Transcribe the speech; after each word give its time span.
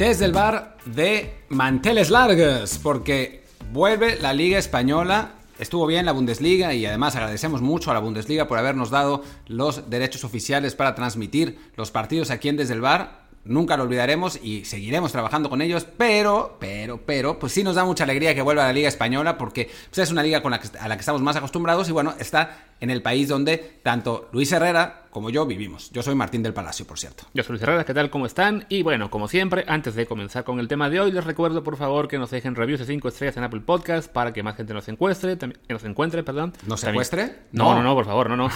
Desde 0.00 0.24
el 0.24 0.32
bar 0.32 0.78
de 0.86 1.30
Manteles 1.50 2.08
Largos, 2.08 2.80
porque 2.82 3.44
vuelve 3.70 4.18
la 4.18 4.32
Liga 4.32 4.56
Española. 4.56 5.32
Estuvo 5.58 5.86
bien 5.86 6.06
la 6.06 6.12
Bundesliga 6.12 6.72
y 6.72 6.86
además 6.86 7.16
agradecemos 7.16 7.60
mucho 7.60 7.90
a 7.90 7.94
la 7.94 8.00
Bundesliga 8.00 8.48
por 8.48 8.56
habernos 8.56 8.88
dado 8.88 9.22
los 9.46 9.90
derechos 9.90 10.24
oficiales 10.24 10.74
para 10.74 10.94
transmitir 10.94 11.58
los 11.76 11.90
partidos 11.90 12.30
aquí 12.30 12.48
en 12.48 12.56
Desde 12.56 12.72
el 12.72 12.80
Bar 12.80 13.19
nunca 13.44 13.76
lo 13.76 13.84
olvidaremos 13.84 14.38
y 14.42 14.64
seguiremos 14.64 15.12
trabajando 15.12 15.48
con 15.48 15.62
ellos, 15.62 15.86
pero, 15.96 16.56
pero, 16.60 17.00
pero, 17.04 17.38
pues 17.38 17.52
sí 17.52 17.62
nos 17.62 17.74
da 17.74 17.84
mucha 17.84 18.04
alegría 18.04 18.34
que 18.34 18.42
vuelva 18.42 18.64
a 18.64 18.66
la 18.66 18.72
Liga 18.72 18.88
Española 18.88 19.38
porque 19.38 19.70
pues, 19.90 19.98
es 19.98 20.10
una 20.10 20.22
liga 20.22 20.42
con 20.42 20.50
la 20.52 20.60
que, 20.60 20.76
a 20.78 20.88
la 20.88 20.96
que 20.96 21.00
estamos 21.00 21.22
más 21.22 21.36
acostumbrados 21.36 21.88
y 21.88 21.92
bueno, 21.92 22.14
está 22.18 22.66
en 22.80 22.90
el 22.90 23.02
país 23.02 23.28
donde 23.28 23.58
tanto 23.82 24.28
Luis 24.32 24.52
Herrera 24.52 25.04
como 25.10 25.30
yo 25.30 25.46
vivimos. 25.46 25.90
Yo 25.90 26.02
soy 26.02 26.14
Martín 26.14 26.42
del 26.42 26.54
Palacio, 26.54 26.86
por 26.86 26.98
cierto. 26.98 27.24
Yo 27.34 27.42
soy 27.42 27.54
Luis 27.54 27.62
Herrera, 27.62 27.84
¿qué 27.84 27.94
tal? 27.94 28.10
¿Cómo 28.10 28.26
están? 28.26 28.66
Y 28.68 28.82
bueno, 28.82 29.10
como 29.10 29.28
siempre, 29.28 29.64
antes 29.66 29.94
de 29.94 30.06
comenzar 30.06 30.44
con 30.44 30.60
el 30.60 30.68
tema 30.68 30.88
de 30.88 31.00
hoy, 31.00 31.12
les 31.12 31.24
recuerdo 31.24 31.64
por 31.64 31.76
favor 31.76 32.08
que 32.08 32.18
nos 32.18 32.30
dejen 32.30 32.54
reviews 32.54 32.80
de 32.80 32.86
5 32.86 33.08
estrellas 33.08 33.36
en 33.36 33.44
Apple 33.44 33.60
Podcast 33.60 34.10
para 34.10 34.32
que 34.32 34.42
más 34.42 34.56
gente 34.56 34.72
nos 34.74 34.88
encuentre, 34.88 35.36
que 35.36 35.72
nos 35.72 35.84
encuentre, 35.84 36.22
perdón. 36.22 36.52
¿Nos 36.66 36.84
encuentre? 36.84 37.34
No, 37.52 37.74
no, 37.74 37.82
no, 37.82 37.94
por 37.94 38.04
favor, 38.04 38.28
no, 38.28 38.36
no. 38.36 38.50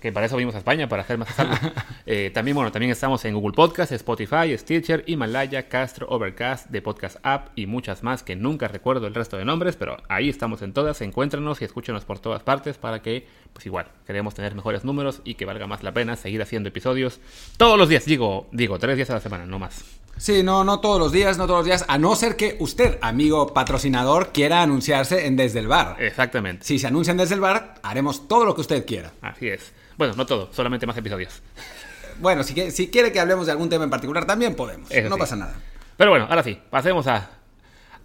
Que 0.00 0.12
para 0.12 0.26
eso 0.26 0.36
vinimos 0.36 0.54
a 0.54 0.58
España, 0.58 0.88
para 0.88 1.02
hacer 1.02 1.18
más 1.18 1.28
eh, 2.06 2.30
también, 2.32 2.54
bueno, 2.54 2.70
también 2.72 2.92
estamos 2.92 3.24
en 3.24 3.34
Google 3.34 3.54
Podcast, 3.54 3.92
Spotify, 3.92 4.56
Stitcher, 4.56 5.04
Himalaya, 5.06 5.68
Castro, 5.68 6.06
Overcast, 6.08 6.70
The 6.70 6.82
Podcast 6.82 7.16
App 7.22 7.48
y 7.56 7.66
muchas 7.66 8.02
más 8.02 8.22
que 8.22 8.36
nunca 8.36 8.68
recuerdo 8.68 9.06
el 9.06 9.14
resto 9.14 9.36
de 9.36 9.44
nombres, 9.44 9.76
pero 9.76 9.96
ahí 10.08 10.28
estamos 10.28 10.62
en 10.62 10.72
todas. 10.72 11.00
Encuéntranos 11.00 11.60
y 11.60 11.64
escúchenos 11.64 12.04
por 12.04 12.18
todas 12.18 12.42
partes 12.42 12.78
para 12.78 13.02
que, 13.02 13.26
pues 13.52 13.66
igual, 13.66 13.86
queremos 14.06 14.34
tener 14.34 14.54
mejores 14.54 14.84
números 14.84 15.20
y 15.24 15.34
que 15.34 15.44
valga 15.44 15.66
más 15.66 15.82
la 15.82 15.92
pena 15.92 16.16
seguir 16.16 16.42
haciendo 16.42 16.68
episodios 16.68 17.20
todos 17.56 17.78
los 17.78 17.88
días. 17.88 18.04
Digo, 18.04 18.48
digo, 18.52 18.78
tres 18.78 18.96
días 18.96 19.10
a 19.10 19.14
la 19.14 19.20
semana, 19.20 19.46
no 19.46 19.58
más. 19.58 20.03
Sí, 20.16 20.42
no, 20.42 20.64
no 20.64 20.80
todos 20.80 20.98
los 20.98 21.12
días, 21.12 21.38
no 21.38 21.46
todos 21.46 21.60
los 21.60 21.66
días, 21.66 21.84
a 21.88 21.98
no 21.98 22.14
ser 22.16 22.36
que 22.36 22.56
usted, 22.60 22.98
amigo 23.00 23.52
patrocinador, 23.52 24.32
quiera 24.32 24.62
anunciarse 24.62 25.26
en 25.26 25.36
Desde 25.36 25.58
el 25.58 25.68
Bar. 25.68 25.96
Exactamente. 25.98 26.64
Si 26.64 26.78
se 26.78 26.86
anuncian 26.86 27.16
Desde 27.16 27.34
el 27.34 27.40
Bar, 27.40 27.74
haremos 27.82 28.28
todo 28.28 28.44
lo 28.44 28.54
que 28.54 28.60
usted 28.60 28.86
quiera. 28.86 29.12
Así 29.20 29.48
es. 29.48 29.72
Bueno, 29.96 30.14
no 30.16 30.26
todo, 30.26 30.50
solamente 30.52 30.86
más 30.86 30.96
episodios. 30.96 31.42
Bueno, 32.20 32.44
si, 32.44 32.70
si 32.70 32.90
quiere 32.90 33.10
que 33.10 33.18
hablemos 33.18 33.46
de 33.46 33.50
algún 33.50 33.68
tema 33.68 33.82
en 33.82 33.90
particular, 33.90 34.24
también 34.24 34.54
podemos. 34.54 34.88
no 35.08 35.16
pasa 35.16 35.34
nada. 35.34 35.56
Pero 35.96 36.10
bueno, 36.10 36.26
ahora 36.30 36.44
sí, 36.44 36.56
pasemos 36.70 37.08
a, 37.08 37.28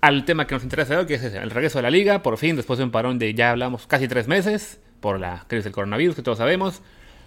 al 0.01 0.25
tema 0.25 0.47
que 0.47 0.55
nos 0.55 0.63
interesa 0.63 0.97
hoy, 0.97 1.05
que 1.05 1.13
es 1.15 1.23
el 1.23 1.51
regreso 1.51 1.77
de 1.77 1.83
la 1.83 1.91
liga. 1.91 2.23
Por 2.23 2.37
fin, 2.37 2.55
después 2.55 2.79
de 2.79 2.85
un 2.85 2.91
parón 2.91 3.19
de 3.19 3.35
ya 3.35 3.51
hablamos 3.51 3.87
casi 3.87 4.07
tres 4.07 4.27
meses 4.27 4.79
por 4.99 5.19
la 5.19 5.45
crisis 5.47 5.65
del 5.65 5.73
coronavirus, 5.73 6.15
que 6.15 6.21
todos 6.21 6.37
sabemos. 6.37 6.81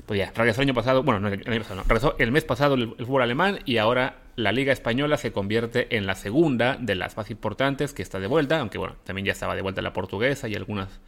Pues 0.06 0.18
ya, 0.18 0.32
regresó 0.34 0.60
el 0.60 0.68
año 0.68 0.74
pasado, 0.74 1.02
bueno, 1.02 1.20
no 1.20 1.28
el 1.28 1.48
año 1.48 1.60
pasado, 1.60 1.76
no, 1.76 1.82
regresó 1.84 2.16
el 2.18 2.32
mes 2.32 2.44
pasado 2.44 2.74
el, 2.74 2.94
fútbol 2.96 3.22
alemán 3.22 3.60
y 3.64 3.76
ahora 3.76 4.16
la 4.34 4.50
Liga 4.50 4.72
Española 4.72 5.16
se 5.16 5.32
convierte 5.32 5.96
en 5.96 6.06
la 6.06 6.16
segunda 6.16 6.76
de 6.80 6.94
las 6.96 7.16
más 7.16 7.30
importantes 7.30 7.92
que 7.92 8.02
está 8.02 8.18
de 8.18 8.26
vuelta, 8.26 8.58
aunque 8.58 8.78
bueno, 8.78 8.96
también 9.04 9.26
ya 9.26 9.32
estaba 9.32 9.54
de 9.54 9.62
vuelta 9.62 9.80
la 9.80 9.92
portuguesa 9.92 10.48
y 10.48 10.54
algunas 10.54 11.00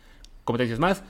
competencias 0.44 0.78
más. 0.78 1.02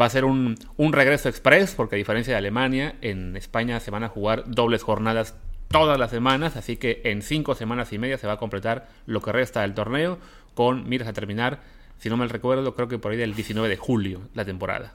Va 0.00 0.06
a 0.06 0.10
ser 0.10 0.24
un, 0.24 0.56
un 0.76 0.92
regreso 0.92 1.28
express, 1.28 1.74
porque 1.74 1.96
a 1.96 1.98
diferencia 1.98 2.32
de 2.34 2.38
Alemania, 2.38 2.96
en 3.00 3.36
España 3.36 3.78
se 3.80 3.90
van 3.90 4.04
a 4.04 4.08
jugar 4.08 4.44
dobles 4.46 4.82
jornadas 4.82 5.36
todas 5.68 5.98
las 5.98 6.10
semanas, 6.10 6.56
así 6.56 6.76
que 6.76 7.00
en 7.04 7.22
cinco 7.22 7.54
semanas 7.54 7.92
y 7.92 7.98
media 7.98 8.18
se 8.18 8.26
va 8.26 8.34
a 8.34 8.38
completar 8.38 8.88
lo 9.06 9.20
que 9.20 9.32
resta 9.32 9.62
del 9.62 9.74
torneo, 9.74 10.18
con 10.54 10.88
miras 10.88 11.08
a 11.08 11.12
terminar, 11.12 11.60
si 11.98 12.08
no 12.08 12.16
mal 12.16 12.30
recuerdo, 12.30 12.74
creo 12.74 12.88
que 12.88 12.98
por 12.98 13.12
ahí 13.12 13.18
del 13.18 13.34
19 13.34 13.68
de 13.68 13.76
julio 13.76 14.20
la 14.34 14.44
temporada. 14.44 14.94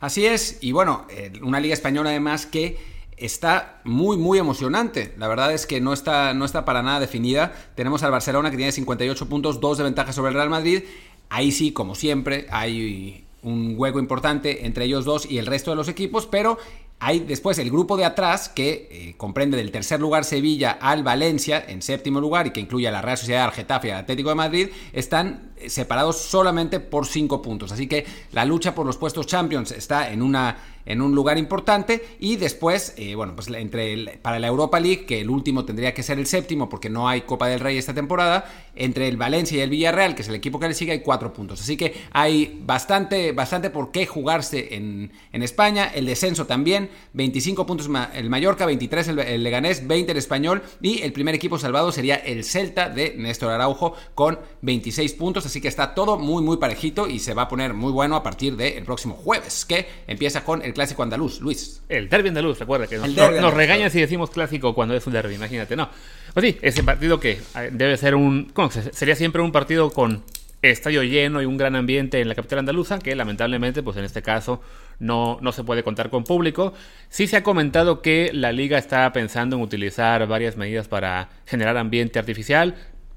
Así 0.00 0.26
es, 0.26 0.58
y 0.60 0.72
bueno, 0.72 1.06
eh, 1.10 1.32
una 1.42 1.60
liga 1.60 1.74
española 1.74 2.10
además 2.10 2.46
que 2.46 2.78
está 3.16 3.80
muy, 3.84 4.16
muy 4.16 4.38
emocionante. 4.38 5.14
La 5.18 5.28
verdad 5.28 5.52
es 5.52 5.66
que 5.66 5.80
no 5.80 5.92
está, 5.92 6.34
no 6.34 6.44
está 6.44 6.64
para 6.64 6.82
nada 6.82 7.00
definida. 7.00 7.52
Tenemos 7.74 8.02
al 8.02 8.10
Barcelona 8.10 8.50
que 8.50 8.56
tiene 8.56 8.72
58 8.72 9.28
puntos, 9.28 9.60
dos 9.60 9.78
de 9.78 9.84
ventaja 9.84 10.12
sobre 10.12 10.28
el 10.28 10.34
Real 10.34 10.50
Madrid. 10.50 10.82
Ahí 11.28 11.50
sí, 11.50 11.72
como 11.72 11.94
siempre, 11.94 12.46
hay 12.50 13.24
un 13.42 13.74
hueco 13.76 13.98
importante 13.98 14.66
entre 14.66 14.84
ellos 14.84 15.04
dos 15.04 15.30
y 15.30 15.38
el 15.38 15.46
resto 15.46 15.70
de 15.70 15.76
los 15.76 15.88
equipos, 15.88 16.26
pero 16.26 16.58
hay 16.98 17.20
después 17.20 17.58
el 17.58 17.70
grupo 17.70 17.96
de 17.96 18.04
atrás 18.04 18.48
que 18.48 18.88
eh, 18.90 19.14
comprende 19.16 19.56
del 19.56 19.70
tercer 19.70 20.00
lugar 20.00 20.24
Sevilla 20.24 20.72
al 20.80 21.02
Valencia 21.02 21.62
en 21.66 21.82
séptimo 21.82 22.20
lugar 22.20 22.46
y 22.46 22.50
que 22.50 22.60
incluye 22.60 22.88
a 22.88 22.90
la 22.90 23.02
Real 23.02 23.18
Sociedad, 23.18 23.44
al 23.44 23.52
Getafe 23.52 23.88
y 23.88 23.90
al 23.90 23.98
Atlético 23.98 24.30
de 24.30 24.34
Madrid, 24.34 24.68
están 24.92 25.52
separados 25.66 26.16
solamente 26.18 26.80
por 26.80 27.06
cinco 27.06 27.42
puntos. 27.42 27.72
Así 27.72 27.86
que 27.86 28.04
la 28.32 28.44
lucha 28.44 28.74
por 28.74 28.86
los 28.86 28.96
puestos 28.96 29.26
Champions 29.26 29.72
está 29.72 30.10
en 30.10 30.22
una 30.22 30.56
en 30.86 31.02
un 31.02 31.14
lugar 31.14 31.36
importante 31.36 32.02
y 32.20 32.36
después, 32.36 32.94
eh, 32.96 33.14
bueno, 33.14 33.34
pues 33.34 33.48
entre 33.48 34.18
para 34.22 34.38
la 34.38 34.46
Europa 34.46 34.80
League, 34.80 35.04
que 35.04 35.20
el 35.20 35.28
último 35.28 35.64
tendría 35.64 35.92
que 35.92 36.02
ser 36.02 36.18
el 36.18 36.26
séptimo 36.26 36.68
porque 36.68 36.88
no 36.88 37.08
hay 37.08 37.22
Copa 37.22 37.48
del 37.48 37.60
Rey 37.60 37.76
esta 37.76 37.92
temporada, 37.92 38.44
entre 38.76 39.08
el 39.08 39.16
Valencia 39.16 39.58
y 39.58 39.60
el 39.60 39.70
Villarreal, 39.70 40.14
que 40.14 40.22
es 40.22 40.28
el 40.28 40.36
equipo 40.36 40.60
que 40.60 40.68
le 40.68 40.74
sigue, 40.74 40.92
hay 40.92 41.00
cuatro 41.00 41.32
puntos. 41.32 41.60
Así 41.60 41.76
que 41.76 41.94
hay 42.12 42.60
bastante, 42.64 43.32
bastante 43.32 43.70
por 43.70 43.90
qué 43.90 44.06
jugarse 44.06 44.74
en, 44.76 45.12
en 45.32 45.42
España. 45.42 45.90
El 45.92 46.06
descenso 46.06 46.46
también, 46.46 46.88
25 47.14 47.66
puntos 47.66 47.90
el 48.14 48.30
Mallorca, 48.30 48.64
23 48.64 49.08
el, 49.08 49.42
Leganés, 49.42 49.86
20 49.86 50.12
el 50.12 50.18
Español 50.18 50.62
y 50.80 51.02
el 51.02 51.12
primer 51.12 51.34
equipo 51.34 51.58
salvado 51.58 51.90
sería 51.90 52.16
el 52.16 52.44
Celta 52.44 52.88
de 52.88 53.14
Néstor 53.16 53.50
Araujo 53.50 53.94
con 54.14 54.38
26 54.62 55.14
puntos. 55.14 55.45
Así 55.46 55.60
que 55.60 55.68
está 55.68 55.94
todo 55.94 56.18
muy, 56.18 56.42
muy 56.42 56.56
parejito 56.58 57.08
y 57.08 57.18
se 57.18 57.34
va 57.34 57.42
a 57.42 57.48
poner 57.48 57.72
muy 57.72 57.92
bueno 57.92 58.16
a 58.16 58.22
partir 58.22 58.56
del 58.56 58.84
próximo 58.84 59.14
jueves, 59.14 59.64
que 59.64 59.86
empieza 60.06 60.44
con 60.44 60.62
el 60.62 60.74
clásico 60.74 61.02
andaluz, 61.02 61.40
Luis. 61.40 61.82
El 61.88 62.08
derby 62.08 62.28
andaluz, 62.28 62.58
recuerda 62.58 62.86
que 62.86 62.98
nos, 62.98 63.54
regañan 63.54 63.90
si 63.90 64.00
decimos 64.00 64.30
clásico 64.30 64.74
cuando 64.74 64.94
es 64.94 65.06
un 65.06 65.12
derby, 65.12 65.34
imagínate, 65.34 65.76
no. 65.76 65.88
Pues 66.34 66.46
sí, 66.46 66.58
ese 66.60 66.82
partido 66.82 67.18
que 67.18 67.32
eh, 67.32 67.70
debe 67.72 67.96
ser 67.96 68.14
un. 68.14 68.52
Sería 68.92 69.16
siempre 69.16 69.40
un 69.40 69.52
partido 69.52 69.90
con 69.90 70.22
estadio 70.62 71.02
lleno 71.02 71.40
y 71.42 71.44
un 71.44 71.56
gran 71.56 71.76
ambiente 71.76 72.20
en 72.20 72.28
la 72.28 72.34
capital 72.34 72.60
andaluza, 72.60 72.98
que 72.98 73.14
lamentablemente, 73.14 73.82
pues 73.82 73.96
en 73.96 74.04
este 74.04 74.22
caso, 74.22 74.60
no, 74.98 75.38
no 75.40 75.52
se 75.52 75.64
puede 75.64 75.82
contar 75.82 76.10
con 76.10 76.24
público. 76.24 76.72
Sí 77.08 77.26
se 77.26 77.36
ha 77.36 77.42
comentado 77.42 78.02
que 78.02 78.30
la 78.32 78.52
liga 78.52 78.78
está 78.78 79.10
pensando 79.12 79.56
en 79.56 79.62
utilizar 79.62 80.26
varias 80.26 80.56
medidas 80.56 80.88
para 80.88 81.30
generar 81.46 81.76
ambiente 81.76 82.18
artificial. 82.18 82.74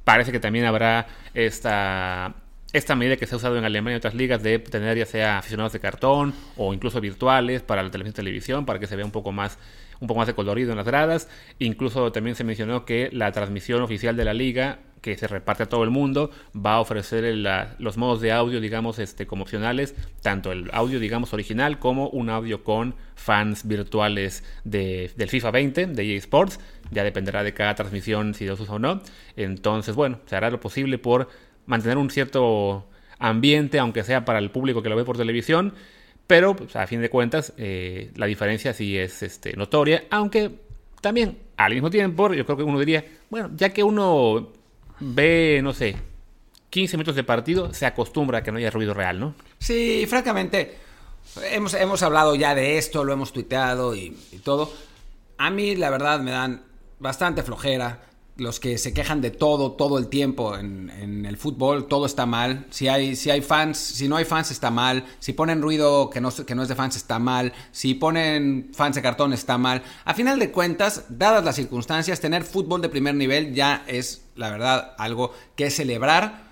Parece 0.09 0.31
que 0.31 0.39
también 0.39 0.65
habrá 0.65 1.05
esta 1.35 2.33
esta 2.73 2.95
medida 2.95 3.15
que 3.15 3.27
se 3.27 3.35
ha 3.35 3.37
usado 3.37 3.59
en 3.59 3.63
Alemania 3.63 3.97
y 3.97 3.97
otras 3.97 4.15
ligas 4.15 4.41
de 4.41 4.57
tener 4.57 4.97
ya 4.97 5.05
sea 5.05 5.37
aficionados 5.37 5.71
de 5.71 5.79
cartón 5.79 6.33
o 6.57 6.73
incluso 6.73 6.99
virtuales 6.99 7.61
para 7.61 7.83
la 7.83 7.91
televisión 7.91 8.15
televisión 8.15 8.65
para 8.65 8.79
que 8.79 8.87
se 8.87 8.95
vea 8.95 9.05
un 9.05 9.11
poco 9.11 9.31
más 9.31 9.59
un 9.99 10.07
poco 10.07 10.17
más 10.17 10.25
de 10.25 10.33
colorido 10.33 10.71
en 10.71 10.77
las 10.77 10.87
gradas. 10.87 11.29
Incluso 11.59 12.11
también 12.11 12.35
se 12.35 12.43
mencionó 12.43 12.85
que 12.85 13.09
la 13.11 13.31
transmisión 13.31 13.83
oficial 13.83 14.15
de 14.15 14.25
la 14.25 14.33
liga 14.33 14.79
que 15.01 15.15
se 15.15 15.27
reparte 15.27 15.63
a 15.63 15.65
todo 15.67 15.83
el 15.83 15.91
mundo 15.91 16.31
va 16.55 16.73
a 16.73 16.79
ofrecer 16.79 17.23
los 17.77 17.97
modos 17.97 18.19
de 18.19 18.31
audio 18.31 18.59
digamos 18.59 18.99
este 18.99 19.27
como 19.27 19.43
opcionales 19.43 19.95
tanto 20.21 20.51
el 20.51 20.69
audio 20.73 20.99
digamos 20.99 21.33
original 21.33 21.79
como 21.79 22.09
un 22.09 22.29
audio 22.29 22.63
con 22.63 22.95
fans 23.15 23.67
virtuales 23.67 24.43
de, 24.63 25.11
del 25.15 25.29
FIFA 25.29 25.51
20 25.51 25.85
de 25.87 26.03
EA 26.03 26.17
Sports 26.17 26.59
ya 26.91 27.03
dependerá 27.03 27.43
de 27.43 27.53
cada 27.53 27.75
transmisión 27.75 28.33
si 28.33 28.45
los 28.45 28.59
usa 28.59 28.75
o 28.75 28.79
no 28.79 29.01
entonces 29.35 29.95
bueno 29.95 30.19
se 30.25 30.35
hará 30.35 30.49
lo 30.49 30.59
posible 30.59 30.97
por 30.97 31.29
mantener 31.65 31.97
un 31.97 32.09
cierto 32.09 32.87
ambiente, 33.19 33.79
aunque 33.79 34.03
sea 34.03 34.25
para 34.25 34.39
el 34.39 34.49
público 34.49 34.81
que 34.81 34.89
lo 34.89 34.95
ve 34.95 35.03
por 35.03 35.17
televisión, 35.17 35.73
pero 36.25 36.55
pues, 36.55 36.75
a 36.75 36.87
fin 36.87 37.01
de 37.01 37.09
cuentas 37.09 37.53
eh, 37.57 38.11
la 38.15 38.25
diferencia 38.25 38.73
sí 38.73 38.97
es 38.97 39.21
este, 39.21 39.55
notoria, 39.55 40.05
aunque 40.09 40.51
también 41.01 41.37
al 41.57 41.73
mismo 41.73 41.89
tiempo 41.89 42.33
yo 42.33 42.45
creo 42.45 42.57
que 42.57 42.63
uno 42.63 42.79
diría, 42.79 43.05
bueno, 43.29 43.51
ya 43.55 43.69
que 43.69 43.83
uno 43.83 44.49
ve, 44.99 45.59
no 45.61 45.73
sé, 45.73 45.95
15 46.69 46.97
minutos 46.97 47.15
de 47.15 47.23
partido, 47.23 47.73
se 47.73 47.85
acostumbra 47.85 48.39
a 48.39 48.43
que 48.43 48.51
no 48.51 48.57
haya 48.57 48.71
ruido 48.71 48.93
real, 48.93 49.19
¿no? 49.19 49.35
Sí, 49.59 50.05
francamente, 50.07 50.77
hemos, 51.51 51.73
hemos 51.73 52.01
hablado 52.03 52.35
ya 52.35 52.55
de 52.55 52.77
esto, 52.77 53.03
lo 53.03 53.13
hemos 53.13 53.33
tuiteado 53.33 53.95
y 53.95 54.11
todo. 54.43 54.71
A 55.37 55.49
mí, 55.49 55.75
la 55.75 55.89
verdad, 55.89 56.19
me 56.19 56.31
dan 56.31 56.68
bastante 56.99 57.43
flojera 57.43 58.01
los 58.39 58.59
que 58.59 58.77
se 58.77 58.93
quejan 58.93 59.21
de 59.21 59.31
todo, 59.31 59.73
todo 59.73 59.97
el 59.97 60.07
tiempo 60.07 60.57
en, 60.57 61.25
el 61.25 61.37
fútbol, 61.37 61.87
todo 61.87 62.05
está 62.05 62.25
mal. 62.25 62.65
Si 62.69 62.87
hay, 62.87 63.15
si 63.15 63.29
hay 63.29 63.41
fans, 63.41 63.77
si 63.77 64.07
no 64.07 64.15
hay 64.15 64.25
fans 64.25 64.51
está 64.51 64.71
mal. 64.71 65.05
Si 65.19 65.33
ponen 65.33 65.61
ruido 65.61 66.09
que 66.09 66.21
no, 66.21 66.31
que 66.31 66.55
no 66.55 66.63
es 66.63 66.69
de 66.69 66.75
fans 66.75 66.95
está 66.95 67.19
mal. 67.19 67.53
Si 67.71 67.93
ponen 67.93 68.71
fans 68.73 68.95
de 68.95 69.01
cartón 69.01 69.33
está 69.33 69.57
mal. 69.57 69.83
A 70.05 70.13
final 70.13 70.39
de 70.39 70.51
cuentas, 70.51 71.05
dadas 71.09 71.43
las 71.43 71.55
circunstancias, 71.55 72.19
tener 72.19 72.43
fútbol 72.43 72.81
de 72.81 72.89
primer 72.89 73.15
nivel 73.15 73.53
ya 73.53 73.83
es, 73.87 74.25
la 74.35 74.49
verdad, 74.49 74.95
algo 74.97 75.33
que 75.55 75.69
celebrar 75.69 76.48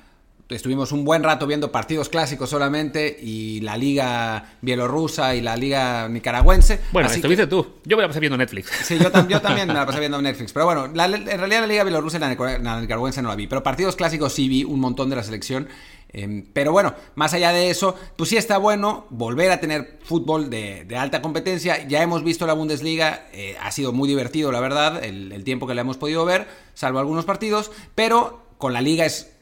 estuvimos 0.50 0.92
un 0.92 1.04
buen 1.04 1.24
rato 1.24 1.46
viendo 1.46 1.72
partidos 1.72 2.10
clásicos 2.10 2.50
solamente 2.50 3.18
y 3.22 3.60
la 3.62 3.78
liga 3.78 4.58
bielorrusa 4.62 5.36
y 5.36 5.42
la 5.42 5.58
liga 5.58 6.08
nicaragüense. 6.08 6.80
Bueno, 6.92 7.10
estuviste 7.10 7.48
tú. 7.48 7.66
Yo 7.84 7.98
me 7.98 8.04
la 8.04 8.08
pasé 8.08 8.20
viendo 8.20 8.38
Netflix. 8.38 8.72
Sí, 8.84 8.98
yo, 8.98 9.12
también 9.12 9.68
me 9.68 9.74
la 9.74 9.86
pasé 9.86 10.00
viendo 10.00 10.22
Netflix. 10.22 10.54
Pero 10.54 10.66
bueno, 10.66 10.86
en 10.86 10.94
realidad 10.94 11.62
la 11.62 11.68
liga 11.68 11.84
bielorrusa 11.84 12.18
y 12.18 12.20
la, 12.22 12.80
nicaragüense 12.82 13.22
no 13.22 13.30
la 13.30 13.36
vi. 13.36 13.48
Pero 13.48 13.64
partidos 13.64 13.96
clásicos 13.96 14.34
sí 14.34 14.48
vi 14.48 14.64
un 14.64 14.80
montón 14.80 15.10
de 15.10 15.16
la 15.18 15.24
selección. 15.24 15.68
Em, 16.10 16.46
pero 16.54 16.72
bueno, 16.72 16.96
más 17.16 17.34
allá 17.34 17.52
de 17.52 17.70
eso, 17.70 17.96
pues 18.16 18.30
sí 18.30 18.38
está 18.38 18.58
bueno 18.58 19.08
volver 19.10 19.52
a 19.52 19.60
tener 19.60 20.00
fútbol 20.04 20.50
de, 20.50 20.88
alta 20.98 21.22
competencia. 21.22 21.86
Ya 21.88 22.02
hemos 22.02 22.24
visto 22.24 22.48
la 22.48 22.54
Bundesliga, 22.54 23.28
eh, 23.34 23.58
ha 23.62 23.72
sido 23.72 23.92
muy 23.92 24.08
divertido, 24.08 24.52
la 24.52 24.60
verdad, 24.60 25.04
el, 25.04 25.44
tiempo 25.44 25.68
que 25.68 25.76
la 25.76 25.82
hemos 25.82 25.98
podido 25.98 26.26
ver, 26.26 26.48
salvo 26.74 27.00
algunos 27.00 27.26
partidos, 27.26 27.72
pero 27.96 28.46
con 28.58 28.74
la 28.74 28.82
liga 28.82 29.06
es, 29.06 29.37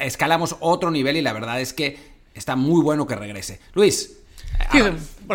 escalamos 0.00 0.56
otro 0.60 0.90
nivel 0.90 1.16
y 1.16 1.22
la 1.22 1.32
verdad 1.32 1.60
es 1.60 1.72
que 1.72 1.98
está 2.34 2.56
muy 2.56 2.82
bueno 2.82 3.06
que 3.06 3.14
regrese. 3.14 3.60
Luis, 3.74 4.22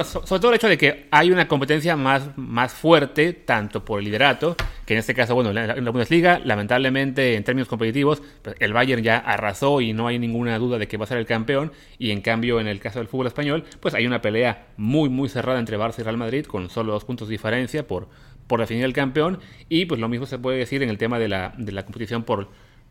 sobre 0.03 0.39
todo 0.39 0.49
el 0.49 0.55
hecho 0.55 0.67
de 0.67 0.77
que 0.77 1.07
hay 1.11 1.31
una 1.31 1.47
competencia 1.47 1.95
más, 1.95 2.29
más 2.37 2.73
fuerte, 2.73 3.33
tanto 3.33 3.83
por 3.83 3.99
el 3.99 4.05
liderato, 4.05 4.55
que 4.85 4.93
en 4.93 4.99
este 4.99 5.13
caso, 5.13 5.35
bueno, 5.35 5.49
en 5.49 5.85
la, 5.85 5.91
Bundesliga, 5.91 6.39
lamentablemente 6.43 7.35
en 7.35 7.43
términos 7.43 7.67
competitivos, 7.67 8.21
pues, 8.41 8.55
el 8.59 8.73
Bayern 8.73 9.03
ya 9.03 9.17
arrasó 9.17 9.81
y 9.81 9.93
no 9.93 10.07
hay 10.07 10.19
ninguna 10.19 10.57
duda 10.59 10.77
de 10.77 10.87
que 10.87 10.97
va 10.97 11.05
a 11.05 11.07
ser 11.07 11.17
el 11.17 11.25
campeón, 11.25 11.71
y 11.97 12.11
en 12.11 12.21
cambio 12.21 12.59
en 12.59 12.67
el 12.67 12.79
caso 12.79 12.99
del 12.99 13.07
fútbol 13.07 13.27
español, 13.27 13.63
pues 13.79 13.93
hay 13.93 14.07
una 14.07 14.21
pelea 14.21 14.67
muy, 14.77 15.09
muy 15.09 15.29
cerrada 15.29 15.59
entre 15.59 15.77
Barça 15.77 15.99
y 15.99 16.03
Real 16.03 16.17
Madrid, 16.17 16.45
con 16.45 16.69
solo 16.69 16.93
dos 16.93 17.05
puntos 17.05 17.27
de 17.27 17.33
diferencia 17.33 17.87
por, 17.87 18.07
por 18.47 18.59
definir 18.59 18.85
el 18.85 18.93
campeón, 18.93 19.39
y 19.69 19.85
pues 19.85 19.99
lo 19.99 20.09
mismo 20.09 20.25
se 20.25 20.37
puede 20.37 20.57
decir 20.57 20.83
en 20.83 20.89
el 20.89 20.97
tema 20.97 21.19
de 21.19 21.27
la, 21.27 21.53
de 21.57 21.71
la 21.71 21.83
competición 21.83 22.23
por 22.23 22.49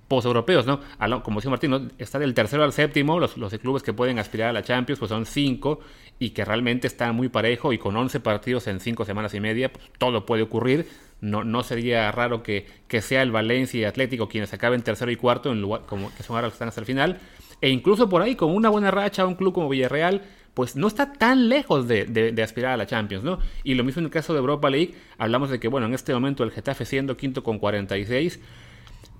post-europeos, 0.08 0.66
¿no? 0.66 0.80
Como 1.22 1.40
decía 1.40 1.50
Martín, 1.50 1.92
está 1.98 2.18
del 2.18 2.34
tercero 2.34 2.64
al 2.64 2.72
séptimo, 2.72 3.18
los, 3.18 3.36
los 3.36 3.52
clubes 3.54 3.82
que 3.82 3.92
pueden 3.92 4.18
aspirar 4.18 4.50
a 4.50 4.52
la 4.52 4.62
Champions, 4.62 4.98
pues 4.98 5.08
son 5.08 5.26
cinco, 5.26 5.80
y 6.18 6.30
que 6.30 6.44
realmente 6.44 6.86
está 6.86 7.12
muy 7.12 7.28
parejo, 7.28 7.72
y 7.72 7.78
con 7.78 7.96
11 7.96 8.20
partidos 8.20 8.66
en 8.68 8.80
cinco 8.80 9.04
semanas 9.04 9.34
y 9.34 9.40
media, 9.40 9.72
pues 9.72 9.84
todo 9.98 10.24
puede 10.26 10.42
ocurrir. 10.42 10.86
No, 11.20 11.62
sería 11.62 12.12
raro 12.12 12.42
que, 12.42 12.66
sea 13.00 13.22
el 13.22 13.32
Valencia 13.32 13.80
y 13.80 13.84
Atlético 13.84 14.28
quienes 14.28 14.52
acaben 14.52 14.82
tercero 14.82 15.10
y 15.10 15.16
cuarto, 15.16 15.50
en 15.50 15.62
lugar, 15.62 15.82
como 15.86 16.14
que 16.14 16.22
son 16.22 16.36
ahora 16.36 16.48
los 16.48 16.52
que 16.52 16.56
están 16.56 16.68
hasta 16.68 16.80
el 16.80 16.86
final. 16.86 17.18
E 17.60 17.70
incluso 17.70 18.08
por 18.08 18.22
ahí, 18.22 18.36
con 18.36 18.54
una 18.54 18.68
buena 18.68 18.90
racha, 18.90 19.24
un 19.24 19.34
club 19.34 19.54
como 19.54 19.68
Villarreal, 19.68 20.22
pues 20.52 20.76
no 20.76 20.86
está 20.86 21.12
tan 21.12 21.48
lejos 21.48 21.88
de, 21.88 22.04
de, 22.04 22.32
de, 22.32 22.42
aspirar 22.42 22.72
a 22.72 22.76
la 22.76 22.86
Champions, 22.86 23.24
¿no? 23.24 23.38
Y 23.64 23.74
lo 23.74 23.84
mismo 23.84 24.00
en 24.00 24.06
el 24.06 24.10
caso 24.10 24.32
de 24.34 24.38
Europa 24.38 24.70
League, 24.70 24.94
hablamos 25.18 25.50
de 25.50 25.58
que, 25.58 25.68
bueno, 25.68 25.86
en 25.86 25.94
este 25.94 26.12
momento 26.14 26.44
el 26.44 26.50
Getafe 26.50 26.84
siendo 26.84 27.16
quinto 27.16 27.42
con 27.42 27.58
46, 27.58 28.40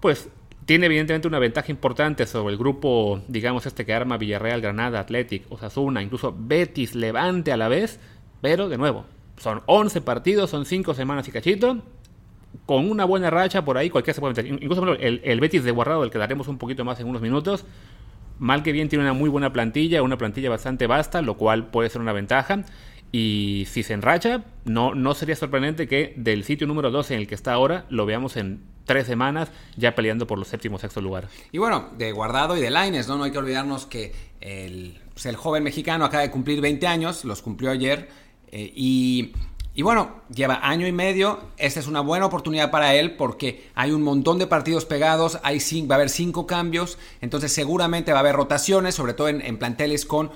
pues 0.01 0.31
tiene 0.67 0.87
evidentemente 0.87 1.29
una 1.29 1.39
ventaja 1.39 1.71
importante 1.71 2.27
sobre 2.27 2.53
el 2.53 2.59
grupo, 2.59 3.23
digamos, 3.29 3.67
este 3.67 3.87
que 3.87 3.95
arma 3.95 4.19
Villarreal, 4.19 4.61
Granada, 4.61 4.99
Athletic, 4.99 5.51
Osasuna, 5.51 6.03
incluso 6.03 6.35
Betis, 6.37 6.97
Levante 6.97 7.53
a 7.53 7.57
la 7.57 7.69
vez. 7.69 8.01
Pero, 8.41 8.69
de 8.69 8.77
nuevo, 8.77 9.05
son 9.39 9.63
11 9.67 10.01
partidos, 10.01 10.51
son 10.51 10.67
5 10.67 10.93
semanas 10.95 11.29
y 11.29 11.31
cachito. 11.31 11.79
Con 12.67 12.91
una 12.91 13.05
buena 13.05 13.31
racha 13.31 13.65
por 13.65 13.79
ahí, 13.79 13.91
cualquiera 13.91 14.15
se 14.15 14.21
puede 14.21 14.35
meter. 14.35 14.47
Incluso 14.47 14.95
el, 14.95 15.21
el 15.23 15.41
Betis 15.41 15.63
de 15.63 15.71
Guardado, 15.71 16.03
del 16.03 16.11
que 16.11 16.19
daremos 16.19 16.49
un 16.49 16.59
poquito 16.59 16.85
más 16.85 16.99
en 16.99 17.07
unos 17.07 17.23
minutos. 17.23 17.65
Mal 18.41 18.65
que 18.65 18.73
bien 18.73 18.89
tiene 18.89 19.05
una 19.05 19.13
muy 19.13 19.31
buena 19.31 19.53
plantilla, 19.53 20.03
una 20.03 20.19
plantilla 20.19 20.51
bastante 20.51 20.89
vasta, 20.89 21.23
lo 21.23 21.37
cual 21.37 21.69
puede 21.69 21.91
ser 21.91 22.01
una 22.01 22.13
ventaja. 22.13 22.65
Y 23.13 23.67
si 23.71 23.83
se 23.83 23.95
enracha, 23.95 24.45
no, 24.65 24.95
no 24.95 25.15
sería 25.15 25.37
sorprendente 25.37 25.89
que 25.89 26.13
del 26.17 26.45
sitio 26.45 26.67
número 26.67 26.91
12 26.91 27.15
en 27.15 27.21
el 27.21 27.27
que 27.27 27.35
está 27.35 27.53
ahora 27.53 27.87
lo 27.89 28.05
veamos 28.05 28.37
en 28.37 28.61
tres 28.87 29.07
semanas 29.07 29.51
ya 29.77 29.95
peleando 29.95 30.27
por 30.27 30.39
los 30.39 30.49
séptimos 30.49 30.81
sexto 30.81 31.03
lugar. 31.03 31.29
Y 31.53 31.59
bueno, 31.59 31.91
de 31.99 32.13
Guardado 32.13 32.57
y 32.57 32.61
de 32.61 32.71
Laines, 32.71 33.09
¿no? 33.09 33.19
No 33.19 33.25
hay 33.25 33.33
que 33.33 33.39
olvidarnos 33.39 33.85
que 33.85 34.15
el, 34.41 34.99
pues, 35.13 35.27
el 35.27 35.37
joven 35.37 35.63
mexicano 35.63 36.05
acaba 36.05 36.23
de 36.23 36.31
cumplir 36.31 36.61
20 36.61 36.87
años, 36.87 37.25
los 37.25 37.43
cumplió 37.43 37.71
ayer, 37.71 38.09
eh, 38.49 38.73
y, 38.75 39.33
y, 39.75 39.83
bueno, 39.83 40.23
lleva 40.33 40.61
año 40.63 40.87
y 40.87 40.93
medio. 40.93 41.41
Esta 41.59 41.81
es 41.81 41.89
una 41.89 42.01
buena 42.01 42.27
oportunidad 42.27 42.71
para 42.71 42.95
él 42.95 43.17
porque 43.17 43.69
hay 43.75 43.91
un 43.91 44.03
montón 44.03 44.39
de 44.39 44.47
partidos 44.47 44.85
pegados, 44.85 45.39
hay 45.43 45.61
cinco, 45.61 45.89
va 45.89 45.97
a 45.97 45.99
haber 45.99 46.11
cinco 46.11 46.47
cambios, 46.47 46.99
entonces 47.21 47.53
seguramente 47.53 48.13
va 48.13 48.19
a 48.19 48.21
haber 48.21 48.37
rotaciones, 48.37 48.95
sobre 48.95 49.15
todo 49.15 49.29
en, 49.29 49.59
planteles 49.59 50.07
con 50.07 50.31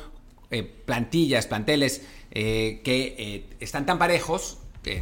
eh, 0.50 0.64
plantillas, 0.64 1.46
planteles 1.46 2.04
eh, 2.30 2.80
que 2.84 3.14
eh, 3.18 3.56
están 3.60 3.86
tan 3.86 3.98
parejos 3.98 4.58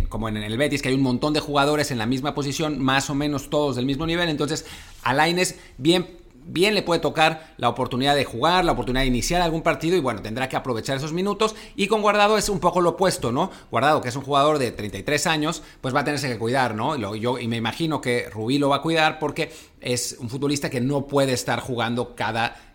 como 0.09 0.29
en 0.29 0.37
el 0.37 0.59
Betis, 0.59 0.83
que 0.83 0.89
hay 0.89 0.95
un 0.95 1.03
montón 1.03 1.33
de 1.33 1.41
jugadores 1.41 1.91
en 1.91 1.99
la 1.99 2.07
misma 2.07 2.35
posición, 2.35 2.81
más 2.81 3.11
o 3.11 3.15
menos 3.15 3.49
todos 3.49 3.77
del 3.77 3.87
mismo 3.87 4.07
nivel. 4.07 4.29
Entonces, 4.29 4.67
a 5.03 5.15
Laines 5.15 5.57
bien, 5.77 6.19
bien 6.49 6.75
le 6.75 6.83
puede 6.83 7.01
tocar 7.01 7.55
la 7.59 7.69
oportunidad 7.69 8.17
de 8.17 8.25
jugar, 8.25 8.65
la 8.65 8.73
oportunidad 8.73 9.03
de 9.03 9.09
iniciar 9.09 9.41
algún 9.41 9.63
partido 9.63 9.97
y 9.97 10.01
bueno, 10.01 10.23
tendrá 10.23 10.49
que 10.49 10.57
aprovechar 10.57 10.97
esos 10.97 11.13
minutos. 11.13 11.55
Y 11.77 11.87
con 11.87 12.03
Guardado 12.03 12.39
es 12.39 12.49
un 12.49 12.59
poco 12.59 12.81
lo 12.81 12.91
opuesto, 12.91 13.31
¿no? 13.31 13.51
Guardado, 13.71 14.01
que 14.01 14.09
es 14.09 14.17
un 14.17 14.23
jugador 14.23 14.59
de 14.59 14.73
33 14.73 15.27
años, 15.27 15.63
pues 15.81 15.95
va 15.95 16.01
a 16.01 16.05
tenerse 16.05 16.29
que 16.29 16.39
cuidar, 16.39 16.75
¿no? 16.75 16.97
Y, 16.97 17.21
yo, 17.21 17.39
y 17.39 17.47
me 17.47 17.57
imagino 17.57 18.01
que 18.01 18.29
Rubí 18.31 18.59
lo 18.59 18.71
va 18.71 18.77
a 18.77 18.83
cuidar 18.83 19.19
porque 19.19 19.53
es 19.81 20.17
un 20.19 20.29
futbolista 20.29 20.71
que 20.71 20.81
no 20.81 21.07
puede 21.07 21.33
estar 21.33 21.61
jugando 21.61 22.17
cada 22.17 22.68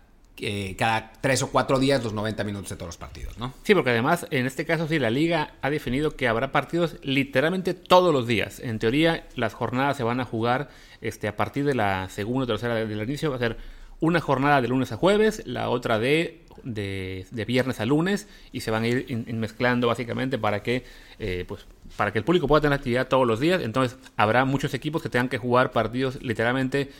cada 0.76 1.12
tres 1.20 1.42
o 1.42 1.50
cuatro 1.50 1.78
días 1.78 2.02
los 2.02 2.12
90 2.12 2.42
minutos 2.44 2.70
de 2.70 2.76
todos 2.76 2.88
los 2.88 2.96
partidos, 2.96 3.38
¿no? 3.38 3.54
Sí, 3.62 3.74
porque 3.74 3.90
además 3.90 4.26
en 4.30 4.46
este 4.46 4.64
caso 4.64 4.88
sí 4.88 4.98
la 4.98 5.10
liga 5.10 5.54
ha 5.62 5.70
definido 5.70 6.16
que 6.16 6.28
habrá 6.28 6.50
partidos 6.50 6.96
literalmente 7.02 7.74
todos 7.74 8.12
los 8.12 8.26
días. 8.26 8.58
En 8.60 8.78
teoría 8.78 9.26
las 9.36 9.54
jornadas 9.54 9.96
se 9.96 10.02
van 10.02 10.20
a 10.20 10.24
jugar 10.24 10.68
este, 11.00 11.28
a 11.28 11.36
partir 11.36 11.64
de 11.64 11.74
la 11.74 12.08
segunda 12.08 12.44
o 12.44 12.46
tercera 12.46 12.74
del 12.74 13.02
inicio. 13.02 13.30
Va 13.30 13.36
a 13.36 13.40
ser 13.40 13.56
una 14.00 14.20
jornada 14.20 14.60
de 14.60 14.68
lunes 14.68 14.92
a 14.92 14.96
jueves, 14.96 15.42
la 15.46 15.68
otra 15.68 15.98
de, 15.98 16.44
de, 16.62 17.44
viernes 17.46 17.80
a 17.80 17.86
lunes 17.86 18.28
y 18.52 18.60
se 18.60 18.70
van 18.70 18.82
a 18.82 18.88
ir 18.88 19.34
mezclando 19.34 19.86
básicamente 19.86 20.38
para 20.38 20.62
que, 20.62 20.84
eh, 21.18 21.44
pues, 21.46 21.66
para 21.96 22.12
que 22.12 22.18
el 22.18 22.24
público 22.24 22.48
pueda 22.48 22.62
tener 22.62 22.76
actividad 22.76 23.08
todos 23.08 23.26
los 23.26 23.40
días. 23.40 23.62
Entonces 23.62 23.98
habrá 24.16 24.44
muchos 24.44 24.74
equipos 24.74 25.02
que 25.02 25.08
tengan 25.08 25.28
que 25.28 25.38
jugar 25.38 25.70
partidos 25.70 26.22
literalmente 26.22 26.90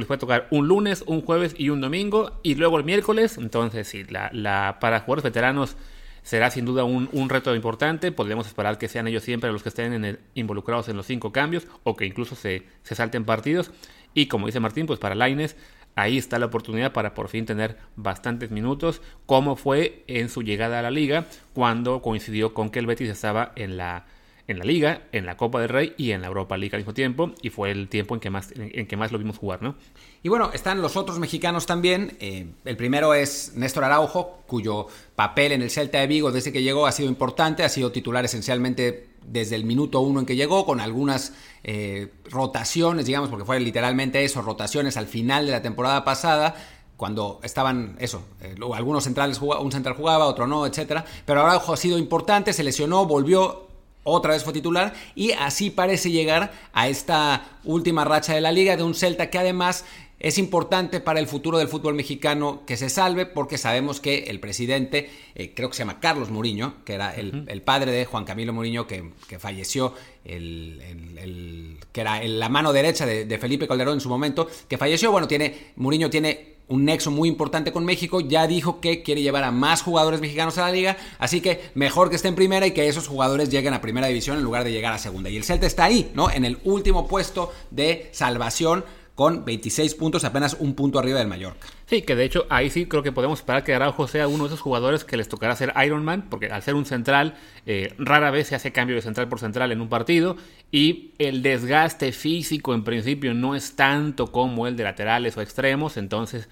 les 0.00 0.06
puede 0.06 0.18
tocar 0.18 0.48
un 0.50 0.68
lunes, 0.68 1.04
un 1.06 1.22
jueves 1.22 1.54
y 1.58 1.70
un 1.70 1.80
domingo, 1.80 2.38
y 2.42 2.54
luego 2.54 2.78
el 2.78 2.84
miércoles. 2.84 3.38
Entonces, 3.38 3.88
sí, 3.88 4.04
la, 4.04 4.30
la, 4.32 4.78
para 4.80 5.00
jugadores 5.00 5.24
veteranos 5.24 5.76
será 6.22 6.50
sin 6.50 6.64
duda 6.64 6.84
un, 6.84 7.08
un, 7.12 7.28
reto 7.28 7.54
importante. 7.54 8.12
Podríamos 8.12 8.46
esperar 8.46 8.78
que 8.78 8.88
sean 8.88 9.08
ellos 9.08 9.22
siempre 9.22 9.52
los 9.52 9.62
que 9.62 9.68
estén 9.68 10.18
involucrados 10.34 10.88
en 10.88 10.96
los 10.96 11.06
cinco 11.06 11.32
cambios, 11.32 11.66
o 11.82 11.96
que 11.96 12.06
incluso 12.06 12.34
se, 12.34 12.64
se 12.82 12.94
salten 12.94 13.24
partidos. 13.24 13.70
Y 14.14 14.26
como 14.26 14.46
dice 14.46 14.60
Martín, 14.60 14.86
pues 14.86 14.98
para 14.98 15.14
Laines, 15.14 15.56
ahí 15.94 16.18
está 16.18 16.38
la 16.38 16.46
oportunidad 16.46 16.92
para 16.92 17.14
por 17.14 17.28
fin 17.28 17.44
tener 17.44 17.76
bastantes 17.96 18.50
minutos, 18.50 19.02
como 19.26 19.56
fue 19.56 20.04
en 20.06 20.28
su 20.28 20.42
llegada 20.42 20.78
a 20.78 20.82
la 20.82 20.90
liga, 20.90 21.26
cuando 21.54 22.02
coincidió 22.02 22.54
con 22.54 22.70
que 22.70 22.78
el 22.78 22.86
Betis 22.86 23.10
estaba 23.10 23.52
en 23.56 23.76
la 23.76 24.06
en 24.48 24.58
la 24.58 24.64
Liga, 24.64 25.02
en 25.12 25.24
la 25.24 25.36
Copa 25.36 25.60
del 25.60 25.68
Rey 25.68 25.94
y 25.96 26.10
en 26.10 26.20
la 26.20 26.28
Europa 26.28 26.56
League 26.56 26.74
al 26.74 26.80
mismo 26.80 26.94
tiempo, 26.94 27.32
y 27.42 27.50
fue 27.50 27.70
el 27.70 27.88
tiempo 27.88 28.14
en 28.14 28.20
que 28.20 28.30
más, 28.30 28.52
en, 28.56 28.86
que 28.86 28.96
más 28.96 29.12
lo 29.12 29.18
vimos 29.18 29.38
jugar, 29.38 29.62
¿no? 29.62 29.76
Y 30.22 30.28
bueno, 30.28 30.50
están 30.52 30.82
los 30.82 30.96
otros 30.96 31.18
mexicanos 31.18 31.66
también. 31.66 32.16
Eh, 32.20 32.46
el 32.64 32.76
primero 32.76 33.14
es 33.14 33.52
Néstor 33.54 33.84
Araujo, 33.84 34.42
cuyo 34.46 34.86
papel 35.14 35.52
en 35.52 35.62
el 35.62 35.70
Celta 35.70 35.98
de 35.98 36.06
Vigo 36.06 36.32
desde 36.32 36.52
que 36.52 36.62
llegó 36.62 36.86
ha 36.86 36.92
sido 36.92 37.08
importante, 37.08 37.64
ha 37.64 37.68
sido 37.68 37.92
titular 37.92 38.24
esencialmente 38.24 39.08
desde 39.24 39.54
el 39.54 39.64
minuto 39.64 40.00
uno 40.00 40.20
en 40.20 40.26
que 40.26 40.36
llegó, 40.36 40.66
con 40.66 40.80
algunas 40.80 41.32
eh, 41.62 42.08
rotaciones, 42.30 43.06
digamos, 43.06 43.30
porque 43.30 43.44
fue 43.44 43.60
literalmente 43.60 44.24
eso, 44.24 44.42
rotaciones 44.42 44.96
al 44.96 45.06
final 45.06 45.46
de 45.46 45.52
la 45.52 45.62
temporada 45.62 46.04
pasada 46.04 46.54
cuando 46.96 47.40
estaban 47.42 47.96
eso, 47.98 48.22
eh, 48.42 48.54
algunos 48.74 49.02
centrales 49.02 49.40
un 49.40 49.72
central 49.72 49.96
jugaba, 49.96 50.26
otro 50.26 50.46
no, 50.46 50.66
etcétera, 50.66 51.04
pero 51.24 51.42
Araujo 51.42 51.72
ha 51.72 51.76
sido 51.76 51.98
importante, 51.98 52.52
se 52.52 52.62
lesionó, 52.62 53.06
volvió 53.06 53.71
otra 54.04 54.32
vez 54.32 54.44
fue 54.44 54.52
titular 54.52 54.94
y 55.14 55.32
así 55.32 55.70
parece 55.70 56.10
llegar 56.10 56.52
a 56.72 56.88
esta 56.88 57.44
última 57.64 58.04
racha 58.04 58.34
de 58.34 58.40
la 58.40 58.52
liga 58.52 58.76
de 58.76 58.82
un 58.82 58.94
Celta 58.94 59.30
que 59.30 59.38
además 59.38 59.84
es 60.22 60.38
importante 60.38 61.00
para 61.00 61.18
el 61.18 61.26
futuro 61.26 61.58
del 61.58 61.66
fútbol 61.66 61.94
mexicano 61.94 62.62
que 62.64 62.76
se 62.76 62.88
salve 62.88 63.26
porque 63.26 63.58
sabemos 63.58 63.98
que 63.98 64.24
el 64.28 64.38
presidente, 64.38 65.10
eh, 65.34 65.52
creo 65.52 65.68
que 65.68 65.74
se 65.74 65.80
llama 65.80 65.98
Carlos 65.98 66.30
Muriño, 66.30 66.76
que 66.84 66.94
era 66.94 67.12
el, 67.12 67.62
padre 67.62 67.90
de 67.90 68.04
Juan 68.04 68.24
Camilo 68.24 68.52
Muriño 68.52 68.86
que, 68.86 69.02
falleció, 69.40 69.94
el, 70.24 71.76
que 71.90 72.00
era 72.00 72.22
la 72.22 72.48
mano 72.48 72.72
derecha 72.72 73.04
de, 73.04 73.24
de, 73.24 73.38
Felipe 73.38 73.66
Calderón 73.66 73.94
en 73.94 74.00
su 74.00 74.08
momento, 74.08 74.48
que 74.68 74.78
falleció, 74.78 75.10
bueno, 75.10 75.26
tiene, 75.26 75.72
Muriño 75.74 76.08
tiene 76.08 76.52
un 76.68 76.84
nexo 76.84 77.10
muy 77.10 77.28
importante 77.28 77.72
con 77.72 77.84
México, 77.84 78.20
ya 78.20 78.46
dijo 78.46 78.80
que 78.80 79.02
quiere 79.02 79.22
llevar 79.22 79.42
a 79.42 79.50
más 79.50 79.82
jugadores 79.82 80.20
mexicanos 80.20 80.56
a 80.58 80.62
la 80.62 80.72
liga, 80.72 80.96
así 81.18 81.40
que 81.40 81.60
mejor 81.74 82.10
que 82.10 82.16
esté 82.16 82.28
en 82.28 82.36
primera 82.36 82.66
y 82.66 82.70
que 82.70 82.86
esos 82.88 83.08
jugadores 83.08 83.50
lleguen 83.50 83.74
a 83.74 83.80
primera 83.80 84.06
división 84.06 84.38
en 84.38 84.44
lugar 84.44 84.62
de 84.62 84.72
llegar 84.72 84.92
a 84.92 84.98
segunda. 84.98 85.28
Y 85.28 85.36
el 85.36 85.44
Celta 85.44 85.66
está 85.66 85.84
ahí, 85.84 86.12
¿no? 86.14 86.30
En 86.30 86.44
el 86.44 86.58
último 86.64 87.08
puesto 87.08 87.52
de 87.70 88.08
salvación 88.12 88.84
con 89.22 89.44
26 89.44 89.94
puntos, 89.94 90.24
apenas 90.24 90.56
un 90.58 90.74
punto 90.74 90.98
arriba 90.98 91.20
del 91.20 91.28
Mallorca. 91.28 91.68
Sí, 91.86 92.02
que 92.02 92.16
de 92.16 92.24
hecho 92.24 92.44
ahí 92.50 92.70
sí 92.70 92.86
creo 92.86 93.04
que 93.04 93.12
podemos 93.12 93.38
esperar 93.38 93.62
que 93.62 93.72
Araujo 93.72 94.08
sea 94.08 94.26
uno 94.26 94.42
de 94.42 94.48
esos 94.48 94.60
jugadores 94.60 95.04
que 95.04 95.16
les 95.16 95.28
tocará 95.28 95.54
ser 95.54 95.72
Ironman, 95.80 96.28
porque 96.28 96.46
al 96.46 96.60
ser 96.60 96.74
un 96.74 96.86
central, 96.86 97.36
eh, 97.64 97.94
rara 97.98 98.32
vez 98.32 98.48
se 98.48 98.56
hace 98.56 98.72
cambio 98.72 98.96
de 98.96 99.02
central 99.02 99.28
por 99.28 99.38
central 99.38 99.70
en 99.70 99.80
un 99.80 99.88
partido, 99.88 100.36
y 100.72 101.12
el 101.18 101.40
desgaste 101.42 102.10
físico 102.10 102.74
en 102.74 102.82
principio 102.82 103.32
no 103.32 103.54
es 103.54 103.76
tanto 103.76 104.32
como 104.32 104.66
el 104.66 104.74
de 104.76 104.82
laterales 104.82 105.36
o 105.36 105.40
extremos, 105.40 105.96
entonces 105.98 106.48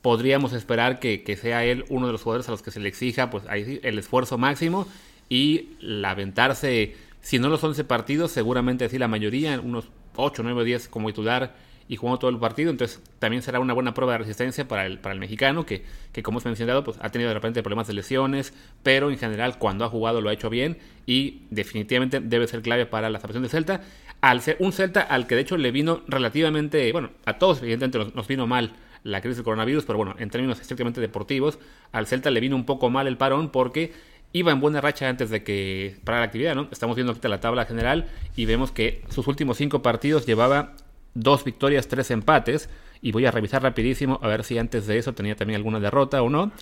podríamos 0.00 0.52
esperar 0.52 1.00
que, 1.00 1.36
sea 1.36 1.64
él 1.64 1.84
uno 1.88 2.06
de 2.06 2.12
los 2.12 2.22
jugadores 2.22 2.46
a 2.46 2.52
los 2.52 2.62
que 2.62 2.70
se 2.70 2.78
le 2.78 2.88
exija 2.88 3.30
pues 3.30 3.42
ahí 3.48 3.80
el 3.82 3.98
esfuerzo 3.98 4.38
máximo 4.38 4.86
y 5.28 5.70
lamentarse, 5.80 6.94
si 7.20 7.40
no 7.40 7.48
los 7.48 7.64
11 7.64 7.82
partidos, 7.82 8.30
seguramente 8.30 8.88
sí 8.88 8.96
la 8.96 9.08
mayoría, 9.08 9.58
unos 9.58 9.88
8, 10.14 10.44
9, 10.44 10.62
10 10.62 10.86
como 10.86 11.08
titular 11.08 11.71
y 11.88 11.96
jugando 11.96 12.18
todo 12.18 12.30
el 12.30 12.38
partido, 12.38 12.70
entonces 12.70 13.02
también 13.18 13.42
será 13.42 13.60
una 13.60 13.74
buena 13.74 13.94
prueba 13.94 14.12
de 14.12 14.18
resistencia 14.18 14.66
para 14.66 14.86
el, 14.86 14.98
para 14.98 15.14
el 15.14 15.20
mexicano, 15.20 15.66
que, 15.66 15.84
que 16.12 16.22
como 16.22 16.36
hemos 16.36 16.44
mencionado, 16.44 16.84
pues 16.84 16.98
ha 17.00 17.10
tenido 17.10 17.28
de 17.28 17.34
repente 17.34 17.62
problemas 17.62 17.86
de 17.86 17.94
lesiones, 17.94 18.54
pero 18.82 19.10
en 19.10 19.18
general 19.18 19.58
cuando 19.58 19.84
ha 19.84 19.88
jugado 19.88 20.20
lo 20.20 20.30
ha 20.30 20.32
hecho 20.32 20.50
bien 20.50 20.78
y 21.06 21.42
definitivamente 21.50 22.20
debe 22.20 22.46
ser 22.46 22.62
clave 22.62 22.86
para 22.86 23.10
la 23.10 23.18
salvación 23.20 23.42
de 23.42 23.48
Celta. 23.48 23.82
Al 24.20 24.40
ser 24.40 24.56
un 24.60 24.72
Celta 24.72 25.00
al 25.00 25.26
que 25.26 25.34
de 25.34 25.40
hecho 25.40 25.56
le 25.56 25.72
vino 25.72 26.02
relativamente, 26.06 26.90
bueno, 26.92 27.10
a 27.24 27.38
todos 27.38 27.62
evidentemente 27.62 28.12
nos, 28.14 28.28
vino 28.28 28.46
mal 28.46 28.72
la 29.02 29.20
crisis 29.20 29.38
del 29.38 29.44
coronavirus, 29.44 29.84
pero 29.84 29.96
bueno, 29.98 30.14
en 30.18 30.30
términos 30.30 30.60
estrictamente 30.60 31.00
deportivos, 31.00 31.58
al 31.90 32.06
Celta 32.06 32.30
le 32.30 32.40
vino 32.40 32.54
un 32.54 32.64
poco 32.64 32.88
mal 32.88 33.06
el 33.08 33.16
parón 33.16 33.50
porque 33.50 33.92
iba 34.32 34.52
en 34.52 34.60
buena 34.60 34.80
racha 34.80 35.08
antes 35.08 35.28
de 35.30 35.42
que 35.42 35.96
para 36.04 36.20
la 36.20 36.24
actividad, 36.24 36.54
¿no? 36.54 36.68
Estamos 36.70 36.96
viendo 36.96 37.12
aquí 37.12 37.26
la 37.28 37.40
tabla 37.40 37.64
general 37.66 38.06
y 38.36 38.46
vemos 38.46 38.70
que 38.70 39.02
sus 39.10 39.26
últimos 39.26 39.58
cinco 39.58 39.82
partidos 39.82 40.24
llevaba 40.24 40.74
dos 41.14 41.44
victorias, 41.44 41.88
tres 41.88 42.10
empates. 42.10 42.68
Y 43.00 43.12
voy 43.12 43.26
a 43.26 43.30
revisar 43.30 43.62
rapidísimo 43.62 44.18
a 44.22 44.28
ver 44.28 44.44
si 44.44 44.58
antes 44.58 44.86
de 44.86 44.98
eso 44.98 45.12
tenía 45.12 45.34
también 45.34 45.56
alguna 45.56 45.80
derrota 45.80 46.22
o 46.22 46.30
no. 46.30 46.52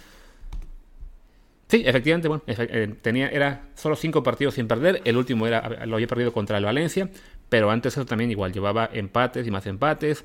Sí, 1.69 1.85
efectivamente, 1.87 2.27
bueno, 2.27 2.43
eh, 2.49 2.95
tenía, 3.01 3.29
era 3.29 3.69
solo 3.77 3.95
cinco 3.95 4.23
partidos 4.25 4.55
sin 4.55 4.67
perder. 4.67 5.03
El 5.05 5.17
último 5.17 5.47
era, 5.47 5.87
lo 5.87 5.97
había 5.97 6.09
perdido 6.09 6.33
contra 6.33 6.59
el 6.59 6.65
Valencia, 6.65 7.09
pero 7.49 7.71
antes 7.71 7.93
eso 7.93 8.05
también 8.05 8.31
igual 8.31 8.53
llevaba 8.53 8.91
empates 8.93 9.47
y 9.47 9.51
más 9.53 9.67
empates. 9.67 10.25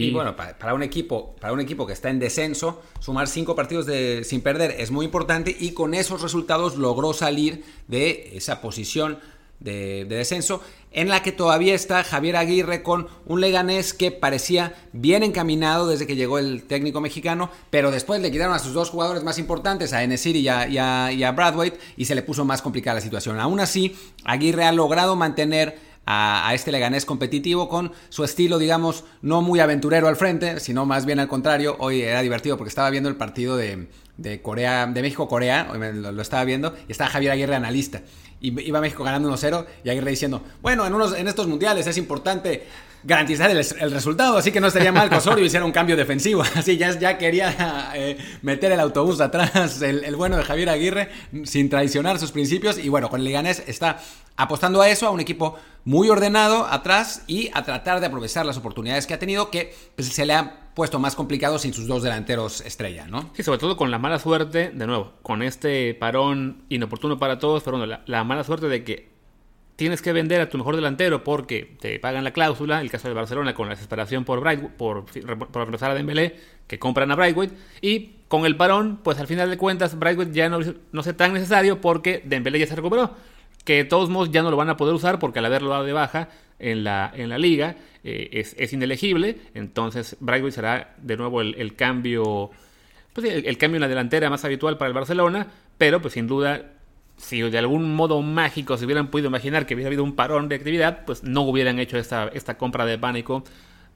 Y, 0.00 0.12
bueno, 0.12 0.36
para, 0.36 0.74
un 0.74 0.84
equipo, 0.84 1.34
para 1.40 1.52
un 1.52 1.58
equipo 1.58 1.84
que 1.84 1.92
está 1.92 2.08
en 2.08 2.20
descenso, 2.20 2.82
sumar 3.00 3.26
cinco 3.26 3.56
partidos 3.56 3.84
de, 3.84 4.22
sin 4.22 4.42
perder 4.42 4.76
es 4.78 4.92
muy 4.92 5.04
importante 5.04 5.54
y 5.58 5.72
con 5.72 5.92
esos 5.92 6.22
resultados 6.22 6.76
logró 6.76 7.12
salir 7.12 7.64
de 7.88 8.30
esa 8.34 8.60
posición 8.60 9.18
de, 9.58 10.04
descenso, 10.04 10.62
en 10.98 11.08
la 11.08 11.22
que 11.22 11.30
todavía 11.30 11.76
está 11.76 12.02
Javier 12.02 12.36
Aguirre 12.36 12.82
con 12.82 13.06
un 13.24 13.40
Leganés 13.40 13.94
que 13.94 14.10
parecía 14.10 14.74
bien 14.92 15.22
encaminado 15.22 15.86
desde 15.86 16.08
que 16.08 16.16
llegó 16.16 16.40
el 16.40 16.64
técnico 16.64 17.00
mexicano, 17.00 17.52
pero 17.70 17.92
después 17.92 18.20
le 18.20 18.32
quitaron 18.32 18.52
a 18.52 18.58
sus 18.58 18.72
dos 18.72 18.90
jugadores 18.90 19.22
más 19.22 19.38
importantes, 19.38 19.92
a 19.92 20.02
Enesiri 20.02 20.40
y 20.40 20.48
a, 20.48 20.66
y 20.66 20.76
a, 20.76 21.12
y 21.12 21.72
y 21.96 22.04
se 22.04 22.16
le 22.16 22.22
puso 22.22 22.44
más 22.44 22.62
complicada 22.62 22.96
la 22.96 23.00
situación. 23.00 23.38
Aún 23.38 23.60
así, 23.60 23.96
Aguirre 24.24 24.64
ha 24.64 24.72
logrado 24.72 25.14
mantener 25.14 25.78
a, 26.04 26.50
este 26.52 26.72
Leganés 26.72 27.04
competitivo 27.04 27.68
con 27.68 27.92
su 28.08 28.24
estilo, 28.24 28.58
digamos, 28.58 29.04
no 29.22 29.40
muy 29.40 29.60
aventurero 29.60 30.08
al 30.08 30.16
frente, 30.16 30.58
sino 30.58 30.84
más 30.84 31.06
bien 31.06 31.20
al 31.20 31.28
contrario. 31.28 31.76
Hoy 31.78 32.02
era 32.02 32.22
divertido 32.22 32.56
porque 32.56 32.70
estaba 32.70 32.90
viendo 32.90 33.08
el 33.08 33.14
partido 33.14 33.56
de, 33.56 33.86
Corea, 34.42 34.86
de 34.86 35.02
México-Corea, 35.02 35.68
lo, 35.94 36.10
lo, 36.10 36.22
estaba 36.22 36.42
viendo, 36.42 36.74
y 36.88 36.90
estaba 36.90 37.08
Javier 37.08 37.30
Aguirre 37.30 37.54
analista 37.54 38.02
y 38.40 38.60
iba 38.66 38.80
México 38.80 39.04
ganando 39.04 39.30
1-0 39.30 39.66
y 39.84 39.90
Aguirre 39.90 40.10
diciendo, 40.10 40.42
bueno, 40.62 40.86
en, 40.86 40.94
unos, 40.94 41.14
en 41.14 41.28
estos 41.28 41.46
mundiales 41.46 41.86
es 41.86 41.96
importante 41.98 42.66
garantizar 43.02 43.50
el, 43.50 43.90
resultado, 43.90 44.38
así 44.38 44.50
que 44.50 44.60
no 44.60 44.66
estaría 44.66 44.90
mal 44.90 45.08
que 45.08 45.16
Osorio 45.16 45.44
hiciera 45.44 45.64
un 45.64 45.72
cambio 45.72 45.96
defensivo, 45.96 46.42
así 46.54 46.76
ya, 46.76 46.98
ya 46.98 47.16
quería 47.16 47.92
eh, 47.94 48.18
meter 48.42 48.72
el 48.72 48.80
autobús 48.80 49.20
atrás, 49.20 49.80
el, 49.82 50.16
bueno 50.16 50.36
de 50.36 50.44
Javier 50.44 50.68
Aguirre, 50.68 51.08
sin 51.44 51.70
traicionar 51.70 52.18
sus 52.18 52.32
principios, 52.32 52.78
y 52.78 52.88
bueno, 52.88 53.08
con 53.08 53.20
el 53.20 53.26
Liganés 53.26 53.62
está 53.66 54.00
apostando 54.36 54.80
a 54.82 54.88
eso, 54.88 55.06
a 55.06 55.10
un 55.10 55.20
equipo 55.20 55.56
muy 55.84 56.08
ordenado 56.08 56.66
atrás 56.66 57.22
y 57.26 57.50
a 57.54 57.64
tratar 57.64 58.00
de 58.00 58.06
aprovechar 58.06 58.44
las 58.44 58.56
oportunidades 58.56 59.06
que 59.06 59.14
ha 59.14 59.18
tenido, 59.18 59.50
que 59.50 59.74
pues, 59.94 60.08
se 60.08 60.26
le 60.26 60.34
ha 60.34 60.67
puesto 60.78 61.00
más 61.00 61.16
complicado 61.16 61.58
sin 61.58 61.74
sus 61.74 61.88
dos 61.88 62.04
delanteros 62.04 62.60
estrella, 62.60 63.08
¿no? 63.08 63.32
Sí, 63.34 63.42
sobre 63.42 63.58
todo 63.58 63.76
con 63.76 63.90
la 63.90 63.98
mala 63.98 64.20
suerte, 64.20 64.70
de 64.70 64.86
nuevo, 64.86 65.14
con 65.22 65.42
este 65.42 65.92
parón 65.92 66.62
inoportuno 66.68 67.18
para 67.18 67.40
todos, 67.40 67.64
pero 67.64 67.78
bueno, 67.78 67.98
la, 68.06 68.22
mala 68.22 68.44
suerte 68.44 68.68
de 68.68 68.84
que 68.84 69.08
tienes 69.74 70.00
que 70.02 70.12
vender 70.12 70.40
a 70.40 70.48
tu 70.48 70.56
mejor 70.56 70.76
delantero 70.76 71.24
porque 71.24 71.76
te 71.80 71.98
pagan 71.98 72.22
la 72.22 72.30
cláusula, 72.30 72.80
el 72.80 72.92
caso 72.92 73.08
de 73.08 73.14
Barcelona 73.14 73.54
con 73.54 73.66
la 73.66 73.74
desesperación 73.74 74.24
por, 74.24 74.40
por, 74.76 75.04
por 75.04 75.52
reemplazar 75.52 75.90
a 75.90 75.94
Dembélé, 75.94 76.36
que 76.68 76.78
compran 76.78 77.10
a 77.10 77.16
Brightwood, 77.16 77.50
y 77.80 78.12
con 78.28 78.46
el 78.46 78.56
parón, 78.56 79.00
pues 79.02 79.18
al 79.18 79.26
final 79.26 79.50
de 79.50 79.56
cuentas 79.56 79.98
Brightwood 79.98 80.30
ya 80.30 80.48
no, 80.48 80.60
no 80.92 81.00
es 81.00 81.16
tan 81.16 81.32
necesario 81.32 81.80
porque 81.80 82.22
Dembélé 82.24 82.60
ya 82.60 82.68
se 82.68 82.76
recuperó, 82.76 83.16
que 83.64 83.78
de 83.78 83.84
todos 83.84 84.10
modos 84.10 84.30
ya 84.30 84.44
no 84.44 84.52
lo 84.52 84.56
van 84.56 84.70
a 84.70 84.76
poder 84.76 84.94
usar 84.94 85.18
porque 85.18 85.40
al 85.40 85.46
haberlo 85.46 85.70
dado 85.70 85.82
de 85.82 85.92
baja 85.92 86.28
en 86.58 86.84
la, 86.84 87.12
en 87.14 87.28
la 87.28 87.38
liga, 87.38 87.76
eh, 88.04 88.30
es, 88.32 88.54
es, 88.58 88.72
inelegible. 88.72 89.36
Entonces, 89.54 90.16
Brightway 90.20 90.52
será 90.52 90.94
de 91.00 91.16
nuevo 91.16 91.40
el, 91.40 91.76
cambio. 91.76 92.50
Pues, 93.12 93.26
el, 93.26 93.58
cambio 93.58 93.76
en 93.76 93.82
la 93.82 93.88
delantera 93.88 94.30
más 94.30 94.44
habitual 94.44 94.76
para 94.78 94.88
el 94.88 94.94
Barcelona. 94.94 95.48
Pero, 95.76 96.00
pues 96.00 96.14
sin 96.14 96.26
duda, 96.26 96.72
si 97.16 97.40
de 97.42 97.58
algún 97.58 97.94
modo 97.94 98.22
mágico 98.22 98.76
se 98.76 98.84
hubieran 98.84 99.08
podido 99.08 99.28
imaginar 99.28 99.66
que 99.66 99.74
hubiera 99.74 99.88
habido 99.88 100.04
un 100.04 100.16
parón 100.16 100.48
de 100.48 100.56
actividad, 100.56 101.04
pues 101.04 101.22
no 101.22 101.42
hubieran 101.42 101.78
hecho 101.78 101.98
esta, 101.98 102.28
esta 102.34 102.56
compra 102.56 102.86
de 102.86 102.98
pánico 102.98 103.44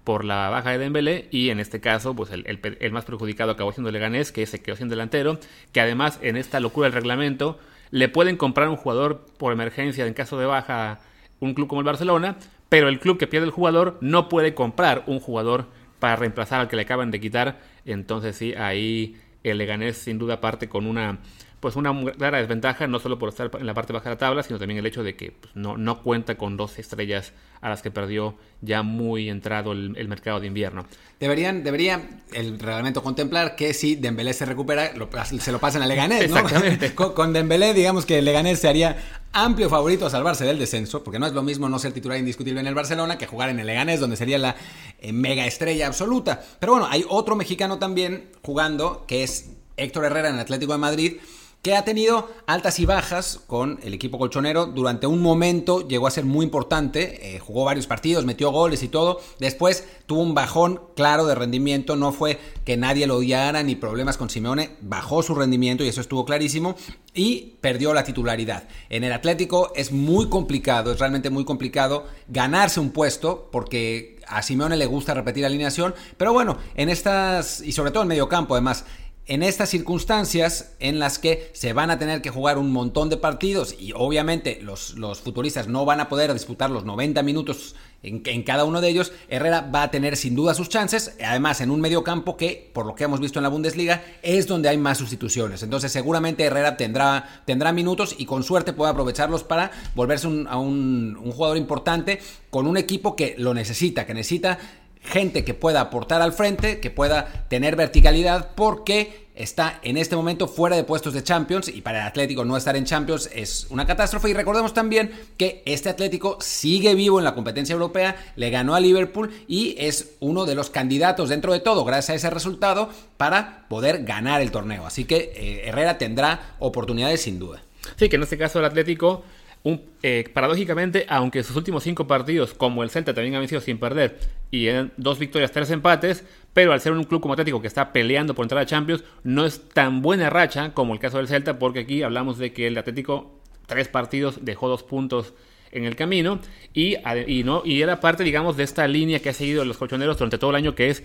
por 0.04 0.24
la 0.24 0.48
baja 0.48 0.70
de 0.70 0.78
Dembélé 0.78 1.28
y 1.30 1.50
en 1.50 1.60
este 1.60 1.80
caso 1.80 2.16
pues 2.16 2.32
el, 2.32 2.44
el, 2.44 2.92
más 2.92 3.04
perjudicado 3.04 3.52
acabó 3.52 3.70
siendo 3.70 3.92
Leganés 3.92 4.32
que 4.32 4.44
se 4.46 4.60
quedó 4.60 4.74
sin 4.74 4.88
delantero 4.88 5.38
que 5.70 5.80
además 5.80 6.18
en 6.22 6.36
esta 6.36 6.58
locura 6.58 6.86
del 6.86 6.94
reglamento 6.94 7.60
le 7.92 8.08
pueden 8.08 8.36
comprar 8.36 8.68
un 8.68 8.74
jugador 8.74 9.24
por 9.38 9.52
emergencia 9.52 10.04
en 10.04 10.14
caso 10.14 10.40
de 10.40 10.46
baja 10.46 10.98
un 11.42 11.54
club 11.54 11.68
como 11.68 11.80
el 11.80 11.84
Barcelona, 11.84 12.36
pero 12.72 12.88
el 12.88 13.00
club 13.00 13.18
que 13.18 13.26
pierde 13.26 13.44
el 13.44 13.52
jugador 13.52 13.98
no 14.00 14.30
puede 14.30 14.54
comprar 14.54 15.04
un 15.06 15.20
jugador 15.20 15.66
para 15.98 16.16
reemplazar 16.16 16.58
al 16.58 16.68
que 16.68 16.76
le 16.76 16.82
acaban 16.82 17.10
de 17.10 17.20
quitar. 17.20 17.60
Entonces 17.84 18.34
sí, 18.34 18.54
ahí 18.54 19.14
el 19.42 19.58
Leganés 19.58 19.98
sin 19.98 20.16
duda 20.16 20.40
parte 20.40 20.70
con 20.70 20.86
una 20.86 21.18
pues 21.60 21.76
una 21.76 21.94
clara 22.14 22.38
desventaja, 22.38 22.88
no 22.88 22.98
solo 22.98 23.20
por 23.20 23.28
estar 23.28 23.48
en 23.56 23.66
la 23.66 23.72
parte 23.72 23.92
baja 23.92 24.08
de 24.08 24.14
la 24.16 24.18
tabla, 24.18 24.42
sino 24.42 24.58
también 24.58 24.78
el 24.78 24.86
hecho 24.86 25.04
de 25.04 25.14
que 25.14 25.30
pues, 25.30 25.54
no, 25.54 25.76
no 25.76 26.02
cuenta 26.02 26.36
con 26.36 26.56
dos 26.56 26.76
estrellas 26.80 27.34
a 27.60 27.68
las 27.68 27.82
que 27.82 27.92
perdió 27.92 28.36
ya 28.62 28.82
muy 28.82 29.28
entrado 29.28 29.70
el, 29.70 30.08
mercado 30.08 30.40
de 30.40 30.48
invierno. 30.48 30.86
Deberían, 31.20 31.62
debería 31.62 32.02
el 32.32 32.58
reglamento 32.58 33.04
contemplar 33.04 33.54
que 33.54 33.74
si 33.74 33.94
Dembélé 33.94 34.32
se 34.32 34.44
recupera, 34.44 34.90
se 35.22 35.52
lo 35.52 35.60
pasan 35.60 35.82
a 35.82 35.86
Leganés, 35.86 36.28
¿no? 36.28 36.38
Exactamente. 36.40 36.94
con, 36.96 37.32
Dembélé, 37.32 37.74
digamos 37.74 38.06
que 38.06 38.20
Leganés 38.22 38.58
se 38.58 38.68
haría 38.68 38.96
amplio 39.32 39.68
favorito 39.68 40.06
a 40.06 40.10
salvarse 40.10 40.44
del 40.44 40.58
descenso, 40.58 41.02
porque 41.02 41.18
no 41.18 41.26
es 41.26 41.32
lo 41.32 41.42
mismo 41.42 41.68
no 41.68 41.78
ser 41.78 41.92
titular 41.92 42.18
indiscutible 42.18 42.60
en 42.60 42.66
el 42.66 42.74
Barcelona 42.74 43.18
que 43.18 43.26
jugar 43.26 43.48
en 43.48 43.58
el 43.60 43.66
Leganés, 43.66 44.00
donde 44.00 44.16
sería 44.16 44.38
la 44.38 44.56
eh, 45.00 45.12
mega 45.12 45.46
estrella 45.46 45.86
absoluta. 45.86 46.42
Pero 46.58 46.72
bueno, 46.72 46.88
hay 46.90 47.04
otro 47.08 47.36
mexicano 47.36 47.78
también 47.78 48.30
jugando, 48.42 49.04
que 49.06 49.22
es 49.22 49.50
Héctor 49.76 50.04
Herrera 50.04 50.28
en 50.28 50.34
el 50.34 50.40
Atlético 50.40 50.72
de 50.72 50.78
Madrid, 50.78 51.16
que 51.62 51.76
ha 51.76 51.84
tenido 51.84 52.28
altas 52.46 52.80
y 52.80 52.86
bajas 52.86 53.40
con 53.46 53.78
el 53.84 53.94
equipo 53.94 54.18
colchonero. 54.18 54.66
Durante 54.66 55.06
un 55.06 55.22
momento 55.22 55.86
llegó 55.86 56.08
a 56.08 56.10
ser 56.10 56.24
muy 56.24 56.44
importante, 56.44 57.36
eh, 57.36 57.38
jugó 57.38 57.64
varios 57.64 57.86
partidos, 57.86 58.24
metió 58.24 58.50
goles 58.50 58.82
y 58.82 58.88
todo. 58.88 59.20
Después 59.38 59.86
tuvo 60.06 60.22
un 60.22 60.34
bajón 60.34 60.80
claro 60.96 61.24
de 61.24 61.36
rendimiento, 61.36 61.94
no 61.94 62.12
fue 62.12 62.40
que 62.64 62.76
nadie 62.76 63.06
lo 63.06 63.16
odiara 63.16 63.62
ni 63.62 63.76
problemas 63.76 64.16
con 64.16 64.28
Simeone, 64.28 64.76
bajó 64.80 65.22
su 65.22 65.36
rendimiento 65.36 65.84
y 65.84 65.88
eso 65.88 66.00
estuvo 66.00 66.24
clarísimo 66.24 66.74
y 67.14 67.54
perdió 67.60 67.94
la 67.94 68.02
titularidad. 68.02 68.64
En 68.90 69.04
el 69.04 69.12
Atlético 69.12 69.72
es 69.76 69.92
muy 69.92 70.28
complicado, 70.28 70.90
es 70.90 70.98
realmente 70.98 71.30
muy 71.30 71.44
complicado 71.44 72.06
ganarse 72.26 72.80
un 72.80 72.90
puesto 72.90 73.48
porque 73.52 74.20
a 74.26 74.42
Simeone 74.42 74.76
le 74.76 74.86
gusta 74.86 75.14
repetir 75.14 75.44
alineación, 75.44 75.94
pero 76.16 76.32
bueno, 76.32 76.58
en 76.74 76.88
estas, 76.88 77.60
y 77.60 77.72
sobre 77.72 77.90
todo 77.90 78.02
en 78.02 78.08
medio 78.08 78.28
campo 78.28 78.54
además, 78.54 78.84
en 79.26 79.42
estas 79.42 79.70
circunstancias 79.70 80.72
en 80.80 80.98
las 80.98 81.18
que 81.18 81.50
se 81.52 81.72
van 81.72 81.90
a 81.90 81.98
tener 81.98 82.22
que 82.22 82.30
jugar 82.30 82.58
un 82.58 82.72
montón 82.72 83.08
de 83.08 83.16
partidos 83.16 83.76
y 83.78 83.92
obviamente 83.94 84.60
los, 84.62 84.94
los 84.94 85.20
futuristas 85.20 85.68
no 85.68 85.84
van 85.84 86.00
a 86.00 86.08
poder 86.08 86.32
disputar 86.32 86.70
los 86.70 86.84
90 86.84 87.22
minutos 87.22 87.74
en, 88.02 88.42
cada 88.42 88.64
uno 88.64 88.80
de 88.80 88.88
ellos, 88.88 89.12
Herrera 89.28 89.70
va 89.72 89.84
a 89.84 89.90
tener 89.90 90.16
sin 90.16 90.34
duda 90.34 90.54
sus 90.54 90.68
chances, 90.68 91.16
además 91.24 91.60
en 91.60 91.70
un 91.70 91.80
medio 91.80 92.02
campo 92.02 92.36
que, 92.36 92.70
por 92.72 92.84
lo 92.84 92.96
que 92.96 93.04
hemos 93.04 93.20
visto 93.20 93.38
en 93.38 93.44
la 93.44 93.48
Bundesliga, 93.48 94.02
es 94.22 94.48
donde 94.48 94.68
hay 94.68 94.76
más 94.76 94.98
sustituciones. 94.98 95.62
Entonces 95.62 95.92
seguramente 95.92 96.44
Herrera 96.44 96.76
tendrá, 96.76 97.42
tendrá 97.44 97.72
minutos 97.72 98.16
y 98.18 98.26
con 98.26 98.42
suerte 98.42 98.72
puede 98.72 98.90
aprovecharlos 98.90 99.44
para 99.44 99.70
volverse 99.94 100.26
a 100.48 100.56
un 100.58 101.30
jugador 101.32 101.56
importante 101.56 102.18
con 102.50 102.66
un 102.66 102.76
equipo 102.76 103.14
que 103.14 103.36
lo 103.38 103.54
necesita, 103.54 104.04
que 104.04 104.14
necesita 104.14 104.58
gente 105.02 105.44
que 105.44 105.54
pueda 105.54 105.80
aportar 105.80 106.22
al 106.22 106.32
frente, 106.32 106.80
que 106.80 106.90
pueda 106.90 107.46
tener 107.48 107.76
verticalidad, 107.76 108.50
porque 108.54 109.22
está 109.34 109.80
en 109.82 109.96
este 109.96 110.14
momento 110.14 110.46
fuera 110.46 110.76
de 110.76 110.84
puestos 110.84 111.14
de 111.14 111.22
Champions 111.22 111.68
y 111.68 111.80
para 111.80 112.00
el 112.00 112.06
Atlético 112.06 112.44
no 112.44 112.56
estar 112.56 112.76
en 112.76 112.84
Champions 112.84 113.30
es 113.32 113.66
una 113.70 113.86
catástrofe. 113.86 114.30
Y 114.30 114.34
recordemos 114.34 114.74
también 114.74 115.10
que 115.36 115.62
este 115.66 115.88
Atlético 115.88 116.38
sigue 116.40 116.94
vivo 116.94 117.18
en 117.18 117.24
la 117.24 117.34
competencia 117.34 117.72
europea, 117.72 118.16
le 118.36 118.50
ganó 118.50 118.74
a 118.74 118.80
Liverpool 118.80 119.30
y 119.48 119.74
es 119.78 120.16
uno 120.20 120.44
de 120.44 120.54
los 120.54 120.70
candidatos 120.70 121.28
dentro 121.28 121.52
de 121.52 121.60
todo, 121.60 121.84
gracias 121.84 122.10
a 122.10 122.14
ese 122.14 122.30
resultado, 122.30 122.90
para 123.16 123.66
poder 123.68 124.04
ganar 124.04 124.40
el 124.40 124.50
torneo. 124.50 124.86
Así 124.86 125.04
que 125.04 125.32
eh, 125.34 125.68
Herrera 125.68 125.98
tendrá 125.98 126.54
oportunidades 126.58 127.22
sin 127.22 127.38
duda. 127.38 127.62
Sí, 127.96 128.08
que 128.08 128.16
en 128.16 128.22
este 128.22 128.38
caso 128.38 128.58
el 128.58 128.64
Atlético 128.64 129.24
eh, 129.64 130.24
paradójicamente, 130.34 131.06
aunque 131.08 131.42
sus 131.42 131.54
últimos 131.54 131.84
cinco 131.84 132.06
partidos, 132.06 132.52
como 132.54 132.82
el 132.82 132.90
Celta, 132.90 133.14
también 133.14 133.34
han 133.34 133.42
vencido 133.42 133.60
sin 133.60 133.78
perder, 133.78 134.18
y 134.50 134.66
en 134.66 134.92
dos 134.96 135.18
victorias, 135.18 135.52
tres 135.52 135.70
empates, 135.70 136.24
pero 136.52 136.72
al 136.72 136.80
ser 136.80 136.92
un 136.92 137.04
club 137.04 137.20
como 137.20 137.34
Atlético 137.34 137.60
que 137.60 137.68
está 137.68 137.92
peleando 137.92 138.34
por 138.34 138.44
entrar 138.44 138.60
a 138.60 138.66
Champions, 138.66 139.04
no 139.22 139.46
es 139.46 139.68
tan 139.68 140.02
buena 140.02 140.30
racha 140.30 140.74
como 140.74 140.94
el 140.94 140.98
caso 140.98 141.18
del 141.18 141.28
Celta, 141.28 141.58
porque 141.58 141.80
aquí 141.80 142.02
hablamos 142.02 142.38
de 142.38 142.52
que 142.52 142.66
el 142.66 142.76
Atlético, 142.76 143.40
tres 143.66 143.86
partidos, 143.88 144.44
dejó 144.44 144.68
dos 144.68 144.82
puntos 144.82 145.34
en 145.70 145.84
el 145.84 145.96
camino 145.96 146.38
y, 146.74 146.96
y 147.26 147.82
era 147.82 148.00
parte, 148.00 148.24
digamos, 148.24 148.56
de 148.56 148.64
esta 148.64 148.86
línea 148.86 149.20
que 149.20 149.30
ha 149.30 149.32
seguido 149.32 149.64
los 149.64 149.78
colchoneros 149.78 150.18
durante 150.18 150.38
todo 150.38 150.50
el 150.50 150.56
año, 150.56 150.74
que 150.74 150.90
es, 150.90 151.02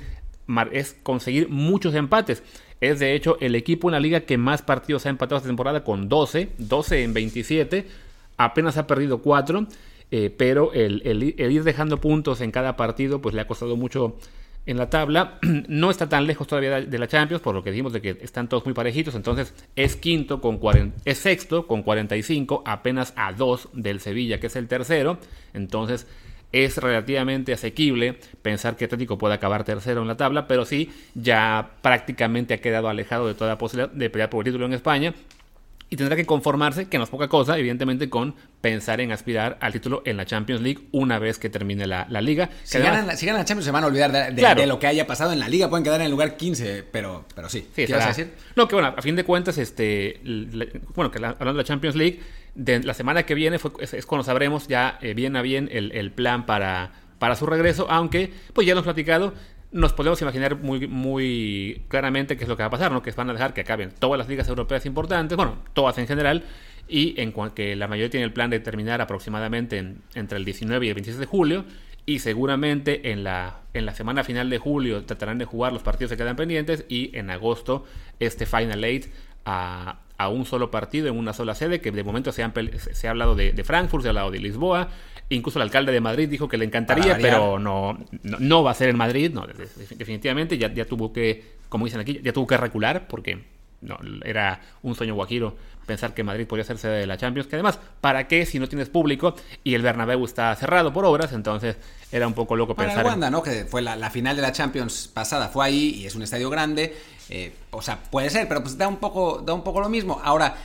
es 0.71 0.97
conseguir 1.03 1.49
muchos 1.49 1.95
empates. 1.95 2.43
Es 2.81 2.99
de 2.99 3.15
hecho 3.15 3.37
el 3.39 3.55
equipo 3.55 3.87
en 3.87 3.93
la 3.93 3.99
liga 3.99 4.21
que 4.21 4.37
más 4.37 4.61
partidos 4.61 5.05
ha 5.05 5.09
empatado 5.09 5.37
esta 5.37 5.49
temporada 5.49 5.83
con 5.83 6.09
12, 6.09 6.49
12 6.57 7.03
en 7.03 7.13
27, 7.13 7.87
apenas 8.37 8.77
ha 8.77 8.87
perdido 8.87 9.21
4, 9.21 9.67
eh, 10.09 10.33
pero 10.35 10.71
el, 10.73 11.01
el, 11.05 11.51
ir 11.51 11.63
dejando 11.63 11.99
puntos 11.99 12.39
en 12.41 12.51
cada 12.51 12.77
partido 12.77 13.21
pues 13.21 13.35
le 13.35 13.41
ha 13.41 13.47
costado 13.47 13.75
mucho 13.75 14.17
en 14.65 14.77
la 14.77 14.89
tabla. 14.89 15.39
No 15.67 15.89
está 15.89 16.07
tan 16.07 16.27
lejos 16.27 16.47
todavía 16.47 16.81
de 16.81 16.99
la 16.99 17.07
Champions, 17.07 17.41
por 17.41 17.55
lo 17.55 17.63
que 17.63 17.71
dijimos 17.71 17.93
de 17.93 18.01
que 18.01 18.17
están 18.21 18.47
todos 18.47 18.65
muy 18.65 18.73
parejitos. 18.73 19.15
Entonces 19.15 19.53
es 19.75 19.95
quinto 19.95 20.39
con 20.39 20.57
40, 20.57 21.01
es 21.05 21.17
sexto 21.17 21.67
con 21.67 21.83
45, 21.83 22.63
apenas 22.65 23.13
a 23.15 23.33
2 23.33 23.69
del 23.73 23.99
Sevilla, 23.99 24.39
que 24.39 24.47
es 24.47 24.55
el 24.55 24.67
tercero. 24.67 25.17
Entonces 25.53 26.07
es 26.51 26.77
relativamente 26.77 27.51
asequible 27.53 28.19
pensar 28.41 28.77
que 28.77 28.85
Atlético 28.85 29.17
puede 29.17 29.33
acabar 29.33 29.63
tercero 29.63 30.01
en 30.01 30.07
la 30.07 30.15
tabla, 30.15 30.47
pero 30.47 30.65
sí, 30.65 30.91
ya 31.13 31.71
prácticamente 31.81 32.53
ha 32.53 32.61
quedado 32.61 32.87
alejado 32.87 33.27
de 33.27 33.33
toda 33.33 33.57
posibilidad 33.57 33.93
de 33.93 34.09
pelear 34.09 34.29
por 34.29 34.45
el 34.45 34.51
título 34.51 34.65
en 34.65 34.73
España. 34.73 35.13
Y 35.89 35.95
tendrá 35.95 36.17
que 36.17 36.25
conformarse, 36.25 36.89
que 36.89 36.97
no 36.97 37.05
es 37.05 37.09
poca 37.09 37.29
cosa, 37.29 37.57
evidentemente, 37.57 38.09
con 38.09 38.35
pensar 38.59 38.99
en 38.99 39.13
aspirar 39.13 39.57
al 39.61 39.71
título 39.71 40.01
en 40.05 40.17
la 40.17 40.25
Champions 40.25 40.61
League 40.61 40.87
una 40.91 41.17
vez 41.17 41.39
que 41.39 41.49
termine 41.49 41.87
la, 41.87 42.05
liga. 42.21 42.49
Si, 42.63 42.77
ganan, 42.77 43.07
la 43.07 43.15
Champions 43.15 43.63
se 43.63 43.71
van 43.71 43.85
a 43.85 43.87
olvidar 43.87 44.11
de, 44.11 44.65
lo 44.65 44.79
que 44.79 44.87
haya 44.87 45.07
pasado 45.07 45.31
en 45.31 45.39
la 45.39 45.47
liga, 45.47 45.69
pueden 45.69 45.85
quedar 45.85 46.01
en 46.01 46.07
el 46.07 46.11
lugar 46.11 46.35
15, 46.35 46.83
pero, 46.91 47.25
pero 47.33 47.47
sí. 47.47 47.67
sí 47.73 47.85
¿Qué 47.85 47.93
decir? 47.93 48.33
No, 48.57 48.67
que 48.67 48.75
bueno, 48.75 48.93
a 48.97 49.01
fin 49.01 49.15
de 49.15 49.23
cuentas, 49.23 49.57
este, 49.57 50.19
bueno, 50.93 51.09
que 51.09 51.19
hablando 51.19 51.53
de 51.53 51.57
la 51.59 51.63
Champions 51.63 51.95
League, 51.95 52.19
de 52.53 52.83
la 52.83 52.93
semana 52.93 53.23
que 53.23 53.35
viene 53.35 53.57
es, 53.79 54.05
cuando 54.05 54.23
sabremos 54.25 54.67
ya 54.67 54.97
eh, 55.01 55.13
bien 55.13 55.35
a 55.35 55.41
bien 55.41 55.69
el, 55.71 56.11
plan 56.11 56.45
para, 56.45 56.91
para 57.19 57.35
su 57.35 57.45
regreso, 57.45 57.87
aunque 57.89 58.33
pues 58.53 58.67
ya 58.67 58.73
hemos 58.73 58.83
platicado, 58.83 59.33
nos 59.71 59.93
podemos 59.93 60.21
imaginar 60.21 60.55
muy, 60.57 60.87
muy 60.87 61.83
claramente 61.87 62.37
qué 62.37 62.43
es 62.43 62.49
lo 62.49 62.55
que 62.55 62.63
va 62.63 62.67
a 62.67 62.71
pasar, 62.71 62.91
¿no? 62.91 63.01
Que 63.01 63.11
van 63.11 63.29
a 63.29 63.33
dejar 63.33 63.53
que 63.53 63.61
acaben 63.61 63.91
todas 63.91 64.17
las 64.17 64.27
ligas 64.27 64.47
europeas 64.47 64.85
importantes, 64.85 65.35
bueno, 65.35 65.57
todas 65.73 65.97
en 65.97 66.07
general, 66.07 66.43
y 66.87 67.19
en 67.19 67.33
que 67.51 67.75
la 67.75 67.87
mayoría 67.87 68.09
tiene 68.09 68.25
el 68.25 68.33
plan 68.33 68.49
de 68.49 68.59
terminar 68.59 69.01
aproximadamente 69.01 69.95
entre 70.15 70.37
el 70.37 70.45
19 70.45 70.85
y 70.85 70.89
el 70.89 70.95
26 70.95 71.19
de 71.19 71.25
julio, 71.25 71.65
y 72.05 72.19
seguramente 72.19 73.11
en 73.11 73.25
la, 73.25 73.61
en 73.73 73.85
la 73.85 73.93
semana 73.93 74.23
final 74.23 74.49
de 74.49 74.57
julio 74.57 75.03
tratarán 75.03 75.37
de 75.37 75.45
jugar 75.45 75.73
los 75.73 75.83
partidos 75.83 76.11
que 76.11 76.17
quedan 76.17 76.37
pendientes, 76.37 76.85
y 76.87 77.15
en 77.17 77.29
agosto 77.29 77.85
este 78.19 78.45
Final 78.45 78.83
Eight 78.85 79.07
a, 79.45 79.99
a 80.17 80.29
un 80.29 80.45
solo 80.45 80.71
partido 80.71 81.07
en 81.07 81.17
una 81.17 81.33
sola 81.33 81.55
sede, 81.55 81.79
que 81.79 81.91
de 81.91 82.03
momento 82.03 82.31
se, 82.31 82.43
se 82.79 83.07
ha 83.07 83.11
hablado 83.11 83.35
de, 83.35 83.63
Frankfurt, 83.63 84.03
se 84.03 84.09
ha 84.09 84.11
hablado 84.11 84.31
de 84.31 84.39
Lisboa, 84.39 84.89
incluso 85.29 85.59
el 85.59 85.63
alcalde 85.63 85.91
de 85.91 86.01
Madrid 86.01 86.29
dijo 86.29 86.47
que 86.47 86.57
le 86.57 86.65
encantaría, 86.65 87.17
pero 87.17 87.59
no, 87.59 87.97
no, 88.23 88.63
va 88.63 88.71
a 88.71 88.73
ser 88.73 88.89
en 88.89 88.97
Madrid, 88.97 89.31
no, 89.31 89.45
definitivamente 89.95 90.57
ya, 90.57 90.73
ya 90.73 90.85
tuvo 90.85 91.11
que, 91.11 91.57
como 91.69 91.85
dicen 91.85 91.99
aquí, 91.99 92.19
ya 92.23 92.33
tuvo 92.33 92.47
que 92.47 92.57
recular 92.57 93.07
porque 93.07 93.43
no, 93.81 93.97
era 94.23 94.61
un 94.81 94.95
sueño 94.95 95.15
guajiro 95.15 95.55
pensar 95.85 96.13
que 96.13 96.23
Madrid 96.23 96.45
podría 96.45 96.65
ser 96.65 96.77
sede 96.77 96.99
de 96.99 97.07
la 97.07 97.17
Champions, 97.17 97.47
que 97.47 97.55
además, 97.55 97.79
¿para 98.01 98.27
qué 98.27 98.45
si 98.45 98.59
no 98.59 98.67
tienes 98.67 98.89
público 98.89 99.35
y 99.63 99.73
el 99.73 99.81
Bernabéu 99.81 100.25
está 100.25 100.53
cerrado 100.55 100.91
por 100.91 101.05
obras? 101.05 101.31
Entonces 101.31 101.77
era 102.11 102.27
un 102.27 102.33
poco 102.33 102.55
loco 102.55 102.75
pensar... 102.75 102.99
El 102.99 103.05
Wanda, 103.05 103.31
¿no? 103.31 103.41
Que 103.41 103.65
fue 103.65 103.81
la, 103.81 104.09
final 104.09 104.35
de 104.35 104.41
la 104.41 104.51
Champions 104.51 105.07
pasada, 105.07 105.47
fue 105.47 105.65
ahí 105.65 105.95
y 105.95 106.05
es 106.05 106.13
un 106.15 106.23
estadio 106.23 106.49
grande, 106.49 106.95
eh, 107.29 107.53
o 107.71 107.81
sea, 107.81 107.99
puede 108.11 108.29
ser, 108.29 108.47
pero 108.47 108.61
pues 108.61 108.77
da 108.77 108.87
un 108.87 108.97
poco, 108.97 109.41
da 109.45 109.53
un 109.53 109.63
poco 109.63 109.79
lo 109.79 109.89
mismo. 109.89 110.19
Ahora, 110.23 110.55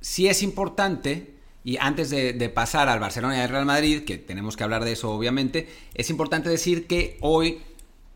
sí 0.00 0.28
es 0.28 0.42
importante... 0.42 1.35
Y 1.66 1.78
antes 1.80 2.10
de, 2.10 2.48
pasar 2.54 2.88
al 2.88 3.00
Barcelona 3.00 3.38
y 3.38 3.40
al 3.40 3.48
Real 3.48 3.66
Madrid, 3.66 4.04
que 4.04 4.18
tenemos 4.18 4.56
que 4.56 4.62
hablar 4.62 4.84
de 4.84 4.92
eso 4.92 5.10
obviamente, 5.10 5.68
es 5.94 6.10
importante 6.10 6.48
decir 6.48 6.86
que 6.86 7.18
hoy 7.20 7.58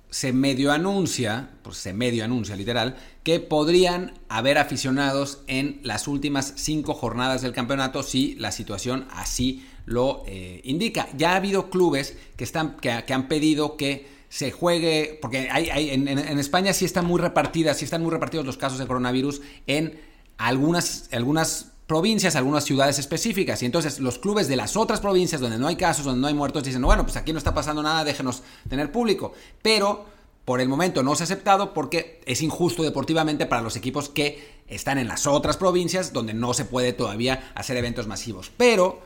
se 0.08 0.32
medio 0.32 0.70
anuncia, 0.70 1.50
pues 1.62 1.76
se 1.76 1.92
medio 1.92 2.24
anuncia 2.24 2.54
literal, 2.54 2.96
que 3.24 3.40
podrían 3.40 4.14
haber 4.28 4.56
aficionados 4.56 5.42
en 5.48 5.80
las 5.82 6.06
últimas 6.06 6.52
cinco 6.58 6.94
jornadas 6.94 7.42
del 7.42 7.52
campeonato 7.52 8.04
si 8.04 8.36
la 8.36 8.52
situación 8.52 9.08
así 9.10 9.66
lo 9.84 10.22
eh, 10.28 10.60
indica. 10.62 11.08
Ya 11.16 11.32
ha 11.32 11.36
habido 11.36 11.70
clubes 11.70 12.16
que, 12.36 12.44
están, 12.44 12.76
que, 12.76 12.92
han 13.12 13.26
pedido 13.26 13.76
que 13.76 14.06
se 14.28 14.52
juegue, 14.52 15.18
porque 15.20 15.50
hay, 15.50 15.90
en, 15.90 16.06
en, 16.06 16.38
España 16.38 16.72
sí 16.72 16.84
están 16.84 17.04
muy 17.04 17.20
repartidas, 17.20 17.78
sí 17.78 17.84
están 17.84 18.02
muy 18.02 18.12
repartidos 18.12 18.46
los 18.46 18.56
casos 18.56 18.78
de 18.78 18.86
coronavirus 18.86 19.42
en 19.66 19.98
algunas, 20.38 21.08
algunas 21.10 21.69
provincias, 21.90 22.36
algunas 22.36 22.62
ciudades 22.62 23.00
específicas. 23.00 23.60
Y 23.64 23.66
entonces 23.66 23.98
los 23.98 24.20
clubes 24.20 24.46
de 24.46 24.54
las 24.54 24.76
otras 24.76 25.00
provincias 25.00 25.40
donde 25.40 25.58
no 25.58 25.66
hay 25.66 25.74
casos, 25.74 26.04
donde 26.04 26.20
no 26.20 26.28
hay 26.28 26.34
muertos, 26.34 26.62
dicen, 26.62 26.82
bueno, 26.82 27.02
pues 27.02 27.16
aquí 27.16 27.32
no 27.32 27.38
está 27.38 27.52
pasando 27.52 27.82
nada, 27.82 28.04
déjenos 28.04 28.44
tener 28.68 28.92
público. 28.92 29.32
Pero 29.60 30.04
por 30.44 30.60
el 30.60 30.68
momento 30.68 31.02
no 31.02 31.16
se 31.16 31.24
ha 31.24 31.26
aceptado 31.26 31.74
porque 31.74 32.20
es 32.26 32.42
injusto 32.42 32.84
deportivamente 32.84 33.44
para 33.44 33.60
los 33.60 33.74
equipos 33.74 34.08
que 34.08 34.60
están 34.68 34.98
en 34.98 35.08
las 35.08 35.26
otras 35.26 35.56
provincias 35.56 36.12
donde 36.12 36.32
no 36.32 36.54
se 36.54 36.64
puede 36.64 36.92
todavía 36.92 37.50
hacer 37.56 37.76
eventos 37.76 38.06
masivos. 38.06 38.52
Pero 38.56 39.00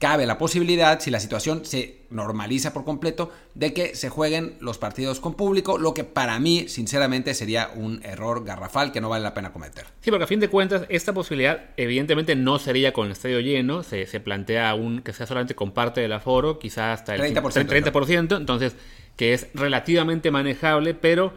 cabe 0.00 0.24
la 0.24 0.38
posibilidad, 0.38 0.98
si 0.98 1.10
la 1.10 1.20
situación 1.20 1.66
se 1.66 1.98
normaliza 2.08 2.72
por 2.72 2.84
completo, 2.84 3.30
de 3.54 3.74
que 3.74 3.94
se 3.94 4.08
jueguen 4.08 4.56
los 4.58 4.78
partidos 4.78 5.20
con 5.20 5.34
público, 5.34 5.76
lo 5.76 5.92
que 5.92 6.04
para 6.04 6.40
mí, 6.40 6.68
sinceramente, 6.68 7.34
sería 7.34 7.70
un 7.74 8.02
error 8.02 8.42
garrafal 8.42 8.92
que 8.92 9.02
no 9.02 9.10
vale 9.10 9.22
la 9.22 9.34
pena 9.34 9.52
cometer. 9.52 9.84
Sí, 10.00 10.10
porque 10.10 10.24
a 10.24 10.26
fin 10.26 10.40
de 10.40 10.48
cuentas, 10.48 10.86
esta 10.88 11.12
posibilidad 11.12 11.66
evidentemente 11.76 12.34
no 12.34 12.58
sería 12.58 12.94
con 12.94 13.06
el 13.06 13.12
estadio 13.12 13.40
lleno, 13.40 13.82
se, 13.82 14.06
plantea 14.20 14.74
un 14.74 15.02
que 15.02 15.12
sea 15.12 15.26
solamente 15.26 15.54
con 15.54 15.72
parte 15.72 16.00
del 16.00 16.14
aforo, 16.14 16.58
quizás 16.58 17.00
hasta 17.00 17.14
el 17.14 17.34
30%, 17.34 17.92
30% 17.92 18.38
entonces 18.38 18.74
que 19.16 19.34
es 19.34 19.48
relativamente 19.52 20.30
manejable, 20.30 20.94
pero 20.94 21.34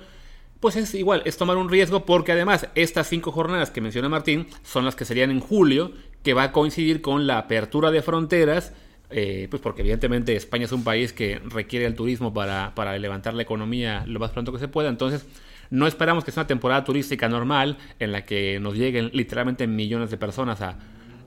pues 0.61 0.77
es 0.77 0.93
igual, 0.93 1.21
es 1.25 1.35
tomar 1.35 1.57
un 1.57 1.67
riesgo 1.67 2.05
porque 2.05 2.31
además 2.31 2.69
estas 2.75 3.09
cinco 3.09 3.33
jornadas 3.33 3.71
que 3.71 3.81
menciona 3.81 4.07
Martín 4.07 4.47
son 4.63 4.85
las 4.85 4.95
que 4.95 5.03
serían 5.03 5.31
en 5.31 5.41
julio, 5.41 5.91
que 6.23 6.33
va 6.33 6.43
a 6.43 6.51
coincidir 6.51 7.01
con 7.01 7.27
la 7.27 7.37
apertura 7.37 7.91
de 7.91 8.01
fronteras, 8.01 8.73
eh, 9.09 9.47
pues 9.49 9.61
porque 9.61 9.81
evidentemente 9.81 10.35
España 10.35 10.65
es 10.65 10.71
un 10.71 10.83
país 10.83 11.13
que 11.13 11.39
requiere 11.49 11.85
el 11.85 11.95
turismo 11.95 12.33
para, 12.33 12.73
para 12.75 12.97
levantar 12.97 13.33
la 13.33 13.43
economía 13.43 14.03
lo 14.07 14.19
más 14.19 14.31
pronto 14.31 14.51
que 14.51 14.59
se 14.59 14.67
pueda, 14.67 14.89
entonces 14.89 15.25
no 15.69 15.87
esperamos 15.87 16.23
que 16.23 16.31
sea 16.31 16.41
una 16.41 16.47
temporada 16.47 16.83
turística 16.83 17.27
normal 17.27 17.77
en 17.99 18.11
la 18.11 18.25
que 18.25 18.59
nos 18.59 18.75
lleguen 18.75 19.09
literalmente 19.13 19.67
millones 19.67 20.09
de 20.11 20.17
personas 20.17 20.61
a, 20.61 20.77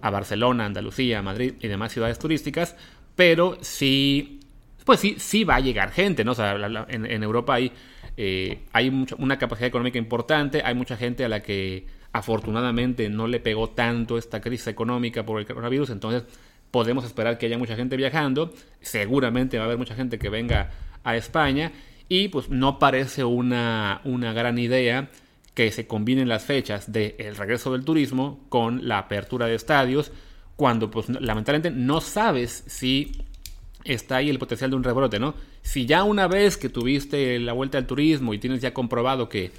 a 0.00 0.10
Barcelona, 0.10 0.66
Andalucía, 0.66 1.22
Madrid 1.22 1.54
y 1.60 1.68
demás 1.68 1.92
ciudades 1.92 2.18
turísticas, 2.18 2.76
pero 3.14 3.58
sí, 3.60 4.40
pues 4.84 5.00
sí, 5.00 5.16
sí 5.18 5.44
va 5.44 5.56
a 5.56 5.60
llegar 5.60 5.90
gente, 5.90 6.24
¿no? 6.24 6.32
O 6.32 6.34
sea, 6.34 6.54
en, 6.88 7.06
en 7.06 7.22
Europa 7.22 7.54
hay 7.54 7.72
eh, 8.16 8.60
hay 8.72 9.06
una 9.18 9.38
capacidad 9.38 9.68
económica 9.68 9.98
importante, 9.98 10.62
hay 10.64 10.74
mucha 10.74 10.96
gente 10.96 11.24
a 11.24 11.28
la 11.28 11.42
que 11.42 11.86
afortunadamente 12.16 13.10
no 13.10 13.26
le 13.26 13.40
pegó 13.40 13.68
tanto 13.70 14.16
esta 14.16 14.40
crisis 14.40 14.68
económica 14.68 15.24
por 15.26 15.38
el 15.38 15.46
coronavirus, 15.46 15.90
entonces 15.90 16.24
podemos 16.70 17.04
esperar 17.04 17.36
que 17.36 17.46
haya 17.46 17.58
mucha 17.58 17.76
gente 17.76 17.96
viajando, 17.96 18.52
seguramente 18.80 19.58
va 19.58 19.64
a 19.64 19.66
haber 19.66 19.78
mucha 19.78 19.94
gente 19.94 20.18
que 20.18 20.30
venga 20.30 20.70
a 21.04 21.16
España 21.16 21.72
y 22.08 22.28
pues 22.28 22.48
no 22.48 22.78
parece 22.78 23.24
una, 23.24 24.00
una 24.04 24.32
gran 24.32 24.58
idea 24.58 25.10
que 25.54 25.70
se 25.72 25.86
combinen 25.86 26.28
las 26.28 26.44
fechas 26.44 26.90
del 26.90 27.36
regreso 27.36 27.72
del 27.72 27.84
turismo 27.84 28.40
con 28.48 28.88
la 28.88 28.98
apertura 28.98 29.46
de 29.46 29.54
estadios, 29.54 30.10
cuando 30.56 30.90
pues 30.90 31.08
lamentablemente 31.08 31.70
no 31.70 32.00
sabes 32.00 32.64
si 32.66 33.12
está 33.84 34.16
ahí 34.16 34.30
el 34.30 34.38
potencial 34.38 34.70
de 34.70 34.76
un 34.76 34.84
rebrote, 34.84 35.18
¿no? 35.18 35.34
Si 35.62 35.84
ya 35.84 36.02
una 36.02 36.28
vez 36.28 36.56
que 36.56 36.68
tuviste 36.68 37.38
la 37.40 37.52
vuelta 37.52 37.78
al 37.78 37.86
turismo 37.86 38.32
y 38.32 38.38
tienes 38.38 38.60
ya 38.60 38.72
comprobado 38.72 39.28
que, 39.28 39.52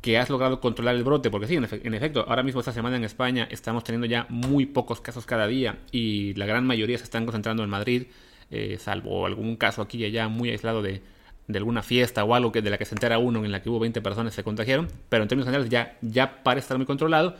que 0.00 0.18
has 0.18 0.30
logrado 0.30 0.60
controlar 0.60 0.96
el 0.96 1.04
brote, 1.04 1.30
porque 1.30 1.46
sí, 1.46 1.56
en, 1.56 1.94
efecto, 1.94 2.24
ahora 2.26 2.42
mismo 2.42 2.60
esta 2.60 2.72
semana 2.72 2.96
en 2.96 3.04
España 3.04 3.46
estamos 3.50 3.84
teniendo 3.84 4.06
ya 4.06 4.26
muy 4.28 4.66
pocos 4.66 5.00
casos 5.00 5.26
cada 5.26 5.46
día 5.46 5.78
y 5.92 6.34
la 6.34 6.46
gran 6.46 6.66
mayoría 6.66 6.96
se 6.96 7.04
están 7.04 7.26
concentrando 7.26 7.62
en 7.62 7.70
Madrid, 7.70 8.04
eh, 8.50 8.78
salvo 8.78 9.26
algún 9.26 9.56
caso 9.56 9.82
aquí 9.82 9.98
y 9.98 10.04
allá 10.06 10.28
muy 10.28 10.50
aislado 10.50 10.80
de, 10.80 11.02
de 11.46 11.58
alguna 11.58 11.82
fiesta 11.82 12.24
o 12.24 12.34
algo 12.34 12.52
que, 12.52 12.62
de 12.62 12.70
la 12.70 12.78
que 12.78 12.84
se 12.84 12.94
entera 12.94 13.18
uno 13.18 13.44
en 13.44 13.52
la 13.52 13.62
que 13.62 13.68
hubo 13.68 13.78
20 13.78 14.00
personas 14.00 14.34
se 14.34 14.42
contagiaron, 14.42 14.88
pero 15.08 15.22
en 15.22 15.28
términos 15.28 15.46
generales 15.46 15.70
ya, 15.70 15.98
ya 16.00 16.42
parece 16.42 16.64
estar 16.64 16.78
muy 16.78 16.86
controlado. 16.86 17.34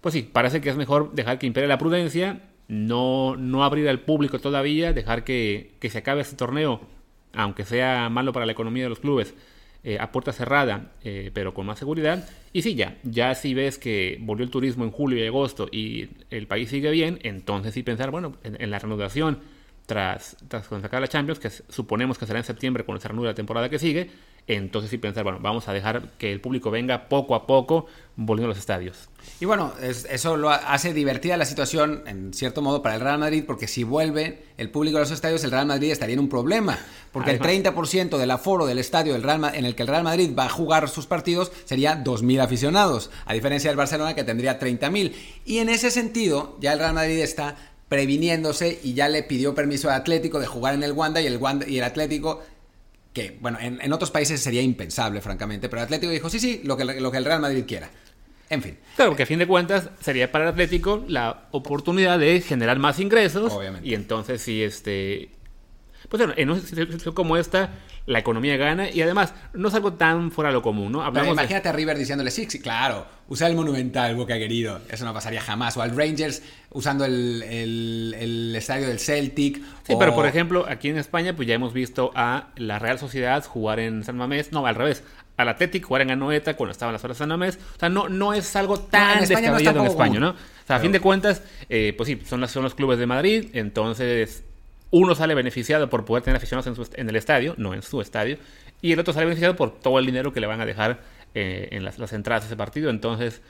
Pues 0.00 0.12
sí, 0.12 0.22
parece 0.22 0.60
que 0.60 0.70
es 0.70 0.76
mejor 0.76 1.12
dejar 1.12 1.38
que 1.38 1.46
impere 1.46 1.66
la 1.66 1.78
prudencia 1.78 2.40
no, 2.68 3.36
no 3.36 3.64
abrir 3.64 3.88
al 3.88 4.00
público 4.00 4.38
todavía, 4.38 4.92
dejar 4.92 5.24
que, 5.24 5.74
se 5.80 5.98
acabe 5.98 6.20
este 6.20 6.36
torneo, 6.36 6.80
aunque 7.34 7.64
sea 7.64 8.08
malo 8.08 8.32
para 8.32 8.46
la 8.46 8.52
economía 8.52 8.84
de 8.84 8.88
los 8.88 8.98
clubes, 8.98 9.34
eh, 9.88 9.98
a 10.00 10.10
puerta 10.10 10.32
cerrada, 10.32 10.90
eh, 11.04 11.30
pero 11.32 11.54
con 11.54 11.64
más 11.64 11.78
seguridad. 11.78 12.28
Y 12.52 12.62
sí, 12.62 12.74
ya, 12.74 12.96
ya 13.04 13.36
si 13.36 13.54
ves 13.54 13.78
que 13.78 14.18
volvió 14.20 14.44
el 14.44 14.50
turismo 14.50 14.82
en 14.82 14.90
julio 14.90 15.22
y 15.22 15.28
agosto 15.28 15.68
y 15.70 16.08
el 16.28 16.48
país 16.48 16.70
sigue 16.70 16.90
bien, 16.90 17.20
entonces 17.22 17.72
sí 17.72 17.84
pensar, 17.84 18.10
bueno, 18.10 18.36
en, 18.42 18.68
la 18.68 18.80
reanudación 18.80 19.38
tras, 19.86 20.36
tras 20.48 20.66
sacar 20.66 21.00
la 21.00 21.08
Champions, 21.08 21.38
que 21.38 21.50
suponemos 21.50 22.18
que 22.18 22.26
será 22.26 22.38
en 22.40 22.44
septiembre 22.44 22.84
cuando 22.84 23.00
se 23.00 23.08
reanude 23.08 23.28
la 23.28 23.34
temporada 23.34 23.68
que 23.68 23.78
sigue, 23.78 24.10
entonces 24.48 24.90
sí 24.90 24.98
pensar, 24.98 25.24
bueno, 25.24 25.38
vamos 25.40 25.66
a 25.68 25.72
dejar 25.72 26.10
que 26.18 26.32
el 26.32 26.40
público 26.40 26.70
venga 26.70 27.08
poco 27.08 27.34
a 27.34 27.46
poco 27.46 27.86
volviendo 28.14 28.46
a 28.46 28.50
los 28.50 28.58
estadios. 28.58 29.08
Y 29.40 29.44
bueno, 29.44 29.72
eso 29.80 30.36
lo 30.36 30.50
hace 30.50 30.92
divertida 30.92 31.36
la 31.36 31.44
situación, 31.44 32.04
en 32.06 32.32
cierto 32.32 32.62
modo, 32.62 32.80
para 32.80 32.94
el 32.94 33.00
Real 33.00 33.18
Madrid, 33.18 33.44
porque 33.44 33.66
si 33.66 33.82
vuelve 33.82 34.44
el 34.56 34.70
público 34.70 34.98
a 34.98 35.00
los 35.00 35.10
estadios, 35.10 35.42
el 35.42 35.50
Real 35.50 35.66
Madrid 35.66 35.90
estaría 35.90 36.14
en 36.14 36.20
un 36.20 36.28
problema, 36.28 36.78
porque 37.12 37.32
el 37.32 37.40
30% 37.40 38.18
del 38.18 38.30
aforo 38.30 38.66
del 38.66 38.78
estadio 38.78 39.14
del 39.14 39.24
Real, 39.24 39.50
en 39.52 39.64
el 39.64 39.74
que 39.74 39.82
el 39.82 39.88
Real 39.88 40.04
Madrid 40.04 40.32
va 40.36 40.44
a 40.44 40.48
jugar 40.48 40.88
sus 40.88 41.06
partidos 41.06 41.50
sería 41.64 42.02
2.000 42.02 42.40
aficionados, 42.40 43.10
a 43.24 43.34
diferencia 43.34 43.70
del 43.70 43.76
Barcelona 43.76 44.14
que 44.14 44.24
tendría 44.24 44.60
30.000. 44.60 45.12
Y 45.44 45.58
en 45.58 45.68
ese 45.68 45.90
sentido, 45.90 46.56
ya 46.60 46.72
el 46.72 46.78
Real 46.78 46.94
Madrid 46.94 47.18
está 47.18 47.56
previniéndose 47.88 48.80
y 48.82 48.94
ya 48.94 49.08
le 49.08 49.22
pidió 49.22 49.54
permiso 49.54 49.88
al 49.88 49.96
Atlético 49.96 50.40
de 50.40 50.46
jugar 50.46 50.74
en 50.74 50.82
el 50.82 50.92
Wanda 50.92 51.20
y 51.20 51.26
el, 51.26 51.36
Wanda, 51.36 51.68
y 51.68 51.78
el 51.78 51.84
Atlético 51.84 52.42
que, 53.12 53.38
bueno, 53.40 53.56
en, 53.58 53.92
otros 53.94 54.10
países 54.10 54.42
sería 54.42 54.60
impensable, 54.60 55.22
francamente, 55.22 55.70
pero 55.70 55.80
el 55.80 55.84
Atlético 55.84 56.12
dijo, 56.12 56.28
sí, 56.28 56.38
sí, 56.38 56.60
lo 56.64 56.76
que, 56.76 56.84
lo 56.84 57.10
que 57.10 57.16
el 57.16 57.24
Real 57.24 57.40
Madrid 57.40 57.64
quiera. 57.66 57.90
En 58.50 58.62
fin. 58.62 58.76
Claro, 58.94 59.12
porque 59.12 59.22
a 59.22 59.26
fin 59.26 59.38
de 59.38 59.46
cuentas 59.46 59.88
sería 60.00 60.30
para 60.30 60.44
el 60.44 60.50
Atlético 60.50 61.02
la 61.08 61.48
oportunidad 61.50 62.18
de 62.18 62.40
generar 62.42 62.78
más 62.78 63.00
ingresos. 63.00 63.52
Obviamente. 63.52 63.88
Y 63.88 63.94
entonces, 63.94 64.42
si 64.42 64.62
este. 64.62 65.30
Pues 66.08 66.20
bueno, 66.20 66.34
en 66.36 66.50
una 66.50 66.60
situación 66.60 67.14
como 67.14 67.36
esta, 67.36 67.70
la 68.06 68.20
economía 68.20 68.56
gana 68.56 68.88
y 68.90 69.02
además 69.02 69.34
no 69.52 69.68
es 69.68 69.74
algo 69.74 69.94
tan 69.94 70.30
fuera 70.30 70.50
de 70.50 70.54
lo 70.54 70.62
común, 70.62 70.92
¿no? 70.92 71.02
Hablamos 71.02 71.32
imagínate 71.32 71.68
a 71.68 71.72
River 71.72 71.98
diciéndole, 71.98 72.30
sí, 72.30 72.46
sí, 72.48 72.60
claro, 72.60 73.06
usa 73.28 73.48
el 73.48 73.56
Monumental, 73.56 74.14
Boca 74.14 74.38
querido, 74.38 74.80
eso 74.88 75.04
no 75.04 75.12
pasaría 75.12 75.40
jamás. 75.40 75.76
O 75.76 75.82
al 75.82 75.96
Rangers 75.96 76.42
usando 76.70 77.04
el, 77.04 77.42
el, 77.42 78.54
estadio 78.54 78.86
del 78.86 79.00
Celtic. 79.00 79.60
Sí, 79.82 79.94
pero 79.98 80.14
por 80.14 80.26
ejemplo, 80.26 80.64
aquí 80.68 80.88
en 80.88 80.98
España, 80.98 81.34
pues 81.34 81.48
ya 81.48 81.54
hemos 81.54 81.72
visto 81.72 82.12
a 82.14 82.48
la 82.56 82.78
Real 82.78 82.98
Sociedad 82.98 83.44
jugar 83.44 83.80
en 83.80 84.04
San 84.04 84.16
Mamés, 84.16 84.52
no, 84.52 84.66
al 84.66 84.76
revés, 84.76 85.02
al 85.36 85.48
Atlético 85.48 85.88
jugar 85.88 86.02
en 86.02 86.12
Anoeta 86.12 86.56
cuando 86.56 86.72
estaban 86.72 86.92
las 86.92 87.02
horas 87.04 87.16
de 87.16 87.20
San 87.20 87.28
Mamés. 87.28 87.58
O 87.76 87.78
sea, 87.78 87.88
no, 87.88 88.08
no 88.08 88.32
es 88.32 88.54
algo 88.54 88.78
tan 88.78 89.16
no, 89.16 89.26
descabellado 89.26 89.80
en 89.80 89.86
España, 89.86 90.20
¿no? 90.20 90.30
O 90.30 90.66
sea, 90.66 90.76
a 90.76 90.80
fin 90.80 90.92
de 90.92 91.00
cuentas, 91.00 91.42
eh, 91.68 91.94
pues 91.96 92.08
sí, 92.08 92.20
son, 92.24 92.46
son 92.48 92.62
los 92.62 92.74
clubes 92.74 92.98
de 92.98 93.06
Madrid, 93.06 93.50
entonces 93.52 94.44
uno 94.90 95.14
sale 95.14 95.34
beneficiado 95.34 95.88
por 95.88 96.04
poder 96.04 96.22
tener 96.22 96.36
aficionados 96.36 96.90
en, 96.94 97.08
el 97.08 97.16
estadio, 97.16 97.54
no 97.58 97.74
en 97.74 97.82
su 97.82 98.00
estadio, 98.00 98.38
y 98.80 98.92
el 98.92 99.00
otro 99.00 99.12
sale 99.12 99.26
beneficiado 99.26 99.56
por 99.56 99.78
todo 99.78 99.98
el 99.98 100.06
dinero 100.06 100.32
que 100.32 100.40
le 100.40 100.46
van 100.46 100.60
a 100.60 100.66
dejar 100.66 101.00
eh, 101.34 101.68
en 101.72 101.84
las, 101.84 102.12
entradas 102.12 102.44
de 102.44 102.46
ese 102.46 102.56
partido. 102.56 102.90
Entonces, 102.90 103.42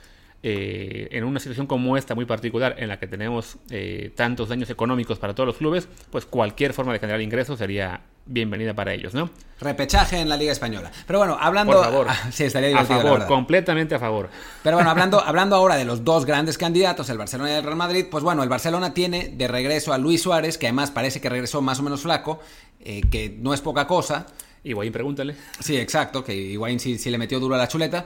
eh, 0.43 1.07
en 1.11 1.23
una 1.23 1.39
situación 1.39 1.67
como 1.67 1.97
esta 1.97 2.15
muy 2.15 2.25
particular, 2.25 2.75
en 2.79 2.87
la 2.87 2.99
que 2.99 3.07
tenemos 3.07 3.57
eh, 3.69 4.11
tantos 4.15 4.49
daños 4.49 4.69
económicos 4.69 5.19
para 5.19 5.33
todos 5.35 5.47
los 5.47 5.57
clubes, 5.57 5.87
pues 6.11 6.25
cualquier 6.25 6.73
forma 6.73 6.93
de 6.93 6.99
generar 6.99 7.21
ingresos 7.21 7.59
sería 7.59 8.01
bienvenida 8.27 8.73
para 8.73 8.93
ellos, 8.93 9.13
¿no? 9.13 9.29
Repechaje 9.59 10.19
en 10.19 10.29
la 10.29 10.37
Liga 10.37 10.51
Española. 10.51 10.91
Pero 11.07 11.19
bueno, 11.19 11.37
hablando... 11.39 11.73
Por 11.73 11.83
favor. 11.85 12.07
sí, 12.31 12.43
estaría 12.43 12.69
divertido, 12.69 12.99
A 12.99 13.03
favor, 13.03 13.25
completamente 13.25 13.95
a 13.95 13.99
favor. 13.99 14.29
Pero 14.61 14.77
bueno, 14.77 14.89
hablando, 14.91 15.19
hablando 15.19 15.55
ahora 15.55 15.75
de 15.75 15.85
los 15.85 16.03
dos 16.03 16.25
grandes 16.25 16.57
candidatos, 16.57 17.09
el 17.09 17.17
Barcelona 17.17 17.51
y 17.51 17.55
el 17.55 17.63
Real 17.63 17.75
Madrid, 17.75 18.05
pues 18.09 18.23
bueno, 18.23 18.43
el 18.43 18.49
Barcelona 18.49 18.93
tiene 18.93 19.29
de 19.29 19.47
regreso 19.47 19.93
a 19.93 19.97
Luis 19.97 20.21
Suárez, 20.21 20.57
que 20.57 20.67
además 20.67 20.91
parece 20.91 21.21
que 21.21 21.29
regresó 21.29 21.61
más 21.61 21.79
o 21.79 21.83
menos 21.83 22.01
flaco, 22.01 22.39
eh, 22.79 23.01
que 23.09 23.35
no 23.39 23.53
es 23.53 23.61
poca 23.61 23.87
cosa. 23.87 24.27
Higuaín, 24.63 24.91
pregúntale. 24.91 25.35
Sí, 25.59 25.77
exacto, 25.77 26.23
que 26.23 26.35
Higuaín 26.35 26.79
sí, 26.79 26.97
sí 26.97 27.09
le 27.09 27.17
metió 27.17 27.39
duro 27.39 27.55
a 27.55 27.57
la 27.57 27.67
chuleta. 27.67 28.05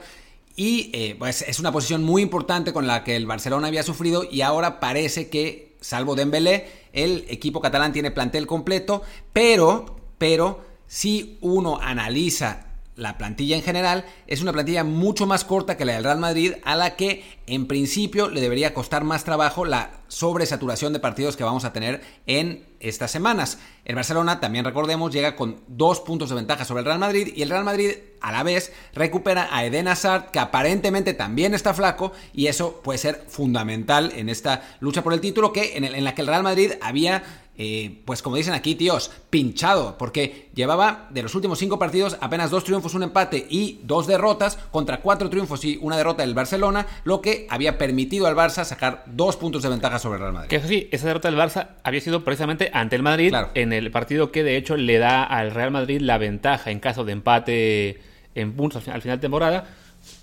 Y 0.54 0.90
eh, 0.92 1.16
pues 1.18 1.42
es 1.42 1.60
una 1.60 1.72
posición 1.72 2.04
muy 2.04 2.22
importante 2.22 2.72
con 2.72 2.86
la 2.86 3.04
que 3.04 3.16
el 3.16 3.26
Barcelona 3.26 3.68
había 3.68 3.82
sufrido 3.82 4.24
y 4.30 4.42
ahora 4.42 4.80
parece 4.80 5.30
que, 5.30 5.76
salvo 5.80 6.14
Dembélé, 6.14 6.68
el 6.92 7.24
equipo 7.28 7.60
catalán 7.60 7.92
tiene 7.92 8.10
plantel 8.10 8.46
completo, 8.46 9.02
pero, 9.32 9.96
pero 10.22 10.60
si 10.86 11.36
uno 11.40 11.80
analiza 11.82 12.66
la 12.94 13.18
plantilla 13.18 13.56
en 13.56 13.62
general 13.64 14.04
es 14.28 14.40
una 14.40 14.52
plantilla 14.52 14.84
mucho 14.84 15.26
más 15.26 15.42
corta 15.42 15.76
que 15.76 15.84
la 15.84 15.94
del 15.94 16.04
Real 16.04 16.20
Madrid, 16.20 16.52
a 16.62 16.76
la 16.76 16.94
que 16.94 17.24
en 17.48 17.66
principio 17.66 18.28
le 18.28 18.40
debería 18.40 18.72
costar 18.72 19.02
más 19.02 19.24
trabajo 19.24 19.64
la 19.64 19.90
sobresaturación 20.12 20.92
de 20.92 21.00
partidos 21.00 21.36
que 21.38 21.44
vamos 21.44 21.64
a 21.64 21.72
tener 21.72 22.02
en 22.26 22.66
estas 22.80 23.10
semanas. 23.10 23.58
El 23.86 23.94
Barcelona, 23.94 24.40
también 24.40 24.66
recordemos, 24.66 25.10
llega 25.10 25.36
con 25.36 25.62
dos 25.68 26.00
puntos 26.00 26.28
de 26.28 26.34
ventaja 26.34 26.66
sobre 26.66 26.80
el 26.80 26.84
Real 26.84 26.98
Madrid 26.98 27.32
y 27.34 27.40
el 27.40 27.48
Real 27.48 27.64
Madrid 27.64 27.92
a 28.20 28.30
la 28.30 28.42
vez 28.42 28.74
recupera 28.92 29.48
a 29.50 29.64
Eden 29.64 29.88
Hazard, 29.88 30.30
que 30.30 30.38
aparentemente 30.38 31.14
también 31.14 31.54
está 31.54 31.72
flaco 31.72 32.12
y 32.34 32.48
eso 32.48 32.82
puede 32.82 32.98
ser 32.98 33.24
fundamental 33.26 34.12
en 34.14 34.28
esta 34.28 34.62
lucha 34.80 35.02
por 35.02 35.14
el 35.14 35.20
título 35.22 35.50
que 35.50 35.78
en, 35.78 36.04
la 36.04 36.14
que 36.14 36.20
el 36.20 36.28
Real 36.28 36.42
Madrid 36.42 36.72
había 36.82 37.22
eh, 37.54 38.02
pues 38.06 38.22
como 38.22 38.36
dicen 38.36 38.54
aquí, 38.54 38.74
tíos, 38.74 39.10
pinchado, 39.28 39.98
porque 39.98 40.50
llevaba 40.54 41.08
de 41.10 41.22
los 41.22 41.34
últimos 41.34 41.58
cinco 41.58 41.78
partidos 41.78 42.16
apenas 42.20 42.50
dos 42.50 42.64
triunfos, 42.64 42.94
un 42.94 43.02
empate 43.02 43.46
y 43.48 43.80
dos 43.84 44.06
derrotas, 44.06 44.56
contra 44.70 45.02
cuatro 45.02 45.28
triunfos 45.28 45.64
y 45.64 45.78
una 45.82 45.98
derrota 45.98 46.22
del 46.22 46.32
Barcelona, 46.32 46.86
lo 47.04 47.20
que 47.20 47.46
había 47.50 47.76
permitido 47.76 48.26
al 48.26 48.36
Barça 48.36 48.64
sacar 48.64 49.04
dos 49.06 49.36
puntos 49.36 49.62
de 49.62 49.68
ventaja 49.68 49.98
sobre 50.02 50.16
el 50.16 50.20
Real 50.22 50.32
Madrid. 50.32 50.50
Que 50.50 50.60
sí, 50.60 50.88
esa 50.92 51.06
derrota 51.06 51.30
del 51.30 51.38
Barça 51.38 51.68
había 51.82 52.00
sido 52.00 52.24
precisamente 52.24 52.70
ante 52.72 52.96
el 52.96 53.02
Madrid, 53.02 53.34
en 53.54 53.72
el 53.72 53.90
partido 53.90 54.32
que 54.32 54.42
de 54.42 54.56
hecho 54.56 54.76
le 54.76 54.98
da 54.98 55.24
al 55.24 55.52
Real 55.52 55.70
Madrid 55.70 56.00
la 56.00 56.18
ventaja 56.18 56.70
en 56.70 56.80
caso 56.80 57.04
de 57.04 57.12
empate 57.12 58.00
en 58.34 58.52
puntos 58.52 58.88
al 58.88 59.02
final 59.02 59.18
de 59.18 59.22
temporada 59.22 59.64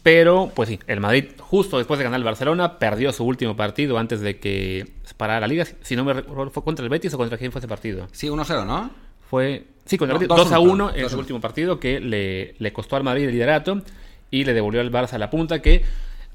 pero, 0.03 0.51
pues 0.53 0.69
sí, 0.69 0.79
el 0.87 0.99
Madrid, 0.99 1.25
justo 1.39 1.77
después 1.77 1.97
de 1.97 2.03
ganar 2.03 2.19
el 2.19 2.23
Barcelona, 2.23 2.79
perdió 2.79 3.11
su 3.11 3.23
último 3.23 3.55
partido 3.55 3.97
antes 3.97 4.21
de 4.21 4.39
que 4.39 4.87
parara 5.17 5.41
la 5.41 5.47
liga. 5.47 5.65
Si 5.81 5.95
no 5.95 6.03
me 6.03 6.13
recuerdo, 6.13 6.51
¿fue 6.51 6.63
contra 6.63 6.83
el 6.83 6.89
Betis 6.89 7.13
o 7.13 7.17
contra 7.17 7.37
quién 7.37 7.51
fue 7.51 7.59
ese 7.59 7.67
partido? 7.67 8.07
Sí, 8.11 8.27
1-0, 8.27 8.65
¿no? 8.65 8.89
Fue. 9.29 9.65
Sí, 9.85 9.97
contra 9.97 10.17
el 10.17 10.27
Betis. 10.27 10.35
2-1 10.35 10.93
en 10.95 11.09
su 11.09 11.19
último 11.19 11.39
partido 11.41 11.79
que 11.79 11.99
le, 11.99 12.55
le 12.57 12.73
costó 12.73 12.95
al 12.95 13.03
Madrid 13.03 13.25
el 13.25 13.31
liderato 13.31 13.81
y 14.31 14.43
le 14.43 14.53
devolvió 14.53 14.81
al 14.81 14.91
Barça 14.91 15.17
la 15.17 15.29
punta. 15.29 15.61
Que, 15.61 15.83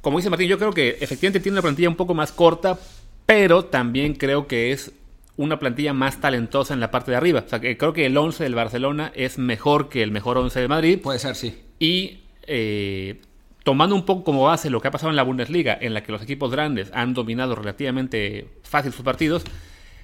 como 0.01 0.19
dice 0.19 0.31
Martín, 0.31 0.49
yo 0.49 0.59
creo 0.59 0.73
que 0.73 0.99
efectivamente 1.01 1.41
tiene 1.41 1.55
una 1.55 1.63
plantilla 1.63 1.89
un 1.89 1.97
poco 1.97 2.15
más 2.15 2.33
corta, 2.33 2.79
pero 3.27 3.65
también 3.65 4.15
creo 4.15 4.47
que 4.47 4.73
es 4.73 4.93
una 5.37 5.59
plantilla 5.59 5.93
más 5.93 6.21
talentosa 6.21 6.75
en 6.75 6.81
la 6.81 6.91
parte 6.91 7.11
de 7.11 7.17
arriba. 7.17 7.43
O 7.45 7.49
sea, 7.49 7.61
que 7.61 7.77
creo 7.77 7.93
que 7.93 8.07
el 8.07 8.17
11 8.17 8.45
del 8.45 8.55
Barcelona 8.55 9.13
es 9.15 9.39
mejor 9.39 9.89
que 9.89 10.03
el 10.03 10.11
mejor 10.11 10.39
11 10.39 10.61
de 10.61 10.69
Madrid. 10.69 10.99
Puede 11.03 11.19
ser, 11.19 11.35
sí. 11.37 11.59
Y. 11.79 12.21
Eh, 12.47 13.21
tomando 13.65 13.97
un 13.97 14.05
poco 14.05 14.23
como 14.23 14.45
base 14.45 14.71
lo 14.71 14.81
que 14.81 14.89
ha 14.89 14.91
pasado 14.93 15.11
en 15.11 15.17
la 15.17 15.23
Bundesliga, 15.25 15.77
en 15.81 15.95
la 15.95 16.03
que 16.03 16.13
los 16.13 16.23
equipos 16.23 16.53
grandes 16.53 16.91
han 16.93 17.15
dominado 17.15 17.57
relativamente 17.57 18.47
fácil 18.63 18.93
sus 18.93 19.05
partidos, 19.05 19.43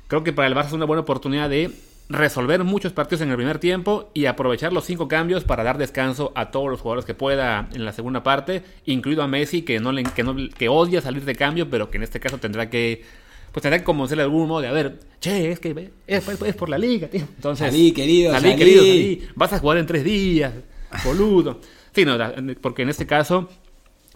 creo 0.08 0.24
que 0.24 0.32
para 0.32 0.48
el 0.48 0.54
Barça 0.54 0.68
es 0.68 0.72
una 0.72 0.86
buena 0.86 1.02
oportunidad 1.02 1.48
de 1.48 1.70
resolver 2.10 2.64
muchos 2.64 2.92
partidos 2.92 3.22
en 3.22 3.30
el 3.30 3.36
primer 3.36 3.60
tiempo 3.60 4.10
y 4.14 4.26
aprovechar 4.26 4.72
los 4.72 4.84
cinco 4.84 5.06
cambios 5.06 5.44
para 5.44 5.62
dar 5.62 5.78
descanso 5.78 6.32
a 6.34 6.50
todos 6.50 6.68
los 6.68 6.80
jugadores 6.80 7.04
que 7.04 7.14
pueda 7.14 7.68
en 7.72 7.84
la 7.84 7.92
segunda 7.92 8.24
parte, 8.24 8.64
incluido 8.84 9.22
a 9.22 9.28
Messi, 9.28 9.62
que, 9.62 9.78
no 9.78 9.92
le, 9.92 10.02
que, 10.02 10.68
odia 10.68 11.00
salir 11.00 11.24
de 11.24 11.36
cambio, 11.36 11.70
pero 11.70 11.88
que 11.88 11.98
en 11.98 12.02
este 12.02 12.18
caso 12.18 12.38
tendrá 12.38 12.68
que 12.68 13.02
pues 13.52 13.62
tendrá 13.62 13.78
que 13.78 13.84
convencerle 13.84 14.22
de 14.22 14.26
algún 14.26 14.46
modo 14.48 14.60
de, 14.60 14.68
a 14.68 14.72
ver, 14.72 15.00
che, 15.20 15.50
es 15.50 15.60
que 15.60 15.90
es, 16.06 16.54
por 16.54 16.68
la 16.68 16.78
liga, 16.78 17.08
tío. 17.08 17.22
Entonces, 17.22 17.66
salí, 17.66 17.92
querido, 17.92 18.32
salí, 18.32 18.54
querido, 18.54 18.82
salí. 18.82 19.28
Vas 19.34 19.52
a 19.52 19.58
jugar 19.58 19.78
en 19.78 19.86
tres 19.86 20.04
días, 20.04 20.52
boludo. 21.04 21.60
Sí, 21.92 22.04
no, 22.04 22.16
porque 22.60 22.82
en 22.82 22.90
este 22.90 23.06
caso 23.06 23.48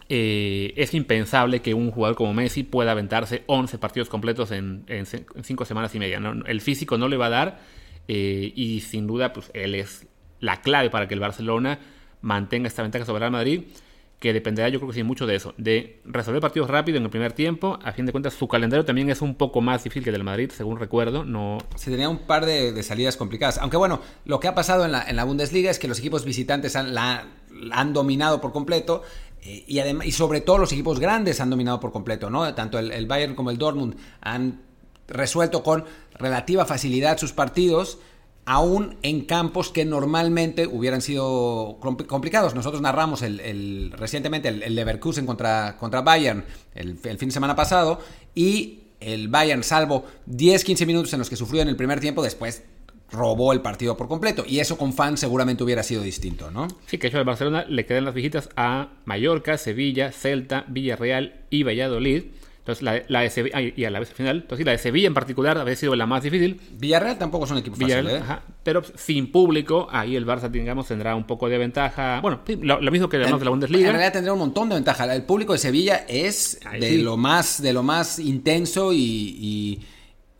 eh, 0.09 0.73
es 0.77 0.95
impensable 0.95 1.63
que 1.63 1.75
un 1.75 1.91
jugador 1.91 2.17
como 2.17 2.35
Messi 2.35 2.63
pueda 2.63 2.93
aventarse 2.93 3.43
11 3.47 3.79
partidos 3.79 4.09
completos 4.09 4.53
en, 4.53 4.85
5 5.07 5.65
semanas 5.65 5.95
y 5.95 5.99
media. 5.99 6.21
El 6.47 6.61
físico 6.61 6.99
no 6.99 7.09
le 7.09 7.17
va 7.17 7.27
a 7.27 7.31
dar 7.31 7.61
eh, 8.09 8.53
y 8.55 8.81
sin 8.81 9.07
duda 9.07 9.33
pues, 9.33 9.51
él 9.55 9.75
es 9.75 10.07
la 10.41 10.61
clave 10.61 10.91
para 10.91 11.09
que 11.09 11.15
el 11.15 11.21
Barcelona 11.21 11.79
mantenga 12.21 12.69
esta 12.69 12.83
ventaja 12.83 13.05
sobre 13.05 13.25
el 13.25 13.31
Madrid 13.31 13.65
que 14.25 14.33
dependerá 14.33 14.71
yo 14.71 14.79
creo 14.79 14.89
que 14.89 14.95
sí 14.95 15.03
mucho 15.03 15.27
de 15.27 15.37
eso, 15.37 15.53
de 15.59 16.01
resolver 16.07 16.41
partidos 16.41 16.71
rápido 16.71 16.97
en 16.97 17.05
el 17.05 17.11
primer 17.11 17.35
tiempo. 17.35 17.79
A 17.85 17.93
fin 17.93 18.07
de 18.07 18.13
cuentas, 18.13 18.33
su 18.33 18.49
calendario 18.49 18.83
también 18.83 19.11
es 19.11 19.21
un 19.21 19.35
poco 19.35 19.61
más 19.61 19.85
difícil 19.85 20.03
que 20.03 20.09
el 20.09 20.15
del 20.15 20.25
Madrid, 20.25 20.51
según 20.51 20.79
recuerdo. 20.79 21.27
No... 21.27 21.59
Se 21.77 21.91
tenía 21.91 22.09
un 22.09 22.21
par 22.21 22.47
de, 22.47 22.83
salidas 22.83 23.19
complicadas. 23.19 23.59
Aunque 23.59 23.77
bueno, 23.77 24.01
lo 24.25 24.41
que 24.41 24.49
ha 24.49 24.55
pasado 24.55 24.87
en 24.87 24.93
la, 24.93 25.03
en 25.07 25.17
la 25.17 25.25
Bundesliga 25.25 25.71
es 25.71 25.79
que 25.79 25.89
los 25.89 25.99
equipos 25.99 26.25
visitantes 26.25 26.75
han, 26.75 26.95
la, 26.95 27.27
han 27.71 27.93
dominado 27.93 28.41
por 28.41 28.53
completo. 28.53 29.03
Eh, 29.43 29.63
y, 29.67 29.79
y 29.81 30.13
sobre 30.13 30.41
todo 30.41 30.57
los 30.57 30.73
equipos 30.73 31.01
grandes 31.01 31.43
han 31.43 31.51
dominado 31.51 31.79
por 31.79 31.93
completo, 31.93 32.31
¿no? 32.31 32.55
Tanto 32.55 32.79
el, 32.79 32.93
el 32.93 33.05
Bayern 33.05 33.35
como 33.35 33.51
el 33.51 33.59
Dortmund 33.59 33.95
han 34.23 34.63
resuelto 35.09 35.63
con 35.63 35.85
relativa 36.19 36.65
facilidad 36.65 37.19
sus 37.19 37.33
partidos 37.33 37.99
aún 38.47 38.97
en 39.03 39.23
campos 39.23 39.71
que 39.71 39.85
normalmente 39.85 40.67
hubieran 40.67 41.01
sido 41.01 41.79
complicados. 42.07 42.55
Nosotros 42.55 42.83
narramos 42.83 43.23
el, 43.23 43.93
recientemente 43.97 44.49
el, 44.49 44.75
Leverkusen 44.75 45.27
contra, 45.27 45.77
contra 45.79 46.03
Bayern 46.03 46.45
el, 46.75 46.99
fin 46.99 47.29
de 47.29 47.31
semana 47.31 47.57
pasado 47.57 48.01
y 48.35 48.81
el 49.01 49.29
Bayern, 49.29 49.63
salvo 49.63 50.05
10-15 50.31 50.87
minutos 50.87 51.13
en 51.13 51.19
los 51.19 51.31
que 51.31 51.37
sufrió 51.37 51.63
en 51.63 51.69
el 51.69 51.77
primer 51.77 52.01
tiempo, 52.01 52.23
después 52.23 52.63
robó 53.11 53.53
el 53.53 53.61
partido 53.61 53.97
por 53.97 54.09
completo. 54.09 54.45
Y 54.47 54.61
eso 54.61 54.77
con 54.77 54.93
fans 54.93 55.21
seguramente 55.21 55.63
hubiera 55.63 55.83
sido 55.83 56.03
distinto, 56.03 56.51
¿no? 56.51 56.69
Sí, 56.87 56.99
que 56.99 57.09
hecho 57.09 57.19
al 57.19 57.25
Barcelona 57.25 57.65
le 57.69 57.87
quedan 57.87 58.05
las 58.05 58.15
visitas 58.15 58.49
a 58.57 58.93
Mallorca, 59.05 59.57
Sevilla, 59.57 60.11
Celta, 60.11 60.65
Villarreal 60.69 61.45
y 61.51 61.63
Valladolid 61.63 62.25
Entonces, 62.65 62.83
la, 62.83 63.03
la 63.09 63.21
de 63.21 63.29
Sevilla, 63.29 63.61
y 63.61 63.85
a 63.85 63.91
la 63.91 64.01
vez 64.01 64.11
final, 64.11 64.39
entonces 64.39 64.65
la 64.65 64.73
de 64.73 64.79
Sevilla 64.79 65.07
en 65.07 65.13
particular 65.13 65.59
había 65.59 65.77
sido 65.77 65.95
la 65.95 66.07
más 66.07 66.23
difícil. 66.23 66.59
Villarreal 66.79 67.19
tampoco 67.19 67.45
es 67.45 67.51
un 67.51 67.59
equipo 67.59 67.77
fácil, 67.77 68.09
¿eh? 68.09 68.23
pero 68.63 68.83
sin 68.97 69.31
público, 69.31 69.87
ahí 69.91 70.17
el 70.17 70.27
Barça, 70.27 70.49
digamos, 70.49 70.89
tendrá 70.89 71.15
un 71.15 71.25
poco 71.25 71.51
de 71.51 71.59
ventaja. 71.59 72.21
Bueno, 72.23 72.41
lo, 72.63 72.91
mismo 72.91 73.11
que 73.11 73.19
de 73.19 73.29
la 73.29 73.51
Bundesliga. 73.51 73.89
En 73.89 73.93
realidad 73.93 74.15
tendrá 74.15 74.33
un 74.33 74.39
montón 74.39 74.71
de 74.71 74.77
ventaja. 74.77 75.15
El 75.15 75.25
público 75.25 75.53
de 75.53 75.59
Sevilla 75.59 76.07
es 76.09 76.59
de, 76.81 76.97
lo 76.97 77.19
más, 77.19 77.61
de 77.61 77.75
lo 77.75 77.83
más 77.83 78.19
intenso 78.19 78.95
y 78.95 79.83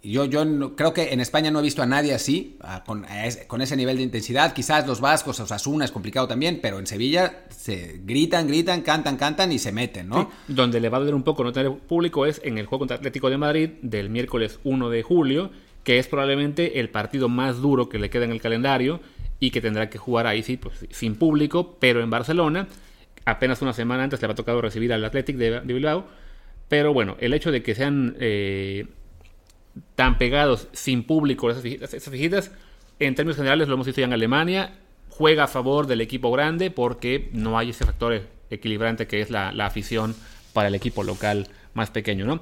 yo, 0.05 0.27
yo 0.27 0.77
creo 0.77 0.93
que 0.93 1.13
en 1.13 1.21
España 1.21 1.51
no 1.51 1.61
he 1.61 1.63
visto 1.63 1.83
a 1.83 1.87
nadie 1.87 2.15
así, 2.15 2.59
con, 2.85 3.07
con, 3.47 3.63
ese 3.63 3.77
nivel 3.77 3.97
de 3.97 4.03
intensidad. 4.03 4.53
Quizás 4.53 4.87
los 4.87 5.01
vascos, 5.01 5.41
Osasuna 5.41 5.85
es 5.85 5.91
complicado 5.91 6.29
también, 6.29 6.61
pero 6.63 6.79
en 6.79 6.87
Sevilla 6.87 7.45
se 7.51 8.01
gritan, 8.05 8.47
gritan, 8.47 8.83
cantan, 8.83 9.17
cantan 9.17 9.51
y 9.53 9.59
se 9.59 9.73
meten, 9.73 10.09
¿no? 10.09 10.31
donde 10.49 10.81
le 10.81 10.89
va 10.89 10.99
a 10.99 11.01
doler 11.01 11.15
un 11.15 11.23
poco 11.23 11.43
no 11.43 11.53
tener 11.53 11.73
público 11.73 12.27
es 12.27 12.41
en 12.45 12.59
el 12.59 12.67
juego 12.67 12.81
contra 12.81 12.97
Atlético 12.97 13.31
de 13.31 13.39
Madrid 13.39 13.71
del 13.83 14.11
miércoles 14.11 14.61
1 14.65 14.91
de 14.91 15.03
julio, 15.03 15.51
que 15.83 15.99
es 15.99 16.07
probablemente 16.07 16.81
el 16.81 16.91
partido 16.91 17.29
más 17.29 17.61
duro 17.61 17.89
que 17.89 17.99
le 17.99 18.11
queda 18.11 18.25
en 18.25 18.33
el 18.33 18.41
calendario 18.41 19.01
y 19.41 19.51
que 19.51 19.61
tendrá 19.61 19.91
que 19.91 19.99
jugar 19.99 20.27
ahí 20.27 20.43
sí, 20.43 20.57
pues, 20.57 20.87
sin 20.91 21.17
público, 21.17 21.77
pero 21.81 22.03
en 22.03 22.11
Barcelona. 22.11 22.69
Apenas 23.25 23.63
una 23.63 23.73
semana 23.73 24.05
antes 24.05 24.21
le 24.21 24.29
ha 24.29 24.35
tocado 24.35 24.61
recibir 24.61 24.93
al 24.93 25.05
Athletic 25.05 25.37
de, 25.37 25.61
Bilbao. 25.61 26.07
Pero 26.69 26.93
bueno, 26.93 27.17
el 27.21 27.33
hecho 27.33 27.51
de 27.51 27.63
que 27.63 27.75
sean... 27.75 28.17
Eh, 28.21 28.87
tan 29.95 30.19
pegados 30.19 30.69
sin 30.73 31.05
público 31.05 31.51
esas 31.51 32.11
fijitas, 32.11 32.51
en 32.99 33.15
términos 33.15 33.37
generales 33.37 33.69
lo 33.69 33.75
hemos 33.75 33.87
visto 33.87 34.01
ya 34.01 34.07
en 34.07 34.13
Alemania, 34.13 34.79
juega 35.11 35.45
a 35.45 35.49
favor 35.49 35.87
del 35.87 36.01
equipo 36.01 36.31
grande 36.31 36.71
porque 36.71 37.29
no 37.33 37.59
hay 37.59 37.71
ese 37.71 37.85
factor 37.85 38.23
equilibrante 38.51 39.07
que 39.07 39.21
es 39.21 39.31
la, 39.31 39.51
afición 39.65 40.15
para 40.53 40.69
el 40.69 40.75
equipo 40.75 41.03
local 41.03 41.49
más 41.75 41.91
pequeño, 41.91 42.25
¿no? 42.25 42.41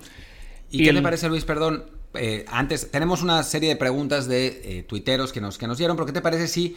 ¿Y, 0.71 0.85
qué 0.85 0.93
te 0.93 1.03
parece, 1.03 1.29
Luis? 1.29 1.45
Perdón, 1.45 1.85
eh, 2.15 2.45
antes 2.49 2.91
tenemos 2.91 3.23
una 3.23 3.43
serie 3.43 3.69
de 3.69 3.77
preguntas 3.77 4.27
de 4.27 4.47
eh, 4.65 4.83
tuiteros 4.85 5.33
que 5.33 5.41
nos, 5.41 5.59
que 5.59 5.67
nos 5.67 5.79
dieron, 5.79 5.97
pero 5.97 6.07
¿qué 6.07 6.13
te 6.13 6.21
parece 6.21 6.49
si 6.49 6.77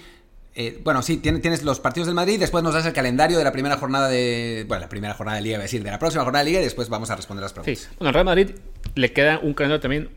eh, 0.57 0.79
bueno, 0.85 1.01
sí, 1.01 1.17
tienes, 1.17 1.41
tienes, 1.41 1.63
los 1.63 1.81
partidos 1.81 2.07
del 2.07 2.15
Madrid, 2.15 2.39
después 2.39 2.63
nos 2.63 2.73
das 2.73 2.85
el 2.85 2.93
calendario 2.93 3.37
de 3.37 3.43
la 3.43 3.51
primera 3.51 3.75
jornada 3.75 4.07
de. 4.07 4.63
Bueno, 4.65 4.79
la 4.79 4.87
primera 4.87 5.13
jornada 5.13 5.35
de 5.35 5.43
Liga, 5.43 5.57
a 5.57 5.61
decir, 5.61 5.83
de 5.83 5.91
la 5.91 5.99
próxima 5.99 6.23
jornada 6.23 6.45
de 6.45 6.49
Liga 6.49 6.61
y 6.61 6.63
después 6.63 6.87
vamos 6.87 7.09
a 7.09 7.17
responder 7.17 7.43
las 7.43 7.51
preguntas. 7.51 7.77
Sí, 7.77 7.87
bueno, 7.97 8.07
al 8.07 8.13
Real 8.13 8.25
Madrid 8.25 8.51
le 8.95 9.11
queda 9.11 9.39
un 9.39 9.53
calendario 9.53 9.81
también 9.81 10.09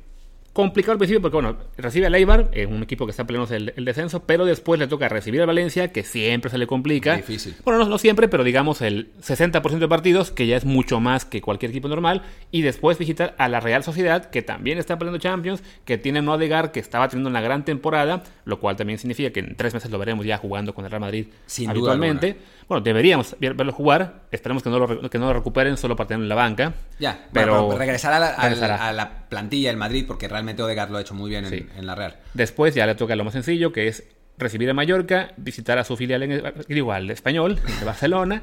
complicado 0.58 0.94
al 0.94 0.98
principio 0.98 1.22
porque, 1.22 1.36
bueno, 1.36 1.56
recibe 1.76 2.06
a 2.06 2.10
Leibar, 2.10 2.48
es 2.50 2.66
un 2.66 2.82
equipo 2.82 3.06
que 3.06 3.12
está 3.12 3.24
peleando 3.24 3.54
el, 3.54 3.72
el, 3.76 3.84
descenso, 3.84 4.24
pero 4.24 4.44
después 4.44 4.80
le 4.80 4.88
toca 4.88 5.08
recibir 5.08 5.40
a 5.40 5.46
Valencia, 5.46 5.92
que 5.92 6.02
siempre 6.02 6.50
se 6.50 6.58
le 6.58 6.66
complica. 6.66 7.14
Difícil. 7.14 7.54
Bueno, 7.64 7.84
no, 7.84 7.96
siempre, 7.96 8.26
pero 8.26 8.42
digamos 8.42 8.82
el 8.82 9.12
60% 9.22 9.78
de 9.78 9.86
partidos, 9.86 10.32
que 10.32 10.48
ya 10.48 10.56
es 10.56 10.64
mucho 10.64 10.98
más 10.98 11.24
que 11.24 11.40
cualquier 11.40 11.70
equipo 11.70 11.86
normal, 11.86 12.22
y 12.50 12.62
después 12.62 12.98
visitar 12.98 13.36
a 13.38 13.48
la 13.48 13.60
Real 13.60 13.84
Sociedad, 13.84 14.30
que 14.30 14.42
también 14.42 14.78
está 14.78 14.98
peleando 14.98 15.20
Champions, 15.20 15.62
que 15.84 15.96
tiene 15.96 16.22
no 16.22 16.32
Odegaard, 16.32 16.72
que 16.72 16.80
estaba 16.80 17.08
teniendo 17.08 17.30
una 17.30 17.40
gran 17.40 17.64
temporada, 17.64 18.24
lo 18.44 18.58
cual 18.58 18.74
también 18.74 18.98
significa 18.98 19.30
que 19.30 19.38
en 19.38 19.54
tres 19.54 19.74
meses 19.74 19.92
lo 19.92 19.98
veremos 20.00 20.26
ya 20.26 20.38
jugando 20.38 20.74
con 20.74 20.84
el 20.84 20.90
Real 20.90 21.02
Madrid 21.02 21.28
Sin 21.46 21.70
habitualmente. 21.70 22.36
Bueno, 22.68 22.82
deberíamos 22.82 23.34
verlo 23.40 23.72
jugar, 23.72 24.24
esperemos 24.30 24.62
que 24.62 24.68
no 24.68 24.78
lo, 24.78 25.08
que 25.08 25.18
no 25.18 25.28
lo 25.28 25.32
recuperen 25.32 25.78
solo 25.78 25.96
para 25.96 26.08
tenerlo 26.08 26.26
en 26.26 26.28
la 26.28 26.34
banca. 26.34 26.74
Ya, 26.98 27.26
pero, 27.32 27.76
regresar 27.76 28.12
a 28.12 28.18
la, 28.18 28.28
a 28.34 28.92
la 28.92 29.28
plantilla 29.28 29.70
del 29.70 29.78
Madrid, 29.78 30.04
porque 30.06 30.28
realmente 30.28 30.62
Odegaard 30.62 30.90
lo 30.90 30.98
ha 30.98 31.00
hecho 31.00 31.14
muy 31.14 31.30
bien 31.30 31.46
en, 31.46 31.86
la 31.86 31.94
Real. 31.94 32.16
Después 32.34 32.74
ya 32.74 32.86
le 32.86 32.94
toca 32.94 33.16
lo 33.16 33.24
más 33.24 33.32
sencillo, 33.32 33.72
que 33.72 33.88
es 33.88 34.04
recibir 34.36 34.68
a 34.68 34.74
Mallorca, 34.74 35.32
visitar 35.38 35.78
a 35.78 35.84
su 35.84 35.96
filial 35.96 36.22
en 36.24 36.42
igual, 36.68 37.10
español, 37.10 37.58
de 37.78 37.84
Barcelona, 37.86 38.42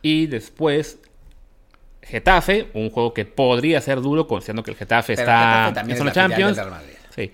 y 0.00 0.28
después 0.28 0.98
Getafe, 2.02 2.68
un 2.72 2.88
juego 2.88 3.12
que 3.12 3.26
podría 3.26 3.82
ser 3.82 4.00
duro, 4.00 4.26
considerando 4.26 4.62
que 4.62 4.70
el 4.70 4.78
Getafe 4.78 5.12
está 5.12 5.68
en 5.68 6.04
la 6.06 6.12
Champions. 6.12 6.58
Sí. 7.14 7.30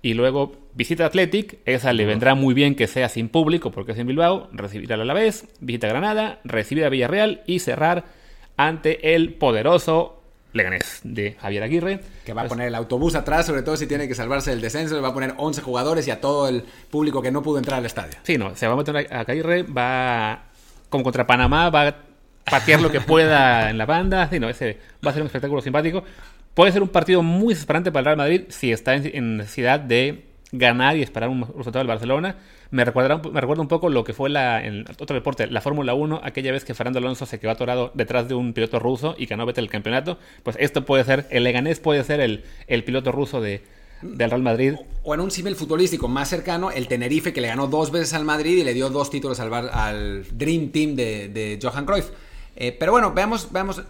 Y 0.00 0.14
luego 0.14 0.52
visita 0.74 1.06
Athletic, 1.06 1.58
esa 1.64 1.92
le 1.92 2.06
vendrá 2.06 2.34
muy 2.34 2.54
bien 2.54 2.76
que 2.76 2.86
sea 2.86 3.08
sin 3.08 3.28
público 3.28 3.72
porque 3.72 3.92
es 3.92 3.98
en 3.98 4.06
Bilbao, 4.06 4.48
recibir 4.52 4.92
al 4.92 5.00
Alavés, 5.00 5.46
visita 5.60 5.88
Granada, 5.88 6.40
recibir 6.44 6.84
a 6.84 6.88
Villarreal 6.88 7.42
y 7.46 7.58
cerrar 7.58 8.04
ante 8.56 9.14
el 9.14 9.34
poderoso 9.34 10.22
Leganés 10.52 11.00
de 11.02 11.36
Javier 11.40 11.62
Aguirre. 11.62 12.00
Que 12.24 12.32
va 12.32 12.42
a 12.42 12.48
poner 12.48 12.68
el 12.68 12.74
autobús 12.74 13.14
atrás, 13.14 13.46
sobre 13.46 13.62
todo 13.62 13.76
si 13.76 13.86
tiene 13.86 14.08
que 14.08 14.14
salvarse 14.14 14.50
del 14.50 14.60
descenso, 14.60 14.94
le 14.94 15.00
va 15.00 15.08
a 15.08 15.14
poner 15.14 15.34
11 15.36 15.62
jugadores 15.62 16.06
y 16.06 16.10
a 16.10 16.20
todo 16.20 16.48
el 16.48 16.64
público 16.90 17.20
que 17.20 17.30
no 17.30 17.42
pudo 17.42 17.58
entrar 17.58 17.78
al 17.78 17.86
estadio. 17.86 18.14
Sí, 18.22 18.38
no, 18.38 18.54
se 18.54 18.66
va 18.66 18.74
a 18.74 18.76
meter 18.76 19.12
a 19.12 19.20
Aguirre, 19.20 19.62
va 19.64 20.44
como 20.88 21.04
contra 21.04 21.26
Panamá, 21.26 21.70
va 21.70 21.88
a 21.88 21.96
patear 22.50 22.80
lo 22.80 22.90
que 22.90 23.00
pueda 23.00 23.68
en 23.68 23.78
la 23.78 23.84
banda, 23.84 24.28
sí, 24.30 24.40
no, 24.40 24.48
ese 24.48 24.78
va 25.04 25.10
a 25.10 25.14
ser 25.14 25.22
un 25.22 25.26
espectáculo 25.26 25.60
simpático. 25.60 26.02
Puede 26.54 26.72
ser 26.72 26.82
un 26.82 26.88
partido 26.88 27.22
muy 27.22 27.54
desesperante 27.54 27.92
para 27.92 28.00
el 28.00 28.04
Real 28.04 28.16
Madrid 28.16 28.42
si 28.48 28.72
está 28.72 28.94
en 28.94 29.36
necesidad 29.36 29.80
de 29.80 30.28
ganar 30.52 30.96
y 30.96 31.02
esperar 31.02 31.28
un 31.28 31.42
resultado 31.42 31.78
del 31.78 31.86
Barcelona. 31.86 32.36
Me 32.70 32.84
recuerda, 32.84 33.18
me 33.18 33.40
recuerda 33.40 33.62
un 33.62 33.68
poco 33.68 33.88
lo 33.88 34.04
que 34.04 34.12
fue 34.12 34.30
la, 34.30 34.64
en 34.64 34.84
otro 34.98 35.14
deporte, 35.14 35.46
la 35.46 35.60
Fórmula 35.60 35.94
1, 35.94 36.20
aquella 36.22 36.52
vez 36.52 36.64
que 36.64 36.74
Fernando 36.74 36.98
Alonso 36.98 37.26
se 37.26 37.38
quedó 37.38 37.50
atorado 37.50 37.90
detrás 37.94 38.28
de 38.28 38.34
un 38.34 38.52
piloto 38.52 38.78
ruso 38.78 39.14
y 39.18 39.26
ganó 39.26 39.46
Vettel 39.46 39.64
el 39.64 39.70
campeonato. 39.70 40.18
Pues 40.42 40.56
esto 40.60 40.84
puede 40.84 41.04
ser, 41.04 41.26
el 41.30 41.44
Leganés 41.44 41.80
puede 41.80 42.04
ser 42.04 42.20
el, 42.20 42.44
el 42.66 42.84
piloto 42.84 43.12
ruso 43.12 43.40
de, 43.40 43.62
del 44.02 44.30
Real 44.30 44.42
Madrid. 44.42 44.74
O 45.02 45.14
en 45.14 45.20
un 45.20 45.30
símil 45.30 45.56
futbolístico 45.56 46.08
más 46.08 46.28
cercano, 46.28 46.70
el 46.70 46.88
Tenerife 46.88 47.32
que 47.32 47.40
le 47.40 47.48
ganó 47.48 47.66
dos 47.66 47.90
veces 47.90 48.14
al 48.14 48.24
Madrid 48.24 48.58
y 48.58 48.64
le 48.64 48.74
dio 48.74 48.90
dos 48.90 49.10
títulos 49.10 49.40
al, 49.40 49.52
al 49.54 50.24
Dream 50.32 50.70
Team 50.70 50.94
de, 50.94 51.28
de 51.28 51.58
Johan 51.62 51.86
Cruyff. 51.86 52.10
Eh, 52.56 52.76
pero 52.78 52.92
bueno, 52.92 53.12
veamos, 53.12 53.50
veamos. 53.52 53.82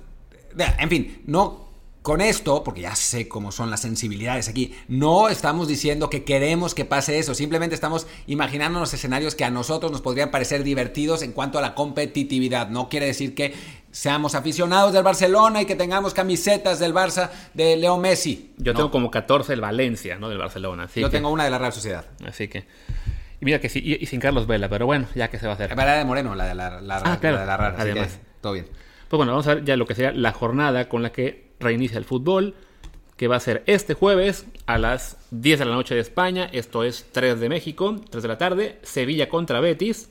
En 0.79 0.88
fin, 0.88 1.23
no 1.27 1.67
con 2.09 2.23
esto, 2.23 2.64
porque 2.64 2.81
ya 2.81 2.97
sé 2.97 3.29
cómo 3.29 3.53
son 3.53 3.71
las 3.71 3.83
sensibilidades 3.83 4.49
aquí, 4.49 4.75
no 4.88 5.29
estamos 5.29 5.68
diciendo 5.68 6.09
que 6.09 6.25
queremos 6.25 6.75
que 6.75 6.87
pase 6.87 7.18
eso, 7.18 7.35
simplemente 7.35 7.75
estamos 7.75 8.07
imaginándonos 8.27 8.94
escenarios 8.94 9.35
que 9.35 9.44
a 9.44 9.51
nosotros 9.51 9.92
nos 9.92 10.01
podrían 10.01 10.31
parecer 10.31 10.62
divertidos 10.62 11.21
en 11.21 11.33
cuanto 11.33 11.59
a 11.59 11.61
la 11.61 11.75
competitividad. 11.75 12.71
No 12.71 12.88
quiere 12.88 13.05
decir 13.05 13.35
que 13.35 13.53
seamos 13.90 14.35
aficionados 14.35 14.94
del 14.94 15.03
Barcelona 15.03 15.61
y 15.61 15.66
que 15.66 15.77
tengamos 15.77 16.14
camisetas 16.14 16.79
del 16.79 16.94
Barça 16.94 17.29
de 17.53 17.77
Leo 17.77 17.99
Messi. 17.99 18.55
Yo 18.57 18.73
tengo 18.73 18.90
como 18.90 19.11
14 19.11 19.53
el 19.53 19.61
Valencia, 19.61 20.16
¿no? 20.16 20.31
Del 20.31 20.38
Barcelona. 20.38 20.88
Yo 20.97 21.11
tengo 21.11 21.29
una 21.29 21.44
de 21.44 21.51
la 21.51 21.59
Real 21.59 21.75
Sociedad. 21.75 22.07
Así 22.27 22.49
que... 22.49 22.64
Y 23.38 23.44
mira 23.44 23.61
que 23.61 23.68
sí, 23.68 23.81
y, 23.85 24.07
sin 24.07 24.18
Carlos 24.18 24.47
Vela, 24.47 24.71
pero 24.71 24.87
bueno, 24.87 25.09
ya 25.14 25.29
que 25.29 25.38
se 25.38 25.44
va 25.44 25.53
a 25.53 25.57
hacer. 25.57 25.77
La 25.77 25.99
de 25.99 26.07
Moreno, 26.07 26.35
la 26.35 26.47
de 26.47 26.55
la, 26.55 26.81
la, 26.81 27.03
ah, 27.05 27.18
claro. 27.21 27.37
la, 27.37 27.40
de 27.42 27.47
la 27.47 27.57
Real, 27.59 27.75
Además. 27.77 28.18
todo 28.40 28.55
bien. 28.55 28.66
Pues 29.09 29.18
bueno, 29.18 29.33
vamos 29.33 29.47
a 29.47 29.57
ver 29.57 29.64
ya 29.64 29.77
lo 29.77 29.85
que 29.85 29.94
sería 29.94 30.12
la 30.12 30.33
jornada 30.33 30.88
con 30.88 31.03
la 31.03 31.12
que 31.12 31.47
reinicia 31.61 31.99
el 31.99 32.05
fútbol, 32.05 32.55
que 33.16 33.29
va 33.29 33.37
a 33.37 33.40
ser 33.40 33.64
este 33.66 33.94
jueves 33.94 34.47
a 34.66 34.79
las 34.79 35.18
10 35.33 35.59
de 35.59 35.64
la 35.64 35.75
noche 35.75 35.94
de 35.94 36.01
España, 36.01 36.49
esto 36.53 36.85
es 36.85 37.07
3 37.12 37.40
de 37.40 37.49
México, 37.49 38.01
3 38.11 38.23
de 38.23 38.29
la 38.29 38.38
tarde, 38.38 38.79
Sevilla 38.83 39.29
contra 39.29 39.61
Betis. 39.61 40.09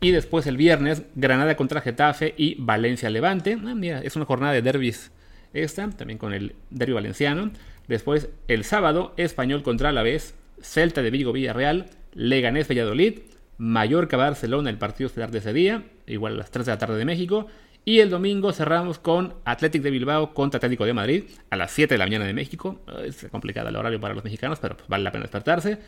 Y 0.00 0.12
después 0.12 0.46
el 0.46 0.56
viernes, 0.56 1.02
Granada 1.14 1.56
contra 1.56 1.82
Getafe 1.82 2.34
y 2.38 2.56
Valencia 2.58 3.10
Levante. 3.10 3.58
Ah, 3.62 3.74
mira, 3.74 4.00
es 4.00 4.16
una 4.16 4.24
jornada 4.24 4.54
de 4.54 4.62
derbis 4.62 5.10
esta, 5.52 5.90
también 5.90 6.18
con 6.18 6.32
el 6.32 6.54
derbi 6.70 6.94
valenciano. 6.94 7.50
Después 7.88 8.30
el 8.48 8.64
sábado, 8.64 9.12
Español 9.18 9.62
contra 9.62 9.90
Alavés, 9.90 10.34
Celta 10.62 11.02
de 11.02 11.10
Vigo 11.10 11.32
Villarreal, 11.32 11.90
Leganés 12.14 12.68
Valladolid, 12.68 13.20
Mallorca 13.58 14.16
Barcelona, 14.16 14.70
el 14.70 14.78
partido 14.78 15.08
estelar 15.08 15.30
de 15.30 15.38
ese 15.38 15.52
día, 15.52 15.84
igual 16.06 16.34
a 16.34 16.38
las 16.38 16.50
3 16.50 16.64
de 16.64 16.72
la 16.72 16.78
tarde 16.78 16.96
de 16.96 17.04
México. 17.04 17.46
Y 17.84 18.00
el 18.00 18.10
domingo 18.10 18.52
cerramos 18.52 18.98
con 18.98 19.34
Athletic 19.44 19.82
de 19.82 19.90
Bilbao 19.90 20.34
contra 20.34 20.58
Atlético 20.58 20.84
de 20.84 20.92
Madrid 20.92 21.24
a 21.48 21.56
las 21.56 21.70
7 21.72 21.94
de 21.94 21.98
la 21.98 22.04
mañana 22.04 22.26
de 22.26 22.34
México. 22.34 22.80
Es 23.04 23.26
complicado 23.30 23.68
el 23.68 23.76
horario 23.76 24.00
para 24.00 24.14
los 24.14 24.22
mexicanos, 24.22 24.58
pero 24.60 24.76
pues 24.76 24.88
vale 24.88 25.04
la 25.04 25.12
pena 25.12 25.22
despertarse. 25.22 25.78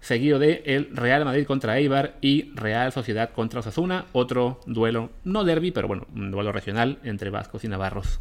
Seguido 0.00 0.38
de 0.38 0.62
el 0.64 0.96
Real 0.96 1.24
Madrid 1.24 1.44
contra 1.46 1.76
Eibar 1.78 2.16
y 2.20 2.52
Real 2.54 2.92
Sociedad 2.92 3.30
contra 3.32 3.60
Osasuna. 3.60 4.06
Otro 4.12 4.60
duelo, 4.64 5.10
no 5.24 5.44
derby, 5.44 5.72
pero 5.72 5.88
bueno, 5.88 6.06
un 6.14 6.30
duelo 6.30 6.52
regional 6.52 6.98
entre 7.02 7.30
vascos 7.30 7.64
y 7.64 7.68
navarros. 7.68 8.20